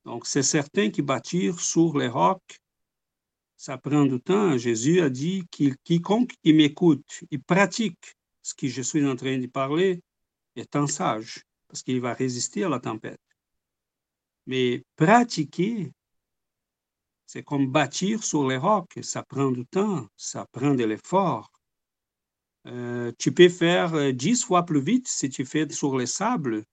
Donc, 0.05 0.25
c'est 0.25 0.43
certain 0.43 0.89
que 0.89 1.01
bâtir 1.01 1.59
sur 1.59 1.97
les 1.97 2.07
rocs, 2.07 2.57
ça 3.57 3.77
prend 3.77 4.05
du 4.05 4.21
temps. 4.21 4.57
Jésus 4.57 5.01
a 5.01 5.09
dit 5.09 5.45
qu'il 5.51 5.77
quiconque 5.79 6.33
qui 6.43 6.53
m'écoute, 6.53 7.23
il 7.31 7.41
pratique 7.41 8.15
ce 8.41 8.53
que 8.53 8.67
je 8.67 8.81
suis 8.81 9.05
en 9.05 9.15
train 9.15 9.37
de 9.37 9.47
parler, 9.47 10.01
est 10.55 10.75
un 10.75 10.87
sage, 10.87 11.43
parce 11.67 11.83
qu'il 11.83 11.99
va 11.99 12.13
résister 12.13 12.63
à 12.63 12.69
la 12.69 12.79
tempête. 12.79 13.19
Mais 14.45 14.85
pratiquer, 14.95 15.91
c'est 17.25 17.43
comme 17.43 17.69
bâtir 17.69 18.23
sur 18.23 18.47
les 18.47 18.55
rocs. 18.55 18.97
Ça 19.01 19.21
prend 19.21 19.51
du 19.51 19.65
temps, 19.65 20.07
ça 20.15 20.45
prend 20.51 20.73
de 20.73 20.85
l'effort. 20.85 21.51
Euh, 22.67 23.11
tu 23.19 23.33
peux 23.33 23.49
faire 23.49 23.93
euh, 23.95 24.11
dix 24.11 24.43
fois 24.43 24.63
plus 24.65 24.81
vite 24.81 25.07
si 25.07 25.29
tu 25.29 25.45
fais 25.45 25.69
sur 25.69 25.97
les 25.97 26.05
sables, 26.05 26.63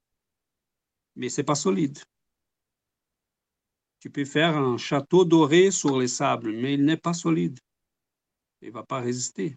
mais 1.16 1.28
c'est 1.28 1.44
pas 1.44 1.54
solide. 1.54 1.98
Tu 4.04 4.10
peux 4.10 4.26
faire 4.26 4.54
un 4.58 4.76
château 4.76 5.24
doré 5.24 5.70
sur 5.70 5.98
les 5.98 6.08
sables, 6.08 6.52
mais 6.52 6.74
il 6.74 6.84
n'est 6.84 6.98
pas 6.98 7.14
solide. 7.14 7.58
Il 8.60 8.68
ne 8.68 8.74
va 8.74 8.82
pas 8.82 9.00
résister. 9.00 9.56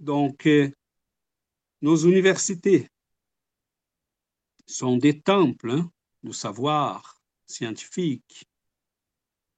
Donc, 0.00 0.46
euh, 0.46 0.70
nos 1.82 1.94
universités 1.94 2.88
sont 4.66 4.96
des 4.96 5.20
temples 5.20 5.72
hein, 5.72 5.92
du 6.22 6.32
savoir 6.32 7.20
scientifique, 7.44 8.46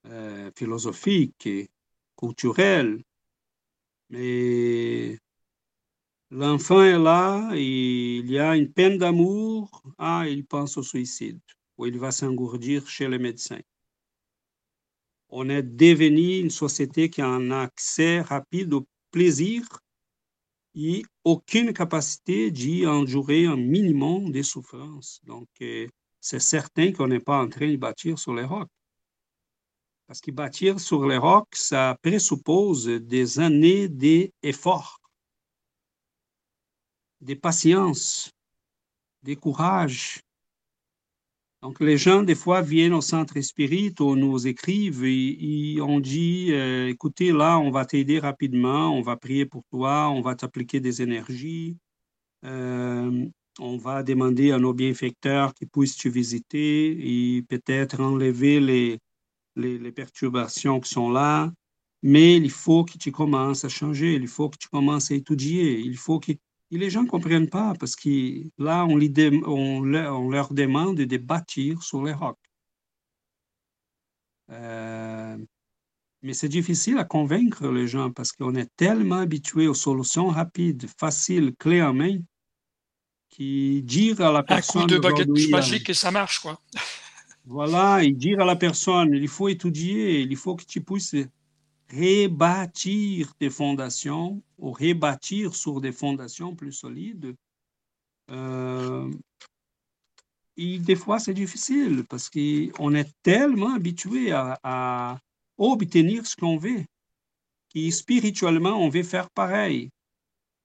euh, 0.07 0.51
philosophique 0.57 1.45
et 1.45 1.69
culturel. 2.17 3.01
Mais 4.09 5.17
l'enfant 6.29 6.83
est 6.83 6.99
là, 6.99 7.51
il 7.55 8.29
y 8.29 8.37
a 8.37 8.57
une 8.57 8.73
peine 8.73 8.97
d'amour, 8.97 9.81
ah, 9.97 10.25
il 10.27 10.45
pense 10.45 10.75
au 10.75 10.83
suicide, 10.83 11.39
ou 11.77 11.85
il 11.85 11.97
va 11.99 12.11
s'engourdir 12.11 12.87
chez 12.87 13.07
le 13.07 13.19
médecin. 13.19 13.59
On 15.29 15.49
est 15.49 15.63
devenu 15.63 16.39
une 16.39 16.49
société 16.49 17.09
qui 17.09 17.21
a 17.21 17.27
un 17.27 17.51
accès 17.51 18.21
rapide 18.21 18.73
au 18.73 18.87
plaisir 19.11 19.67
et 20.75 21.03
aucune 21.23 21.73
capacité 21.73 22.51
d'y 22.51 22.85
endurer 22.85 23.45
un 23.45 23.57
minimum 23.57 24.31
de 24.31 24.41
souffrance. 24.41 25.19
Donc, 25.23 25.47
euh, 25.61 25.87
c'est 26.21 26.39
certain 26.39 26.91
qu'on 26.91 27.07
n'est 27.07 27.19
pas 27.19 27.41
en 27.41 27.49
train 27.49 27.71
de 27.71 27.77
bâtir 27.77 28.19
sur 28.19 28.33
les 28.33 28.43
rocs. 28.43 28.69
Parce 30.05 30.21
que 30.21 30.31
bâtir 30.31 30.79
sur 30.79 31.05
les 31.05 31.17
rocs, 31.17 31.55
ça 31.55 31.97
présuppose 32.01 32.85
des 32.85 33.39
années 33.39 33.89
d'efforts, 33.89 35.01
de 37.21 37.33
patience, 37.33 38.31
de 39.23 39.33
courage. 39.33 40.21
Donc, 41.63 41.79
les 41.79 41.97
gens, 41.97 42.21
des 42.21 42.35
fois, 42.35 42.61
viennent 42.61 42.93
au 42.93 43.01
centre 43.01 43.39
spirit 43.41 43.93
ou 43.99 44.15
nous 44.15 44.45
écrivent 44.47 45.03
et, 45.05 45.79
on 45.81 45.99
dit 45.99 46.49
euh, 46.51 46.87
écoutez, 46.87 47.31
là, 47.31 47.57
on 47.59 47.71
va 47.71 47.85
t'aider 47.85 48.19
rapidement, 48.19 48.95
on 48.95 49.01
va 49.01 49.17
prier 49.17 49.45
pour 49.45 49.63
toi, 49.71 50.09
on 50.09 50.21
va 50.21 50.35
t'appliquer 50.35 50.79
des 50.79 51.01
énergies, 51.01 51.77
euh, 52.45 53.25
on 53.59 53.77
va 53.77 54.03
demander 54.03 54.51
à 54.51 54.59
nos 54.59 54.73
bienfaiteurs 54.73 55.53
qu'ils 55.55 55.69
puissent 55.69 55.97
te 55.97 56.09
visiter 56.09 57.37
et 57.37 57.41
peut-être 57.41 58.01
enlever 58.01 58.59
les, 58.59 58.99
les, 59.55 59.91
perturbations 59.91 60.79
qui 60.79 60.89
sont 60.91 61.09
là, 61.09 61.51
mais 62.03 62.37
il 62.37 62.51
faut 62.51 62.83
que 62.85 62.97
tu 62.97 63.11
commences 63.11 63.65
à 63.65 63.69
changer, 63.69 64.13
il 64.13 64.27
faut 64.27 64.49
que 64.49 64.57
tu 64.57 64.67
commences 64.69 65.11
à 65.11 65.15
étudier, 65.15 65.79
il 65.79 65.97
faut 65.97 66.19
que... 66.19 66.33
les 66.71 66.89
gens 66.89 67.03
ne 67.03 67.07
comprennent 67.07 67.49
pas 67.49 67.73
parce 67.79 67.95
que 67.95 68.43
là, 68.57 68.85
on, 68.85 68.99
on, 69.45 70.29
leur 70.29 70.53
demande 70.53 70.97
de 70.97 71.17
bâtir 71.17 71.81
sur 71.81 72.03
les 72.03 72.13
rocs. 72.13 72.37
Euh, 74.51 75.37
mais 76.21 76.33
c'est 76.33 76.49
difficile 76.49 76.97
à 76.97 77.03
convaincre 77.03 77.67
les 77.67 77.87
gens 77.87 78.11
parce 78.11 78.31
qu'on 78.31 78.55
est 78.55 78.69
tellement 78.75 79.17
habitué 79.17 79.67
aux 79.67 79.73
solutions 79.73 80.27
rapides, 80.27 80.87
faciles, 80.99 81.53
clés 81.57 81.81
en 81.81 81.93
main, 81.93 82.19
qui 83.29 83.81
dire 83.83 84.19
à 84.21 84.31
la 84.31 84.43
personne... 84.43 84.83
Un 84.83 84.85
coup 84.85 84.91
de 84.91 84.99
baguette 84.99 85.49
magique 85.49 85.89
et 85.89 85.93
ça 85.93 86.11
marche, 86.11 86.39
quoi. 86.39 86.59
Voilà, 87.45 88.03
et 88.03 88.11
dire 88.11 88.41
à 88.41 88.45
la 88.45 88.57
personne, 88.57 89.13
il 89.13 89.29
faut 89.29 89.47
étudier, 89.47 90.19
il 90.19 90.35
faut 90.35 90.55
que 90.57 90.65
tu 90.65 90.81
puisses 90.81 91.15
rebâtir 91.91 93.33
tes 93.35 93.49
fondations 93.49 94.41
ou 94.57 94.71
rebâtir 94.71 95.55
sur 95.55 95.81
des 95.81 95.91
fondations 95.91 96.55
plus 96.55 96.73
solides. 96.73 97.35
Euh, 98.29 99.09
et 100.57 100.79
des 100.79 100.95
fois, 100.95 101.19
c'est 101.19 101.33
difficile 101.33 102.03
parce 102.09 102.29
qu'on 102.29 102.93
est 102.95 103.11
tellement 103.23 103.75
habitué 103.75 104.31
à, 104.31 105.19
obtenir 105.59 106.25
ce 106.27 106.35
qu'on 106.35 106.57
veut, 106.57 106.83
que 107.73 107.89
spirituellement, 107.89 108.77
on 108.79 108.89
veut 108.89 109.03
faire 109.03 109.29
pareil. 109.31 109.89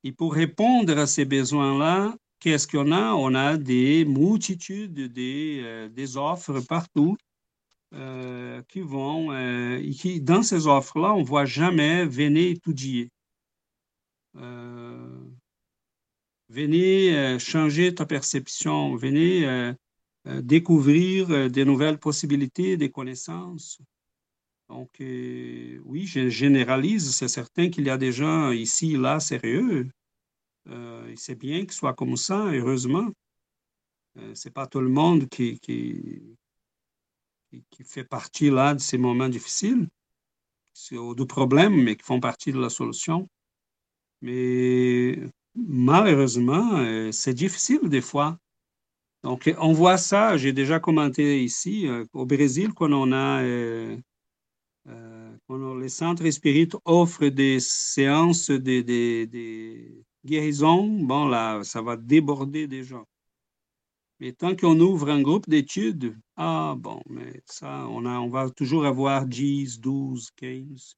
Et 0.04 0.12
pour 0.12 0.34
répondre 0.34 0.98
à 0.98 1.06
ces 1.06 1.24
besoins-là, 1.24 2.14
Qu'est-ce 2.42 2.66
qu'on 2.66 2.90
a? 2.90 3.14
On 3.14 3.36
a 3.36 3.56
des 3.56 4.04
multitudes, 4.04 5.12
des, 5.12 5.60
euh, 5.62 5.88
des 5.88 6.16
offres 6.16 6.58
partout 6.58 7.16
euh, 7.94 8.62
qui 8.68 8.80
vont, 8.80 9.32
euh, 9.32 9.78
qui, 9.92 10.20
dans 10.20 10.42
ces 10.42 10.66
offres-là, 10.66 11.12
on 11.14 11.20
ne 11.20 11.24
voit 11.24 11.44
jamais 11.44 12.06
venez 12.06 12.50
étudier. 12.50 13.10
venez 16.48 17.38
changer 17.38 17.94
ta 17.94 18.06
perception, 18.06 18.96
venez 18.96 19.74
découvrir 20.24 21.50
des 21.50 21.64
nouvelles 21.64 21.98
possibilités, 21.98 22.76
des 22.76 22.90
connaissances. 22.90 23.78
Donc, 24.68 24.90
oui, 25.00 26.06
je 26.06 26.28
généralise, 26.28 27.14
c'est 27.14 27.28
certain 27.28 27.68
qu'il 27.68 27.84
y 27.86 27.90
a 27.90 27.98
des 27.98 28.12
gens 28.12 28.50
ici, 28.52 28.96
là, 28.96 29.20
sérieux. 29.20 29.90
c'est 31.16 31.38
bien 31.38 31.60
qu'il 31.60 31.72
soit 31.72 31.94
comme 31.94 32.16
ça, 32.16 32.46
heureusement. 32.52 33.10
c'est 34.34 34.52
pas 34.52 34.66
tout 34.66 34.80
le 34.80 34.88
monde 34.88 35.28
qui, 35.28 35.58
qui 37.70 37.84
fait 37.84 38.04
partie 38.04 38.50
là 38.50 38.74
de 38.74 38.80
ces 38.80 38.98
moments 38.98 39.28
difficiles, 39.28 39.88
de 40.90 41.24
problèmes, 41.24 41.82
mais 41.82 41.96
qui 41.96 42.04
font 42.04 42.20
partie 42.20 42.52
de 42.52 42.60
la 42.60 42.70
solution. 42.70 43.28
Mais 44.20 45.18
malheureusement, 45.54 46.76
euh, 46.76 47.12
c'est 47.12 47.34
difficile 47.34 47.88
des 47.88 48.00
fois. 48.00 48.38
Donc, 49.22 49.52
on 49.58 49.72
voit 49.72 49.98
ça, 49.98 50.36
j'ai 50.36 50.52
déjà 50.52 50.80
commenté 50.80 51.44
ici, 51.44 51.86
euh, 51.86 52.04
au 52.12 52.26
Brésil, 52.26 52.72
quand 52.74 52.92
on 52.92 53.12
a, 53.12 53.42
euh, 53.42 53.96
quand 55.46 55.74
les 55.76 55.88
centres 55.88 56.28
spirites 56.30 56.76
offrent 56.84 57.28
des 57.28 57.60
séances 57.60 58.50
de, 58.50 58.80
de, 58.80 59.24
de 59.26 60.04
guérison, 60.24 60.88
bon, 60.88 61.28
là, 61.28 61.62
ça 61.62 61.82
va 61.82 61.96
déborder 61.96 62.66
des 62.66 62.82
gens. 62.82 63.06
Mais 64.22 64.30
tant 64.30 64.54
qu'on 64.54 64.78
ouvre 64.78 65.10
un 65.10 65.20
groupe 65.20 65.48
d'études, 65.48 66.16
ah 66.36 66.76
bon, 66.78 67.02
mais 67.08 67.42
ça, 67.44 67.88
on, 67.88 68.06
a, 68.06 68.20
on 68.20 68.28
va 68.28 68.50
toujours 68.50 68.86
avoir 68.86 69.26
10, 69.26 69.80
12, 69.80 70.30
15. 70.36 70.96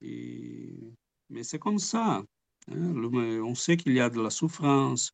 mais 0.00 1.42
c'est 1.42 1.58
comme 1.58 1.80
ça. 1.80 2.22
Hein. 2.70 2.94
On 3.42 3.56
sait 3.56 3.76
qu'il 3.76 3.94
y 3.94 4.00
a 4.00 4.08
de 4.08 4.20
la 4.20 4.30
souffrance, 4.30 5.10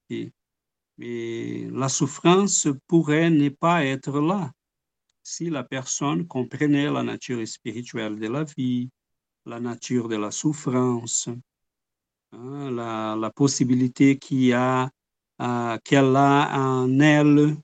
mais 0.98 1.70
la 1.72 1.88
souffrance 1.88 2.68
pourrait 2.86 3.30
ne 3.30 3.48
pas 3.48 3.86
être 3.86 4.20
là 4.20 4.52
si 5.22 5.48
la 5.48 5.64
personne 5.64 6.26
comprenait 6.26 6.90
la 6.90 7.02
nature 7.02 7.48
spirituelle 7.48 8.18
de 8.18 8.28
la 8.28 8.44
vie, 8.44 8.90
la 9.46 9.58
nature 9.58 10.08
de 10.08 10.16
la 10.16 10.30
souffrance, 10.30 11.30
hein, 12.32 12.70
la, 12.70 13.16
la 13.18 13.30
possibilité 13.30 14.18
qu'il 14.18 14.44
y 14.44 14.52
a 14.52 14.90
euh, 15.40 15.78
qu'elle 15.84 16.16
a 16.16 16.58
en 16.58 16.98
elle 17.00 17.56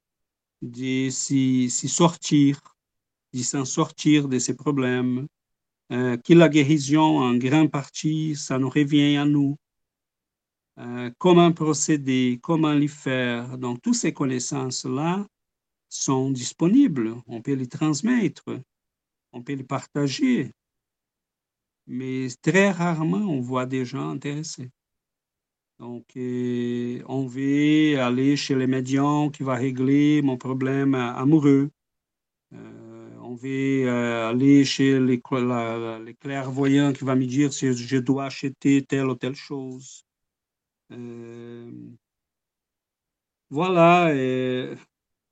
de 0.62 1.10
s'y 1.10 1.70
sortir, 1.70 2.60
de 3.32 3.42
s'en 3.42 3.64
sortir 3.64 4.28
de 4.28 4.38
ses 4.38 4.54
problèmes, 4.54 5.26
euh, 5.92 6.16
que 6.16 6.32
la 6.32 6.48
guérison, 6.48 7.20
en 7.20 7.34
grande 7.36 7.70
partie, 7.70 8.36
ça 8.36 8.58
nous 8.58 8.70
revient 8.70 9.16
à 9.16 9.24
nous. 9.24 9.56
Euh, 10.78 11.10
comment 11.18 11.52
procéder, 11.52 12.38
comment 12.42 12.72
les 12.72 12.88
faire. 12.88 13.58
Donc, 13.58 13.82
toutes 13.82 13.96
ces 13.96 14.12
connaissances-là 14.12 15.26
sont 15.88 16.30
disponibles. 16.30 17.14
On 17.26 17.42
peut 17.42 17.52
les 17.52 17.68
transmettre, 17.68 18.44
on 19.32 19.42
peut 19.42 19.54
les 19.54 19.64
partager. 19.64 20.52
Mais 21.86 22.28
très 22.40 22.70
rarement, 22.70 23.18
on 23.18 23.40
voit 23.40 23.66
des 23.66 23.84
gens 23.84 24.10
intéressés. 24.10 24.70
Donc, 25.82 26.16
euh, 26.16 27.02
on 27.08 27.26
veut 27.26 27.98
aller 28.00 28.36
chez 28.36 28.54
les 28.54 28.68
médiums 28.68 29.32
qui 29.32 29.42
va 29.42 29.56
régler 29.56 30.22
mon 30.22 30.36
problème 30.36 30.94
amoureux. 30.94 31.70
Euh, 32.52 33.10
on 33.20 33.34
veut 33.34 33.88
euh, 33.88 34.28
aller 34.30 34.64
chez 34.64 35.00
les, 35.00 35.20
clairvoyants 36.20 36.92
qui 36.92 37.04
va 37.04 37.16
me 37.16 37.26
dire 37.26 37.52
si 37.52 37.72
je 37.72 37.96
dois 37.98 38.26
acheter 38.26 38.84
telle 38.84 39.06
ou 39.06 39.16
telle 39.16 39.34
chose. 39.34 40.04
voilà. 43.50 44.12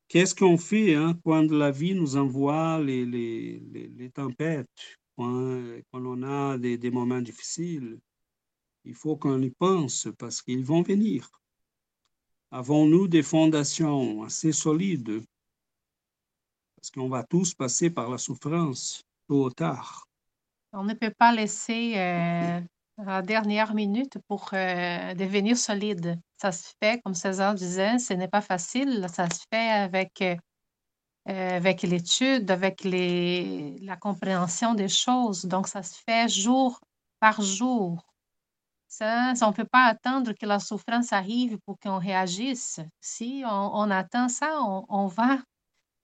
Qu'est-ce 0.09 0.35
qu'on 0.35 0.59
fait 0.59 0.95
hein, 0.97 1.19
quand 1.25 1.51
la 1.53 1.71
vie 1.71 1.95
nous 1.95 2.17
envoie 2.17 2.81
les, 2.81 4.11
tempêtes, 4.13 4.69
quand, 5.17 5.63
on 5.93 6.23
a 6.25 6.59
des 6.59 6.91
moments 6.91 7.23
difficiles? 7.23 8.01
Il 8.85 8.95
faut 8.95 9.17
qu'on 9.17 9.41
y 9.43 9.51
pense 9.51 10.09
parce 10.19 10.43
qu'ils 10.43 10.65
vont 10.65 10.83
venir. 10.83 11.31
Avons-nous 12.51 13.07
des 13.09 13.23
fondations 13.23 14.23
assez 14.25 14.53
solides? 14.53 15.23
Parce 16.77 16.91
qu'on 16.91 17.09
va 17.09 17.23
tous 17.23 17.55
passer 17.55 17.91
par 17.91 18.11
la 18.11 18.19
souffrance, 18.19 19.03
tôt 19.29 19.47
ou 19.47 19.51
tard. 19.51 20.09
On 20.73 20.85
ne 20.85 20.95
peut 20.95 21.13
pas 21.17 21.33
laisser 21.33 21.95
euh, 21.97 22.61
la 22.99 23.23
dernière 23.23 23.75
minute 23.75 24.19
pour 24.27 24.51
euh, 24.53 25.15
devenir 25.15 25.57
solide. 25.57 26.19
Ça 26.39 26.53
se 26.53 26.73
fait, 26.83 27.01
comme 27.03 27.15
César 27.15 27.55
disait, 27.55 27.99
ce 27.99 28.15
n'est 28.15 28.29
pas 28.29 28.41
facile. 28.41 29.07
Ça 29.13 29.29
se 29.29 29.45
fait 29.53 29.71
avec, 29.71 30.23
euh, 30.23 30.37
avec 31.27 31.83
l'étude, 31.83 32.51
avec 32.51 32.83
la 32.85 33.97
compréhension 33.97 34.75
des 34.75 34.89
choses. 34.89 35.45
Donc, 35.45 35.69
ça 35.69 35.83
se 35.83 35.99
fait 36.07 36.29
jour 36.29 36.81
par 37.21 37.41
jour. 37.43 38.10
Ça, 38.91 39.35
on 39.43 39.51
ne 39.51 39.53
peut 39.53 39.69
pas 39.71 39.87
attendre 39.87 40.33
que 40.33 40.47
la 40.47 40.59
souffrance 40.59 41.13
arrive 41.13 41.59
pour 41.61 41.79
qu'on 41.79 41.99
réagisse. 42.01 42.81
Si 43.01 43.45
on, 43.47 43.89
attend 43.89 44.29
ça, 44.29 44.61
on, 44.61 45.07
va 45.07 45.39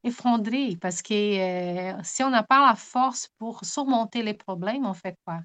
effondrer 0.04 0.76
parce 0.80 1.02
que 1.02 1.12
euh, 1.12 2.00
si 2.04 2.22
on 2.22 2.30
n'a 2.30 2.44
pas 2.44 2.64
la 2.64 2.76
force 2.76 3.28
pour 3.38 3.64
surmonter 3.64 4.22
les 4.22 4.34
problèmes, 4.34 4.86
on 4.86 4.94
fait 4.94 5.16
quoi? 5.24 5.40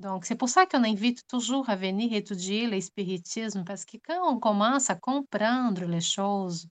Donc, 0.00 0.24
c'est 0.24 0.36
pour 0.36 0.48
ça 0.48 0.64
qu'on 0.64 0.84
invite 0.84 1.26
toujours 1.28 1.68
à 1.68 1.76
venir 1.76 2.14
étudier 2.14 2.66
le 2.66 2.80
spiritisme 2.80 3.64
parce 3.64 3.84
que 3.84 3.98
quand 3.98 4.26
on 4.26 4.38
commence 4.38 4.88
à 4.88 4.94
comprendre 4.94 5.84
les 5.84 6.00
choses, 6.00 6.66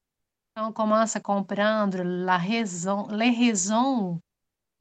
quand 0.56 0.70
on 0.70 0.74
commence 0.74 1.16
à 1.16 1.20
comprendre 1.20 2.02
la 2.02 2.40
raison, 2.40 3.08
les 3.12 3.30
raisons 3.30 4.20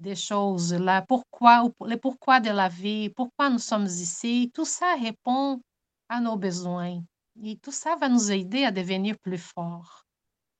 des 0.02 0.16
choses, 0.16 0.74
là, 0.74 1.00
pourquoi, 1.02 1.70
le 1.80 1.96
pourquoi 1.96 2.40
de 2.40 2.50
la 2.50 2.68
vie, 2.68 3.08
pourquoi 3.08 3.48
nous 3.48 3.58
sommes 3.58 3.86
ici, 3.86 4.50
tout 4.52 4.66
ça 4.66 4.94
répond 5.00 5.62
à 6.08 6.20
nos 6.20 6.36
besoins. 6.36 7.00
Et 7.42 7.56
tout 7.56 7.72
ça 7.72 7.96
va 7.96 8.08
nous 8.08 8.30
aider 8.30 8.64
à 8.64 8.70
devenir 8.70 9.16
plus 9.18 9.38
forts. 9.38 10.04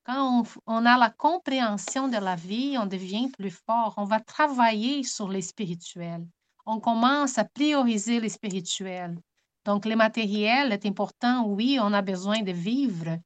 Quand 0.05 0.45
on, 0.66 0.86
a 0.86 0.97
la 0.97 1.11
compréhension 1.11 2.09
de 2.09 2.16
la 2.16 2.34
vie, 2.34 2.76
on 2.78 2.86
devient 2.86 3.30
plus 3.30 3.51
fort. 3.51 3.95
On 3.99 4.05
va 4.05 4.20
travailler 4.20 5.05
sur 5.05 5.28
les 5.28 5.43
spirituels. 5.43 6.26
On 6.64 6.80
commence 6.80 7.38
à 7.38 7.45
prioriser 7.45 8.18
les 8.20 8.28
spirituels. 8.28 9.18
Donc, 9.64 9.84
le 9.84 9.95
matériel 9.95 10.72
est 10.72 10.86
important. 10.86 11.47
Oui, 11.47 11.78
on 11.80 11.93
a 11.93 12.03
besoin 12.03 12.43
de 12.43 12.53
vivre, 12.53 13.18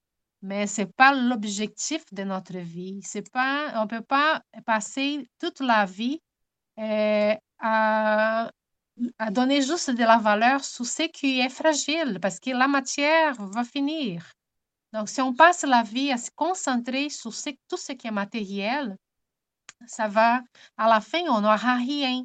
mais 0.46 0.68
ce 0.68 0.82
n'est 0.82 0.86
pas 0.86 1.12
l'objectif 1.12 2.04
de 2.12 2.22
notre 2.22 2.58
vie. 2.58 3.00
Pas, 3.32 3.72
on 3.74 3.82
ne 3.82 3.88
peut 3.88 4.00
pas 4.16 4.42
passer 4.64 5.28
toute 5.40 5.60
la 5.60 5.84
vie 5.84 6.20
euh, 6.78 7.34
à, 7.58 8.50
à, 9.18 9.30
donner 9.30 9.60
juste 9.62 9.90
de 9.90 10.04
la 10.04 10.18
valeur 10.18 10.64
sur 10.64 10.86
ce 10.86 11.02
qui 11.08 11.40
est 11.40 11.48
fragile, 11.48 12.18
parce 12.22 12.38
que 12.38 12.50
la 12.50 12.68
matière 12.68 13.34
va 13.38 13.64
finir. 13.64 14.32
Donc, 14.92 15.08
si 15.08 15.20
on 15.20 15.34
passe 15.34 15.64
la 15.64 15.82
vie 15.82 16.12
à 16.12 16.16
se 16.16 16.30
concentrer 16.30 17.10
sur 17.10 17.32
tout 17.68 17.76
ce 17.76 17.92
qui 17.92 18.06
est 18.06 18.12
matériel, 18.12 18.96
ça 19.86 20.06
va, 20.06 20.42
à 20.76 20.88
la 20.88 21.00
fin, 21.00 21.22
on 21.28 21.40
n'aura 21.40 21.74
rien. 21.74 22.24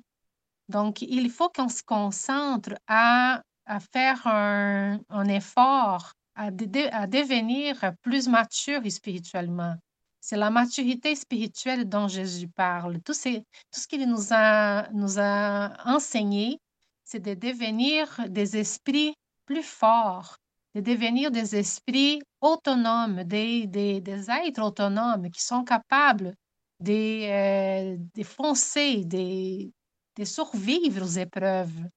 Donc, 0.70 1.02
il 1.02 1.30
faut 1.32 1.50
qu'on 1.50 1.70
se 1.70 1.82
concentre 1.82 2.76
à, 2.88 3.42
à 3.66 3.80
faire 3.80 4.28
un, 4.28 5.00
un 5.10 5.28
effort 5.28 6.14
à, 6.42 7.08
devenir 7.08 7.94
plus 8.02 8.28
mature 8.28 8.82
spirituellement. 8.90 9.76
C'est 10.20 10.38
la 10.38 10.50
maturité 10.50 11.16
spirituelle 11.16 11.88
dont 11.88 12.08
Jésus 12.08 12.48
parle. 12.48 13.02
Tout, 13.02 13.14
tout 13.14 13.80
ce 13.80 13.88
qu'il 13.88 14.08
nous 14.08 14.34
a, 14.34 15.78
enseigné, 15.86 16.60
c'est 17.04 17.20
de 17.20 17.34
devenir 17.34 18.08
des 18.30 18.58
esprits 18.58 19.16
plus 19.46 19.64
forts, 19.64 20.38
de 20.76 20.82
devenir 20.82 21.32
des 21.32 21.56
esprits 21.56 22.22
autonomes, 22.40 23.24
des, 23.24 23.68
des, 23.68 24.30
êtres 24.30 24.62
autonomes 24.62 25.30
qui 25.32 25.42
sont 25.42 25.64
capables 25.64 26.36
de, 26.80 27.98
euh, 28.00 28.24
foncer, 28.24 29.04
de 29.06 30.24
survivre 30.24 31.04
aux 31.04 31.18
épreuves. 31.20 31.90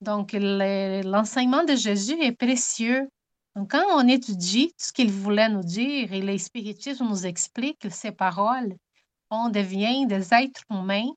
Donc, 0.00 0.32
l'enseignement 0.32 1.64
de 1.64 1.74
Jésus 1.74 2.20
est 2.22 2.32
précieux 2.32 3.08
donc, 3.56 3.70
quand 3.70 3.86
on 3.92 4.06
étudie 4.06 4.74
ce 4.76 4.92
qu'il 4.92 5.10
voulait 5.10 5.48
nous 5.48 5.62
dire 5.62 6.12
et 6.12 6.20
les 6.20 6.36
spiritismes 6.36 7.08
nous 7.08 7.24
expliquent 7.26 7.90
ces 7.90 8.12
paroles, 8.12 8.76
on 9.30 9.48
devient 9.48 10.06
des 10.06 10.34
êtres 10.34 10.62
humains 10.70 11.08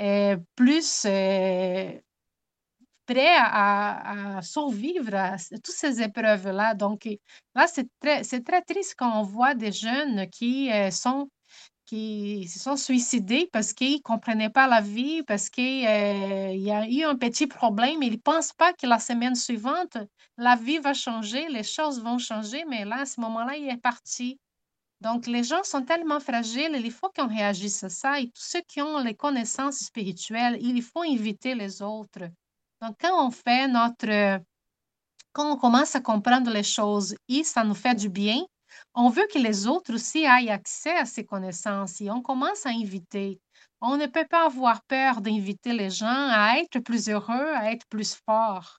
euh, 0.00 0.36
plus 0.54 1.04
euh, 1.06 1.92
prêts 3.04 3.36
à, 3.36 4.38
survivre 4.42 5.12
à 5.12 5.36
toutes 5.36 5.74
ces 5.74 6.00
épreuves-là. 6.00 6.74
Donc, 6.74 7.08
là, 7.56 7.66
c'est 7.66 7.88
très, 8.00 8.22
très 8.22 8.62
triste 8.62 8.94
quand 8.96 9.20
on 9.20 9.24
voit 9.24 9.54
des 9.54 9.72
jeunes 9.72 10.28
qui 10.30 10.70
euh, 10.70 10.92
sont 10.92 11.28
qui 11.92 12.48
se 12.48 12.58
sont 12.58 12.76
suicidés 12.76 13.50
parce 13.52 13.74
qu'ils 13.74 13.96
ne 13.96 14.00
comprenaient 14.00 14.48
pas 14.48 14.66
la 14.66 14.80
vie, 14.80 15.22
parce 15.24 15.50
qu'il 15.50 15.86
euh, 15.86 16.54
y 16.54 16.70
a 16.70 16.88
eu 16.88 17.02
un 17.02 17.16
petit 17.16 17.46
problème. 17.46 18.02
Ils 18.02 18.12
ne 18.12 18.16
pensent 18.16 18.54
pas 18.54 18.72
que 18.72 18.86
la 18.86 18.98
semaine 18.98 19.34
suivante, 19.34 19.98
la 20.38 20.56
vie 20.56 20.78
va 20.78 20.94
changer, 20.94 21.48
les 21.50 21.62
choses 21.62 22.02
vont 22.02 22.16
changer, 22.16 22.64
mais 22.66 22.86
là, 22.86 23.00
à 23.00 23.04
ce 23.04 23.20
moment-là, 23.20 23.58
il 23.58 23.68
est 23.68 23.76
parti. 23.76 24.40
Donc, 25.02 25.26
les 25.26 25.44
gens 25.44 25.62
sont 25.64 25.82
tellement 25.82 26.18
fragiles, 26.18 26.80
il 26.82 26.90
faut 26.90 27.10
qu'on 27.14 27.28
réagisse 27.28 27.84
à 27.84 27.90
ça. 27.90 28.20
Et 28.20 28.28
tous 28.28 28.42
ceux 28.42 28.62
qui 28.66 28.80
ont 28.80 28.98
les 29.00 29.14
connaissances 29.14 29.80
spirituelles, 29.80 30.56
il 30.62 30.80
faut 30.80 31.02
inviter 31.02 31.54
les 31.54 31.82
autres. 31.82 32.26
Donc, 32.80 32.96
quand 32.98 33.26
on 33.26 33.30
fait 33.30 33.68
notre... 33.68 34.40
Quand 35.32 35.52
on 35.52 35.56
commence 35.56 35.94
à 35.94 36.00
comprendre 36.00 36.50
les 36.50 36.62
choses 36.62 37.14
et 37.28 37.44
ça 37.44 37.64
nous 37.64 37.74
fait 37.74 37.94
du 37.94 38.08
bien, 38.08 38.42
on 38.94 39.08
veut 39.08 39.26
que 39.32 39.38
les 39.38 39.66
autres 39.66 39.94
aussi 39.94 40.24
aient 40.24 40.50
accès 40.50 40.96
à 40.96 41.04
ces 41.04 41.24
connaissances 41.24 42.00
et 42.00 42.10
on 42.10 42.20
commence 42.20 42.66
à 42.66 42.70
inviter. 42.70 43.40
On 43.80 43.96
ne 43.96 44.06
peut 44.06 44.26
pas 44.28 44.46
avoir 44.46 44.82
peur 44.84 45.20
d'inviter 45.20 45.72
les 45.72 45.90
gens 45.90 46.06
à 46.06 46.56
être 46.58 46.78
plus 46.80 47.08
heureux, 47.08 47.52
à 47.54 47.72
être 47.72 47.86
plus 47.88 48.14
forts. 48.14 48.78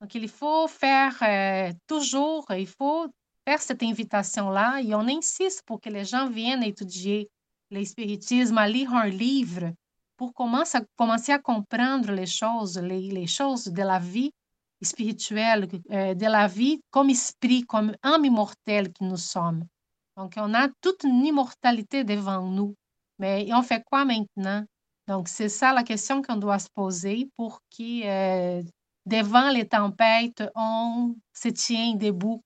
Donc, 0.00 0.14
il 0.14 0.28
faut 0.28 0.66
faire 0.66 1.16
euh, 1.22 1.72
toujours, 1.86 2.46
il 2.50 2.66
faut 2.66 3.06
faire 3.46 3.60
cette 3.60 3.82
invitation-là 3.82 4.80
et 4.80 4.94
on 4.94 5.06
insiste 5.06 5.62
pour 5.66 5.80
que 5.80 5.90
les 5.90 6.04
gens 6.04 6.28
viennent 6.28 6.62
étudier 6.62 7.28
le 7.70 7.84
spiritisme, 7.84 8.58
à 8.58 8.66
lire 8.66 8.92
un 8.94 9.08
livre 9.08 9.72
pour 10.16 10.34
commencer 10.34 10.78
à, 10.78 10.82
commencer 10.96 11.32
à 11.32 11.38
comprendre 11.38 12.12
les 12.12 12.26
choses, 12.26 12.78
les, 12.78 13.26
choses 13.26 13.64
de 13.64 13.82
la 13.82 13.98
vie 13.98 14.32
spirituelle, 14.82 15.68
euh, 15.90 16.14
de 16.14 16.26
la 16.26 16.46
vie 16.46 16.80
comme 16.90 17.10
esprit, 17.10 17.62
comme 17.62 17.94
âme 18.02 18.24
immortelle 18.24 18.92
que 18.92 19.04
nous 19.04 19.16
sommes. 19.16 19.64
Donc, 20.16 20.34
on 20.36 20.54
a 20.54 20.68
toute 20.80 21.04
une 21.04 21.24
immortalité 21.24 22.04
devant 22.04 22.42
nous. 22.42 22.74
Mais 23.18 23.48
on 23.52 23.62
fait 23.62 23.82
quoi 23.84 24.04
maintenant? 24.04 24.64
Donc, 25.06 25.28
c'est 25.28 25.48
ça 25.48 25.72
la 25.72 25.82
question 25.82 26.22
qu'on 26.22 26.36
doit 26.36 26.58
se 26.58 26.68
poser 26.74 27.28
pour 27.36 27.60
que, 27.76 28.06
euh, 28.06 28.62
devant 29.06 29.50
les 29.50 29.66
tempêtes, 29.68 30.44
on 30.54 31.16
se 31.32 31.48
tient 31.48 31.94
debout 31.94 32.42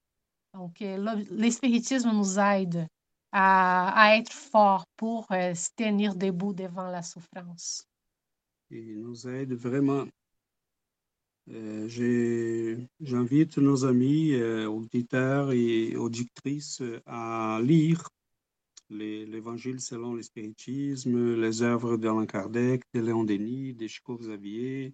donc, 0.55 0.81
euh, 0.81 1.23
l'espiritisme 1.31 2.11
nous 2.11 2.39
aide 2.39 2.87
à, 3.33 4.15
être 4.17 4.31
fort 4.31 4.85
pour 4.95 5.27
se 5.27 5.69
tenir 5.75 6.15
debout 6.15 6.53
devant 6.53 6.89
la 6.89 7.01
souffrance. 7.01 7.85
Il 8.69 9.01
nous 9.01 9.27
aide 9.27 9.53
vraiment. 9.53 10.05
Euh, 11.49 12.77
j'invite 13.01 13.57
nos 13.57 13.85
amis 13.85 14.35
auditeurs 14.65 15.51
et 15.51 15.95
auditrices 15.95 16.81
à 17.05 17.59
lire 17.61 18.09
l'Évangile 18.89 19.79
selon 19.79 20.15
l'espiritisme, 20.15 21.35
les 21.35 21.61
œuvres 21.61 21.97
d'Alain 21.97 22.25
Kardec, 22.25 22.83
de 22.93 23.01
Léon 23.01 23.23
Denis, 23.23 23.73
de 23.73 23.87
Chico 23.87 24.17
Xavier. 24.17 24.93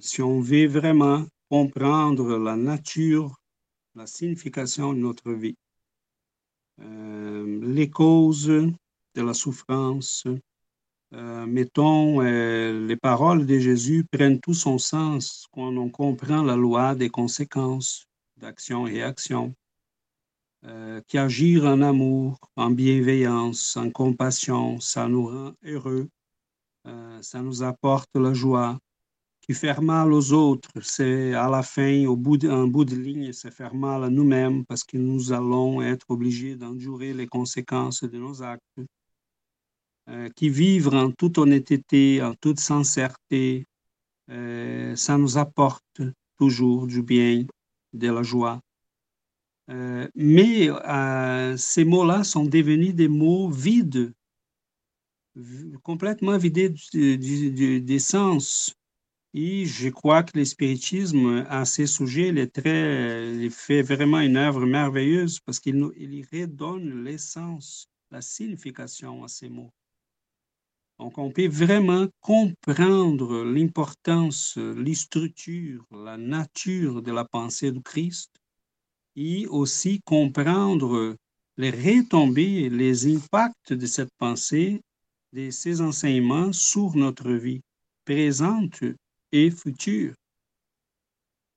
si 0.00 0.22
on 0.22 0.40
veut 0.40 0.66
vraiment 0.66 1.26
comprendre 1.48 2.38
la 2.38 2.56
nature 2.56 3.36
la 3.96 4.06
signification 4.06 4.92
de 4.92 4.98
notre 4.98 5.32
vie, 5.32 5.56
euh, 6.80 7.60
les 7.62 7.88
causes 7.88 8.46
de 8.46 9.22
la 9.22 9.32
souffrance. 9.32 10.26
Euh, 11.12 11.46
mettons, 11.46 12.20
euh, 12.22 12.86
les 12.86 12.96
paroles 12.96 13.46
de 13.46 13.58
Jésus 13.58 14.04
prennent 14.04 14.40
tout 14.40 14.54
son 14.54 14.78
sens 14.78 15.46
quand 15.52 15.76
on 15.76 15.88
comprend 15.88 16.42
la 16.42 16.56
loi 16.56 16.94
des 16.94 17.10
conséquences 17.10 18.06
d'action 18.36 18.86
et 18.86 19.02
action, 19.02 19.54
qui 21.06 21.16
agir 21.16 21.64
en 21.64 21.80
amour, 21.80 22.38
en 22.56 22.70
bienveillance, 22.70 23.76
en 23.76 23.90
compassion, 23.90 24.80
ça 24.80 25.06
nous 25.06 25.26
rend 25.28 25.52
heureux, 25.64 26.08
ça 27.22 27.40
nous 27.40 27.62
apporte 27.62 28.10
la 28.16 28.34
joie, 28.34 28.78
qui 29.46 29.54
faire 29.54 29.80
mal 29.80 30.12
aux 30.12 30.32
autres, 30.32 30.70
c'est 30.82 31.34
à 31.34 31.48
la 31.48 31.62
fin, 31.62 32.04
au 32.06 32.16
bout 32.16 32.36
d'un 32.36 32.66
bout 32.66 32.84
de 32.84 32.96
ligne, 32.96 33.32
c'est 33.32 33.52
faire 33.52 33.74
mal 33.74 34.02
à 34.02 34.10
nous-mêmes 34.10 34.64
parce 34.66 34.82
que 34.82 34.96
nous 34.96 35.32
allons 35.32 35.80
être 35.82 36.06
obligés 36.08 36.56
d'endurer 36.56 37.14
les 37.14 37.28
conséquences 37.28 38.02
de 38.02 38.18
nos 38.18 38.42
actes. 38.42 38.80
Euh, 40.08 40.28
qui 40.36 40.50
vivre 40.50 40.94
en 40.94 41.10
toute 41.10 41.36
honnêteté, 41.36 42.22
en 42.22 42.32
toute 42.34 42.60
sincérité, 42.60 43.66
euh, 44.30 44.94
ça 44.94 45.18
nous 45.18 45.36
apporte 45.36 46.00
toujours 46.38 46.86
du 46.86 47.02
bien, 47.02 47.44
de 47.92 48.08
la 48.12 48.22
joie. 48.22 48.60
Euh, 49.68 50.06
mais 50.14 50.68
ces 51.56 51.84
mots-là 51.84 52.22
sont 52.22 52.44
devenus 52.44 52.94
des 52.94 53.08
mots 53.08 53.50
vides, 53.50 54.12
complètement 55.82 56.38
vidés 56.38 56.72
des 56.92 57.98
sens. 57.98 58.76
Et 59.34 59.66
je 59.66 59.88
crois 59.88 60.22
que 60.22 60.38
l'espiritisme, 60.38 61.44
à 61.48 61.64
ces 61.64 61.88
sujets, 61.88 62.28
il, 62.28 62.48
très, 62.48 63.50
fait 63.50 63.82
vraiment 63.82 64.20
une 64.20 64.36
œuvre 64.36 64.64
merveilleuse 64.66 65.40
parce 65.40 65.58
qu'il 65.58 65.84
il 65.96 66.24
redonne 66.32 67.02
l'essence, 67.02 67.88
la 68.12 68.22
signification 68.22 69.24
à 69.24 69.28
ces 69.28 69.48
mots. 69.48 69.72
Donc, 70.98 71.18
on 71.18 71.30
peut 71.30 71.48
vraiment 71.48 72.06
comprendre 72.20 73.44
l'importance, 73.44 74.56
les 74.56 74.94
structures, 74.94 75.84
la 75.90 76.16
nature 76.16 77.02
de 77.02 77.12
la 77.12 77.24
pensée 77.24 77.70
du 77.70 77.82
Christ 77.82 78.30
et 79.14 79.46
aussi 79.46 80.00
comprendre 80.02 81.16
les 81.58 81.70
retombées, 81.70 82.70
les 82.70 83.14
impacts 83.14 83.72
de 83.72 83.86
cette 83.86 84.12
pensée, 84.18 84.80
de 85.32 85.50
ces 85.50 85.80
enseignements 85.80 86.52
sur 86.52 86.96
notre 86.96 87.32
vie 87.32 87.60
présente 88.04 88.82
et 89.32 89.50
futur. 89.50 90.14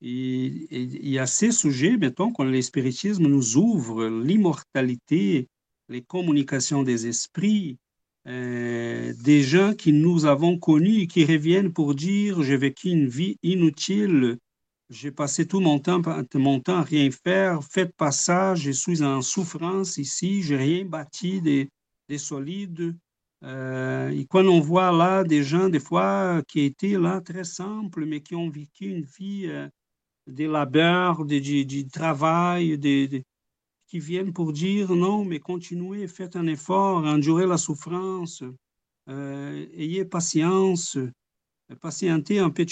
Et 0.02 0.66
il 0.70 1.08
y 1.08 1.18
a 1.18 1.26
ces 1.26 1.52
sujets, 1.52 1.96
mettons, 1.96 2.32
quand 2.32 2.44
le 2.44 2.62
spiritisme 2.62 3.26
nous 3.26 3.56
ouvre 3.56 4.06
l'immortalité, 4.06 5.48
les 5.88 6.02
communications 6.02 6.82
des 6.82 7.06
esprits, 7.06 7.78
euh, 8.28 9.14
des 9.22 9.42
gens 9.42 9.72
qui 9.74 9.92
nous 9.92 10.26
avons 10.26 10.58
connus 10.58 11.02
et 11.02 11.06
qui 11.06 11.24
reviennent 11.24 11.72
pour 11.72 11.94
dire 11.94 12.42
j'ai 12.42 12.56
vécu 12.56 12.88
une 12.90 13.08
vie 13.08 13.38
inutile, 13.42 14.38
j'ai 14.90 15.10
passé 15.10 15.46
tout 15.46 15.60
mon 15.60 15.78
temps, 15.78 16.02
mon 16.34 16.60
temps 16.60 16.78
à 16.78 16.82
rien 16.82 17.10
faire, 17.10 17.64
faites 17.64 17.94
pas 17.96 18.10
ça, 18.10 18.54
je 18.54 18.70
suis 18.72 19.02
en 19.02 19.22
souffrance 19.22 19.96
ici, 19.96 20.42
j'ai 20.42 20.56
rien 20.56 20.84
bâti 20.84 21.40
des, 21.40 21.68
solides, 22.18 22.96
euh, 23.44 24.10
et 24.10 24.26
quand 24.26 24.44
on 24.44 24.60
voit 24.60 24.92
là 24.92 25.24
des 25.24 25.42
gens, 25.42 25.68
des 25.68 25.80
fois, 25.80 26.42
qui 26.48 26.60
étaient 26.60 26.98
là 26.98 27.20
très 27.20 27.44
simples, 27.44 28.04
mais 28.04 28.20
qui 28.20 28.34
ont 28.34 28.50
vécu 28.50 28.86
une 28.86 29.04
vie 29.04 29.46
euh, 29.46 29.68
des 30.26 30.46
labeurs, 30.46 31.24
du 31.24 31.88
travail, 31.88 32.78
qui 33.90 33.98
viennent 33.98 34.32
pour 34.32 34.52
dire 34.52 34.94
non, 34.94 35.24
mais 35.24 35.40
continuez, 35.40 36.06
faites 36.06 36.36
un 36.36 36.46
effort, 36.46 37.04
endurez 37.04 37.44
la 37.44 37.58
souffrance, 37.58 38.44
euh, 39.08 39.66
ayez 39.74 40.04
patience, 40.04 40.96
patientez 41.80 42.38
un 42.38 42.50
peu, 42.50 42.64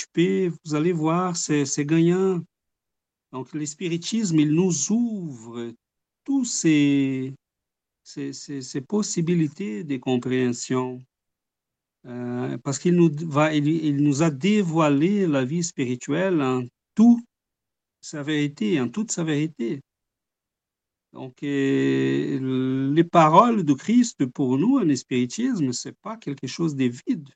vous 0.64 0.74
allez 0.76 0.92
voir, 0.92 1.36
c'est 1.36 1.84
gagnant. 1.84 2.40
Donc, 3.32 3.52
l'espiritisme, 3.52 4.38
il 4.38 4.52
nous 4.52 4.92
ouvre 4.92 5.72
tous 6.24 6.44
ces, 6.44 7.34
ces, 8.04 8.80
possibilités 8.80 9.82
de 9.82 9.96
compréhension. 9.96 11.02
Euh, 12.06 12.56
parce 12.58 12.78
qu'il 12.78 12.94
nous, 12.94 13.10
va, 13.26 13.52
il, 13.52 13.96
nous 13.96 14.22
a 14.22 14.30
dévoilé 14.30 15.26
la 15.26 15.44
vie 15.44 15.64
spirituelle 15.64 16.40
en 16.40 16.62
toute 16.94 17.24
sa 18.00 18.22
vérité, 18.22 18.80
en 18.80 18.88
toute 18.88 19.10
sa 19.10 19.24
vérité. 19.24 19.80
Donc, 21.12 21.36
les 21.40 23.04
paroles 23.10 23.64
de 23.64 23.72
Christ 23.72 24.26
pour 24.26 24.58
nous 24.58 24.78
en 24.78 24.96
spiritisme, 24.96 25.72
ce 25.72 25.88
n'est 25.88 25.94
pas 26.02 26.16
quelque 26.16 26.46
chose 26.46 26.76
de 26.76 26.84
vide. 26.84 27.28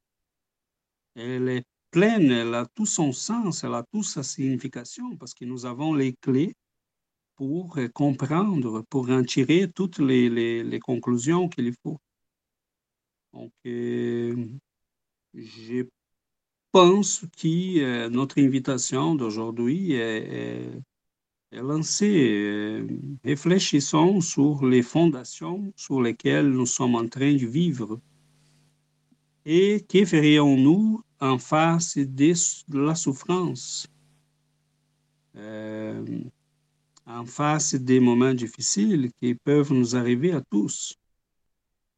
Elle 1.15 1.49
est 1.49 1.65
pleine, 1.91 2.31
elle 2.31 2.55
a 2.55 2.67
tout 2.75 2.87
son 2.87 3.13
sens, 3.13 3.65
elle 3.65 3.75
a 3.75 3.85
toute 3.93 4.05
sa 4.05 4.23
signification 4.23 5.17
parce 5.17 5.35
que 5.35 5.45
nous 5.45 5.67
avons 5.67 5.95
les 5.95 6.15
clés 6.15 6.55
pour 7.37 7.79
comprendre, 7.95 8.83
pour 8.89 9.11
en 9.11 9.23
tirer 9.25 9.71
toutes 9.71 9.99
les, 9.99 10.29
les, 10.29 10.81
conclusions 10.81 11.49
qu'il 11.49 11.73
faut. 11.83 11.99
Donc, 13.33 13.53
euh, 13.67 14.47
je 15.35 15.87
pense 16.71 17.25
que 17.39 17.81
euh, 17.81 18.09
notre 18.11 18.41
invitation 18.41 19.15
d'aujourd'hui 19.15 19.93
est, 19.93 20.71
Euh, 21.55 22.87
réfléchissons 23.25 24.21
sur 24.23 24.65
les 24.65 24.81
fondations 24.83 25.73
sur 25.77 26.01
lesquelles 26.01 26.49
nous 26.49 26.65
sommes 26.67 26.95
en 26.95 27.07
train 27.07 27.35
de 27.35 27.47
vivre. 27.47 28.01
Et 29.45 29.85
que 29.87 30.05
ferions-nous 30.05 31.03
en 31.21 31.39
face 31.39 31.99
de 31.99 32.79
la 32.79 32.95
souffrance? 32.95 33.87
en 37.05 37.25
face 37.27 37.75
des 37.75 38.01
moments 38.01 38.35
difficiles 38.35 39.11
qui 39.21 39.35
peuvent 39.35 39.73
nous 39.73 39.97
arriver 39.97 40.33
à 40.33 40.41
tous. 40.41 40.95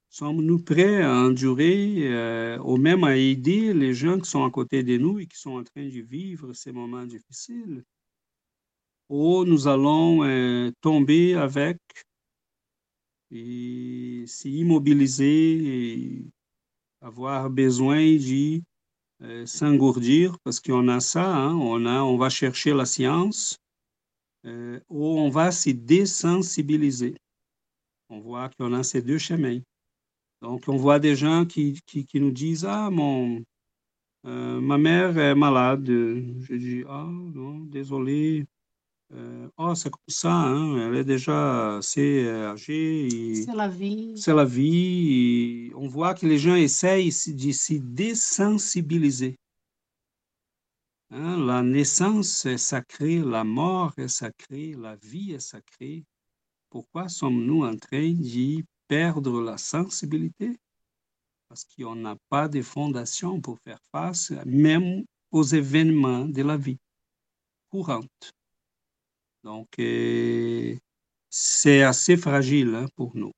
sommes-nous 0.09 0.61
prêts 0.61 1.03
à 1.03 1.13
endurer 1.13 2.09
euh, 2.13 2.59
ou 2.61 2.77
même 2.77 3.05
à 3.05 3.17
aider 3.17 3.75
les 3.75 3.95
gens 3.95 4.19
qui 4.19 4.31
sont 4.31 4.45
à 4.45 4.51
côté 4.51 4.83
de 4.83 4.97
nous 4.97 5.19
et 5.19 5.27
qui 5.27 5.39
sont 5.39 5.59
en 5.59 5.65
train 5.65 5.85
de 5.85 6.01
vivre 6.01 6.53
ces 6.53 6.73
moments 6.73 7.05
difficiles? 7.05 7.85
Ou 9.11 9.45
nous 9.45 9.69
allons 9.69 10.25
euh, 10.25 10.71
tomber 10.81 11.35
avec 11.35 11.79
et 13.31 14.25
s'immobiliser 14.27 15.57
et 15.57 16.25
avoir 17.03 17.51
besoin 17.51 18.01
de 18.01 18.63
euh, 19.23 19.45
s'engourdir 19.45 20.39
parce 20.43 20.61
qu'on 20.61 20.89
a 20.89 21.01
ça, 21.01 21.37
hein, 21.37 21.55
on, 21.55 21.85
a, 21.85 22.03
on 22.03 22.17
va 22.17 22.31
chercher 22.31 22.73
la 22.73 22.87
science 22.87 23.59
euh, 24.47 24.81
ou 24.89 25.19
on 25.19 25.29
va 25.29 25.51
se 25.51 25.71
désensibiliser. 25.71 27.15
On 28.09 28.21
voit 28.21 28.49
qu'on 28.59 28.73
a 28.73 28.83
ces 28.83 29.03
deux 29.03 29.19
chemins. 29.19 29.61
Donc, 30.41 30.65
on 30.69 30.77
voit 30.77 30.99
des 30.99 31.17
gens 31.17 31.45
qui, 31.45 31.81
qui, 31.87 32.21
nous 32.21 32.31
disent 32.31 32.67
Ah, 32.67 32.91
mon, 32.91 33.43
ma 34.25 34.79
mère 34.79 35.17
est 35.19 35.35
malade. 35.35 35.87
Je 35.87 36.55
dis 36.55 36.85
Ah, 36.87 37.09
non, 37.09 37.61
désolé. 37.61 38.47
Euh, 39.13 39.49
oh, 39.59 39.75
c'est 39.75 39.91
comme 39.91 40.01
ça, 40.09 40.33
hein, 40.33 40.89
elle 40.89 40.97
est 40.97 41.05
déjà 41.05 41.77
assez 41.77 42.27
âgée. 42.29 43.35
C'est 43.45 43.55
la 43.55 43.69
vie. 43.69 44.15
C'est 44.17 44.35
la 44.35 44.45
vie. 44.45 45.71
on 45.75 45.87
voit 45.87 46.15
que 46.15 46.27
les 46.27 46.39
gens 46.39 46.55
essayent 46.55 47.09
de 47.09 47.53
se 47.53 47.75
désensibiliser. 47.75 49.37
Hein, 51.11 51.47
la 51.47 51.63
naissance 51.63 52.47
est 52.47 52.59
sacrée, 52.59 53.19
la 53.19 53.45
mort 53.45 53.93
est 53.99 54.09
sacrée, 54.09 54.75
la 54.77 54.97
vie 54.97 55.33
est 55.33 55.39
sacrée. 55.39 56.05
Pourquoi 56.71 57.09
sommes-nous 57.09 57.65
en 57.65 57.77
train 57.77 58.11
d'y 58.11 58.65
perdre 58.89 59.41
la 59.41 59.59
sensibilité? 59.59 60.57
Parce 61.49 61.65
qu'on 61.65 61.95
n'a 61.95 62.17
pas 62.31 62.49
de 62.49 62.63
fondation 62.63 63.41
pour 63.41 63.61
faire 63.61 63.79
face 63.93 64.33
même 64.45 65.05
aux 65.31 65.45
événements 65.45 66.25
de 66.25 66.43
la 66.43 66.57
vie 66.57 66.79
courante. 67.71 68.33
Donc, 69.45 69.69
euh, 69.79 70.75
c'est 71.29 71.83
assez 71.83 72.17
fragile 72.17 72.75
hein, 72.75 72.87
pour 72.97 73.13
nous. 73.15 73.31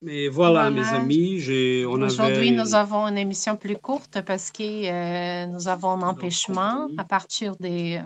Mais 0.00 0.28
voilà, 0.28 0.70
mes 0.70 0.88
amis, 0.88 1.40
on 1.86 2.00
Aujourd'hui, 2.00 2.50
nous 2.50 2.74
avons 2.74 3.06
une 3.06 3.18
émission 3.18 3.56
plus 3.56 3.76
courte 3.76 4.22
parce 4.22 4.50
que 4.50 4.62
euh, 4.62 5.46
nous 5.46 5.68
avons 5.68 5.90
un 5.90 6.02
empêchement 6.02 6.88
à 6.96 7.04
partir 7.04 7.54
des, 7.56 8.02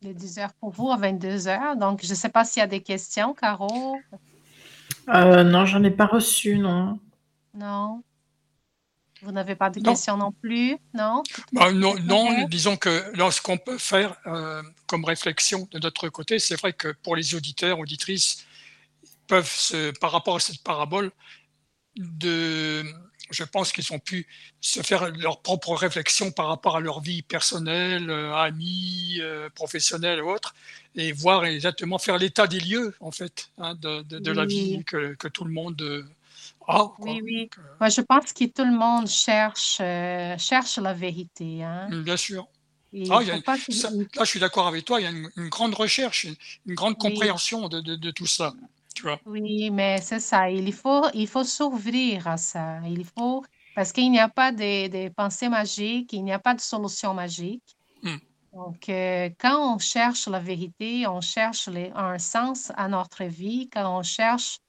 des 0.00 0.14
10 0.14 0.38
heures 0.38 0.54
pour 0.54 0.70
vous 0.70 0.90
à 0.90 0.96
22 0.96 1.48
heures. 1.48 1.76
Donc, 1.76 2.00
je 2.02 2.10
ne 2.10 2.14
sais 2.14 2.30
pas 2.30 2.44
s'il 2.44 2.60
y 2.60 2.64
a 2.64 2.68
des 2.68 2.80
questions, 2.80 3.34
Caro. 3.34 3.98
Euh, 5.08 5.42
non, 5.42 5.66
j'en 5.66 5.82
ai 5.82 5.90
pas 5.90 6.06
reçu, 6.06 6.56
non. 6.56 6.98
Non. 7.52 8.02
Vous 9.22 9.32
n'avez 9.32 9.54
pas 9.54 9.70
de 9.70 9.80
questions 9.80 10.16
non 10.16 10.32
plus, 10.32 10.76
non? 10.94 11.22
Bah, 11.52 11.70
Non, 11.72 11.94
non 12.00 12.46
disons 12.48 12.76
que 12.76 13.16
lorsqu'on 13.16 13.56
peut 13.56 13.78
faire 13.78 14.16
euh, 14.26 14.62
comme 14.86 15.04
réflexion 15.04 15.68
de 15.70 15.78
notre 15.78 16.08
côté, 16.08 16.38
c'est 16.40 16.56
vrai 16.56 16.72
que 16.72 16.88
pour 16.88 17.14
les 17.14 17.34
auditeurs, 17.34 17.78
auditrices, 17.78 18.44
peuvent, 19.28 19.48
se, 19.48 19.92
par 19.98 20.10
rapport 20.10 20.36
à 20.36 20.40
cette 20.40 20.62
parabole, 20.62 21.12
de, 21.96 22.84
je 23.30 23.44
pense 23.44 23.70
qu'ils 23.70 23.92
ont 23.92 24.00
pu 24.00 24.26
se 24.60 24.82
faire 24.82 25.10
leur 25.10 25.40
propre 25.40 25.74
réflexion 25.74 26.32
par 26.32 26.48
rapport 26.48 26.76
à 26.76 26.80
leur 26.80 27.00
vie 27.00 27.22
personnelle, 27.22 28.10
euh, 28.10 28.34
amis, 28.34 29.18
euh, 29.20 29.48
professionnelle 29.54 30.20
ou 30.20 30.30
autre, 30.30 30.54
et 30.96 31.12
voir 31.12 31.44
exactement 31.44 31.98
faire 31.98 32.18
l'état 32.18 32.48
des 32.48 32.60
lieux, 32.60 32.94
en 32.98 33.12
fait, 33.12 33.50
hein, 33.58 33.76
de, 33.76 34.02
de, 34.02 34.32
la 34.32 34.46
vie 34.46 34.82
que, 34.84 35.14
que, 35.14 35.28
tout 35.28 35.44
le 35.44 35.52
monde 35.52 36.06
ah, 36.68 36.92
oui, 36.98 37.20
oui. 37.22 37.50
Moi, 37.80 37.88
je 37.88 38.00
pense 38.00 38.32
que 38.32 38.44
tout 38.44 38.64
le 38.64 38.76
monde 38.76 39.06
cherche, 39.06 39.78
euh, 39.80 40.36
cherche 40.38 40.78
la 40.78 40.92
vérité. 40.92 41.62
Hein. 41.62 41.88
Mm, 41.90 42.02
bien 42.02 42.16
sûr. 42.16 42.48
Ah, 43.10 43.20
là, 43.22 43.56
je 44.20 44.24
suis 44.24 44.40
d'accord 44.40 44.66
avec 44.66 44.84
toi, 44.84 45.00
il 45.00 45.04
y 45.04 45.06
a 45.06 45.10
une, 45.10 45.48
grande 45.48 45.74
recherche, 45.74 46.26
une, 46.66 46.74
grande 46.74 46.98
compréhension 46.98 47.68
de, 47.68 47.80
de, 47.80 48.10
tout 48.10 48.26
ça. 48.26 48.52
Tu 48.94 49.02
vois. 49.02 49.18
Oui, 49.24 49.70
mais 49.70 49.98
c'est 50.02 50.20
ça. 50.20 50.50
Il 50.50 50.72
faut, 50.74 51.06
il 51.14 51.26
faut 51.26 51.44
s'ouvrir 51.44 52.28
à 52.28 52.36
ça. 52.36 52.80
Il 52.86 53.06
faut, 53.06 53.44
parce 53.74 53.92
qu'il 53.92 54.10
n'y 54.10 54.20
a 54.20 54.28
pas 54.28 54.52
de, 54.52 54.88
de 54.88 55.08
pensée 55.08 55.48
magique, 55.48 56.12
il 56.12 56.22
n'y 56.22 56.32
a 56.32 56.38
pas 56.38 56.54
de 56.54 56.60
solution 56.60 57.14
magique. 57.14 57.76
Mm. 58.02 58.16
Donc, 58.52 58.88
euh, 58.90 59.30
quand 59.40 59.74
on 59.74 59.78
cherche 59.78 60.28
la 60.28 60.38
vérité, 60.38 61.06
on 61.06 61.22
cherche 61.22 61.68
les, 61.68 61.90
un 61.94 62.18
sens 62.18 62.70
à 62.76 62.88
notre 62.88 63.24
vie, 63.24 63.70
quand 63.72 63.98
on 63.98 64.02
cherche 64.02 64.58
euh, 64.58 64.61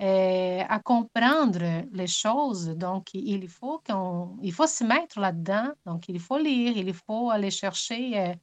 à 0.00 0.78
comprendre 0.80 1.84
les 1.92 2.06
choses. 2.06 2.68
Donc, 2.68 3.14
il 3.14 3.48
faut, 3.48 3.82
qu'on, 3.86 4.36
il 4.42 4.52
faut 4.52 4.66
se 4.66 4.84
mettre 4.84 5.18
là-dedans. 5.18 5.70
Donc, 5.86 6.08
il 6.08 6.20
faut 6.20 6.38
lire, 6.38 6.76
il 6.76 6.94
faut 6.94 7.30
aller 7.30 7.50
chercher. 7.50 8.18
Euh, 8.18 8.34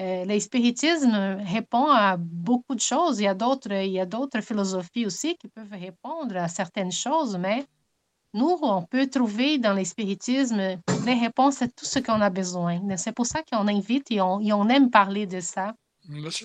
euh, 0.00 0.24
le 0.24 0.40
spiritisme 0.40 1.38
répond 1.46 1.86
à 1.86 2.16
beaucoup 2.16 2.74
de 2.74 2.80
choses. 2.80 3.20
Il 3.20 3.24
y 3.24 3.28
a 3.28 3.34
d'autres, 3.34 3.72
il 3.72 3.92
y 3.92 4.00
a 4.00 4.06
d'autres 4.06 4.40
philosophies 4.40 5.06
aussi 5.06 5.36
qui 5.36 5.48
peuvent 5.48 5.70
répondre 5.70 6.36
à 6.36 6.48
certaines 6.48 6.92
choses, 6.92 7.36
mais 7.36 7.66
nous, 8.34 8.58
on 8.62 8.82
peut 8.82 9.08
trouver 9.08 9.58
dans 9.58 9.74
le 9.74 9.84
spiritisme 9.84 10.78
les 11.04 11.14
réponses 11.14 11.60
à 11.60 11.68
tout 11.68 11.84
ce 11.84 11.98
qu'on 11.98 12.20
a 12.22 12.30
besoin. 12.30 12.80
C'est 12.96 13.12
pour 13.12 13.26
ça 13.26 13.42
qu'on 13.42 13.68
invite 13.68 14.10
et 14.10 14.22
on, 14.22 14.40
et 14.40 14.52
on 14.54 14.68
aime 14.68 14.90
parler 14.90 15.26
de 15.26 15.40
ça. 15.40 15.74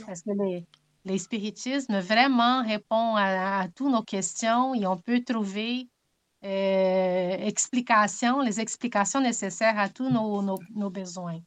Parce 0.06 0.22
que 0.22 0.32
les, 0.32 0.66
le 1.08 1.18
spiritisme 1.18 2.00
vraiment 2.00 2.64
répond 2.64 3.16
à, 3.16 3.68
toutes 3.76 3.92
nos 3.92 4.04
questions 4.04 4.76
et 4.76 4.86
on 4.86 4.98
peut 4.98 5.24
trouver 5.24 5.88
euh, 6.44 7.38
explications, 7.40 8.42
les 8.42 8.60
explications 8.60 9.22
nécessaires 9.22 9.80
à 9.80 9.90
tous 9.90 10.10
nos, 10.10 10.90
besoins. 10.90 11.40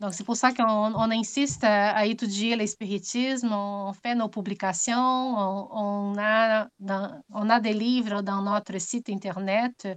Donc, 0.00 0.14
c'est 0.14 0.24
pour 0.24 0.36
ça 0.36 0.52
qu'on 0.52 1.10
insiste 1.10 1.64
à, 1.64 2.06
étudier 2.06 2.56
le 2.56 2.66
spiritisme, 2.66 3.52
on 3.52 3.92
fait 3.92 4.14
nos 4.14 4.28
publications, 4.28 4.94
on, 4.94 6.16
a, 6.18 6.68
des 7.60 7.74
livres 7.74 8.22
dans 8.22 8.42
notre 8.42 8.78
site 8.78 9.08
Internet, 9.08 9.88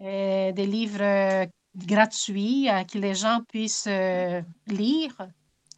euh, 0.00 0.52
des 0.52 0.66
livres 0.66 1.46
gratuits 1.74 2.68
euh, 2.68 2.84
que 2.84 2.98
les 2.98 3.14
gens 3.14 3.40
puissent 3.48 3.88
lire 4.66 5.16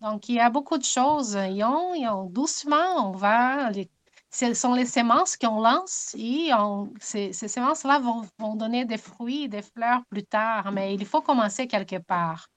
donc, 0.05 0.29
il 0.29 0.35
y 0.35 0.41
a 0.41 0.51
beaucoup 0.51 0.77
de 0.77 0.85
choses. 0.85 1.35
Et 1.35 1.65
on, 1.65 2.27
doucement, 2.27 3.09
on 3.09 3.13
va. 3.13 3.71
ce 4.31 4.53
sont 4.53 4.75
les 4.75 4.85
semences 4.85 5.37
qu'on 5.39 5.61
lance 5.61 6.15
et 6.19 6.51
ces, 7.01 7.33
semences-là 7.33 8.01
vont, 8.01 8.55
donner 8.55 8.85
des 8.85 8.99
fruits, 8.99 9.49
des 9.49 9.63
fleurs 9.63 10.03
plus 10.11 10.25
tard. 10.25 10.73
Mais 10.73 10.95
il 10.95 11.07
faut 11.07 11.23
commencer 11.23 11.67
quelque 11.67 11.99
part. 11.99 12.49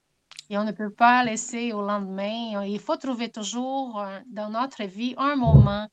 Et 0.49 0.57
on 0.57 0.65
ne 0.65 0.73
peut 0.73 0.91
pas 0.91 1.23
laisser 1.23 1.71
au 1.71 1.81
lendemain. 1.81 2.65
Il 2.65 2.79
faut 2.79 2.97
trouver 2.97 3.29
toujours 3.29 3.99
euh, 4.01 4.19
dans 4.27 4.49
notre 4.49 4.83
vie 4.83 5.13
un 5.17 5.35
moment 5.35 5.87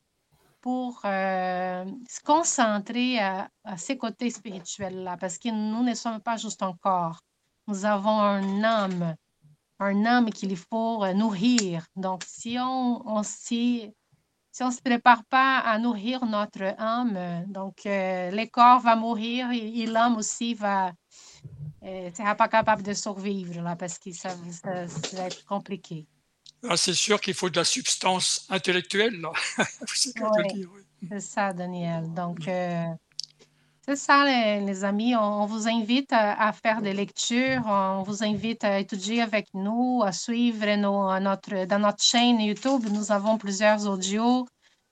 pour 0.60 1.00
euh, 1.04 1.84
se 2.08 2.20
concentrer 2.20 3.18
à, 3.20 3.48
à 3.64 3.76
ces 3.76 3.96
côtés 3.96 4.30
spirituels-là, 4.30 5.16
parce 5.18 5.38
que 5.38 5.50
nous 5.50 5.82
ne 5.84 5.94
sommes 5.94 6.20
pas 6.20 6.36
juste 6.36 6.62
un 6.62 6.74
corps. 6.80 7.20
Nous 7.66 7.84
avons 7.84 8.20
un 8.20 8.62
âme 8.64 9.16
un 9.84 10.04
âme 10.04 10.30
qu'il 10.30 10.56
faut 10.56 11.04
euh, 11.04 11.12
nourrir. 11.12 11.84
Donc, 11.96 12.24
si 12.26 12.56
on, 12.58 13.06
on 13.06 13.22
si, 13.22 13.90
si 14.52 14.62
on 14.62 14.68
ne 14.68 14.72
se 14.72 14.80
prépare 14.80 15.24
pas 15.24 15.58
à 15.58 15.78
nourrir 15.78 16.24
notre 16.26 16.74
âme, 16.78 17.44
donc 17.48 17.86
euh, 17.86 18.30
le 18.30 18.46
corps 18.46 18.80
va 18.80 18.96
mourir 18.96 19.50
et, 19.52 19.86
l'âme 19.86 20.16
aussi 20.16 20.54
va 20.54 20.92
euh, 21.82 22.10
sera 22.16 22.34
pas 22.34 22.48
capable 22.48 22.82
de 22.82 22.94
survivre 22.94 23.60
là, 23.60 23.76
parce 23.76 23.98
que 23.98 24.10
ça, 24.12 24.34
va 24.64 25.26
être 25.26 25.44
compliqué. 25.44 26.06
Ah, 26.66 26.78
c'est 26.78 26.94
sûr 26.94 27.20
qu'il 27.20 27.34
faut 27.34 27.50
de 27.50 27.56
la 27.56 27.64
substance 27.64 28.46
intellectuelle. 28.48 29.20
c'est 29.86 31.20
ça, 31.20 31.52
Daniel. 31.52 32.14
Donc, 32.14 32.48
euh, 32.48 32.86
c'est 33.86 33.96
ça, 33.96 34.24
les, 34.24 34.82
amis. 34.84 35.14
On, 35.14 35.44
vous 35.44 35.68
invite 35.68 36.10
à, 36.12 36.52
faire 36.52 36.80
des 36.80 36.94
lectures. 36.94 37.62
On 37.66 38.02
vous 38.02 38.24
invite 38.24 38.64
à 38.64 38.78
étudier 38.78 39.20
avec 39.20 39.48
nous, 39.52 40.02
à 40.02 40.10
suivre 40.10 40.74
nos, 40.76 41.20
notre, 41.20 41.66
dans 41.66 41.78
notre 41.78 42.02
chaîne 42.02 42.40
YouTube. 42.40 42.84
Nous 42.90 43.12
avons 43.12 43.36
plusieurs 43.36 43.86
audios. 43.86 44.46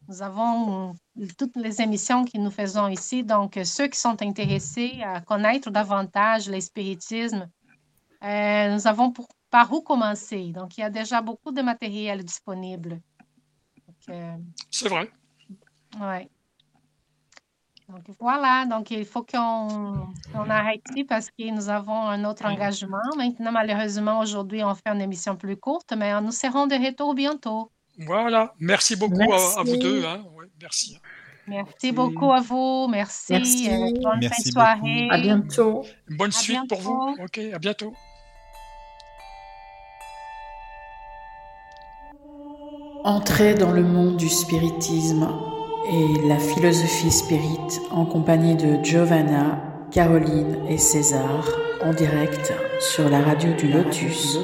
Nous 0.09 0.21
avons 0.21 0.95
toutes 1.39 1.57
les 1.57 1.81
émissions 1.81 2.27
que 2.27 2.37
nous 2.37 2.51
faisons 2.51 2.89
ici. 2.89 3.25
Donc, 3.25 3.59
ceux 3.65 3.87
qui 3.87 3.99
sont 3.99 4.21
intéressés 4.21 5.01
à 5.03 5.23
connaître 5.23 5.71
davantage 5.71 6.51
l'espiritisme, 6.51 7.49
euh, 8.23 8.75
nous 8.75 8.87
avons 8.87 9.13
par 9.49 9.73
où 9.73 9.81
commencer? 9.81 10.53
Donc, 10.53 10.77
il 10.77 10.83
y 10.83 10.85
a 10.85 10.91
déjà 10.91 11.23
beaucoup 11.23 11.51
de 11.51 11.63
matériel 11.63 12.25
disponible. 12.25 13.01
Euh, 14.11 14.37
C'est 14.71 14.89
vrai. 14.89 15.11
Oui. 15.99 16.29
Donc 17.89 18.05
voilà, 18.21 18.65
donc 18.65 18.91
il 18.91 19.05
faut 19.05 19.23
qu'on 19.23 20.51
arrête 20.51 20.81
ici 20.91 21.05
parce 21.05 21.29
que 21.31 21.51
nous 21.51 21.69
avons 21.69 22.07
un 22.09 22.25
autre 22.25 22.45
engagement. 22.47 22.97
Maintenant, 23.17 23.53
malheureusement, 23.53 24.21
aujourd'hui, 24.21 24.63
on 24.65 24.75
fait 24.75 24.89
une 24.89 25.01
émission 25.01 25.37
plus 25.37 25.57
courte, 25.57 25.93
mais 25.97 26.19
nous 26.21 26.31
serons 26.33 26.67
de 26.67 26.75
retour 26.75 27.15
bientôt. 27.15 27.71
Voilà, 27.99 28.55
merci 28.59 28.97
beaucoup 28.97 29.31
À, 29.33 29.63
vous 29.63 29.77
deux. 29.77 30.05
Hein. 30.07 30.25
merci. 30.61 30.99
Merci 31.47 31.93
beaucoup 31.93 32.33
à 32.33 32.41
vous. 32.41 32.87
Merci. 32.89 33.33
Merci. 33.33 33.69
Euh, 33.71 33.91
bonne 34.01 34.19
Merci 34.21 34.53
fin 34.53 34.71
de 34.71 34.75
beaucoup. 34.75 34.89
soirée. 34.89 35.09
À 35.11 35.19
bientôt. 35.19 35.85
Bonne 36.09 36.29
À 36.29 36.33
suite 36.33 36.69
pour 36.69 36.81
vous. 36.81 37.17
Ok, 37.23 37.39
à 37.53 37.59
bientôt. 37.59 37.93
Entrez 43.05 43.55
dans 43.55 43.73
le 43.73 43.83
monde 43.83 44.17
du 44.17 44.29
spiritisme 44.29 45.29
et 45.91 46.27
la 46.27 46.39
philosophie 46.39 47.11
spirit 47.11 47.81
en 47.91 48.05
compagnie 48.05 48.55
de 48.55 48.83
Giovanna, 48.83 49.59
Caroline 49.91 50.59
et 50.69 50.79
César 50.79 51.49
en 51.83 51.93
direct 51.93 52.53
sur 52.81 53.09
la 53.09 53.21
radio 53.21 53.53
du 53.55 53.69
Lotus. 53.69 54.39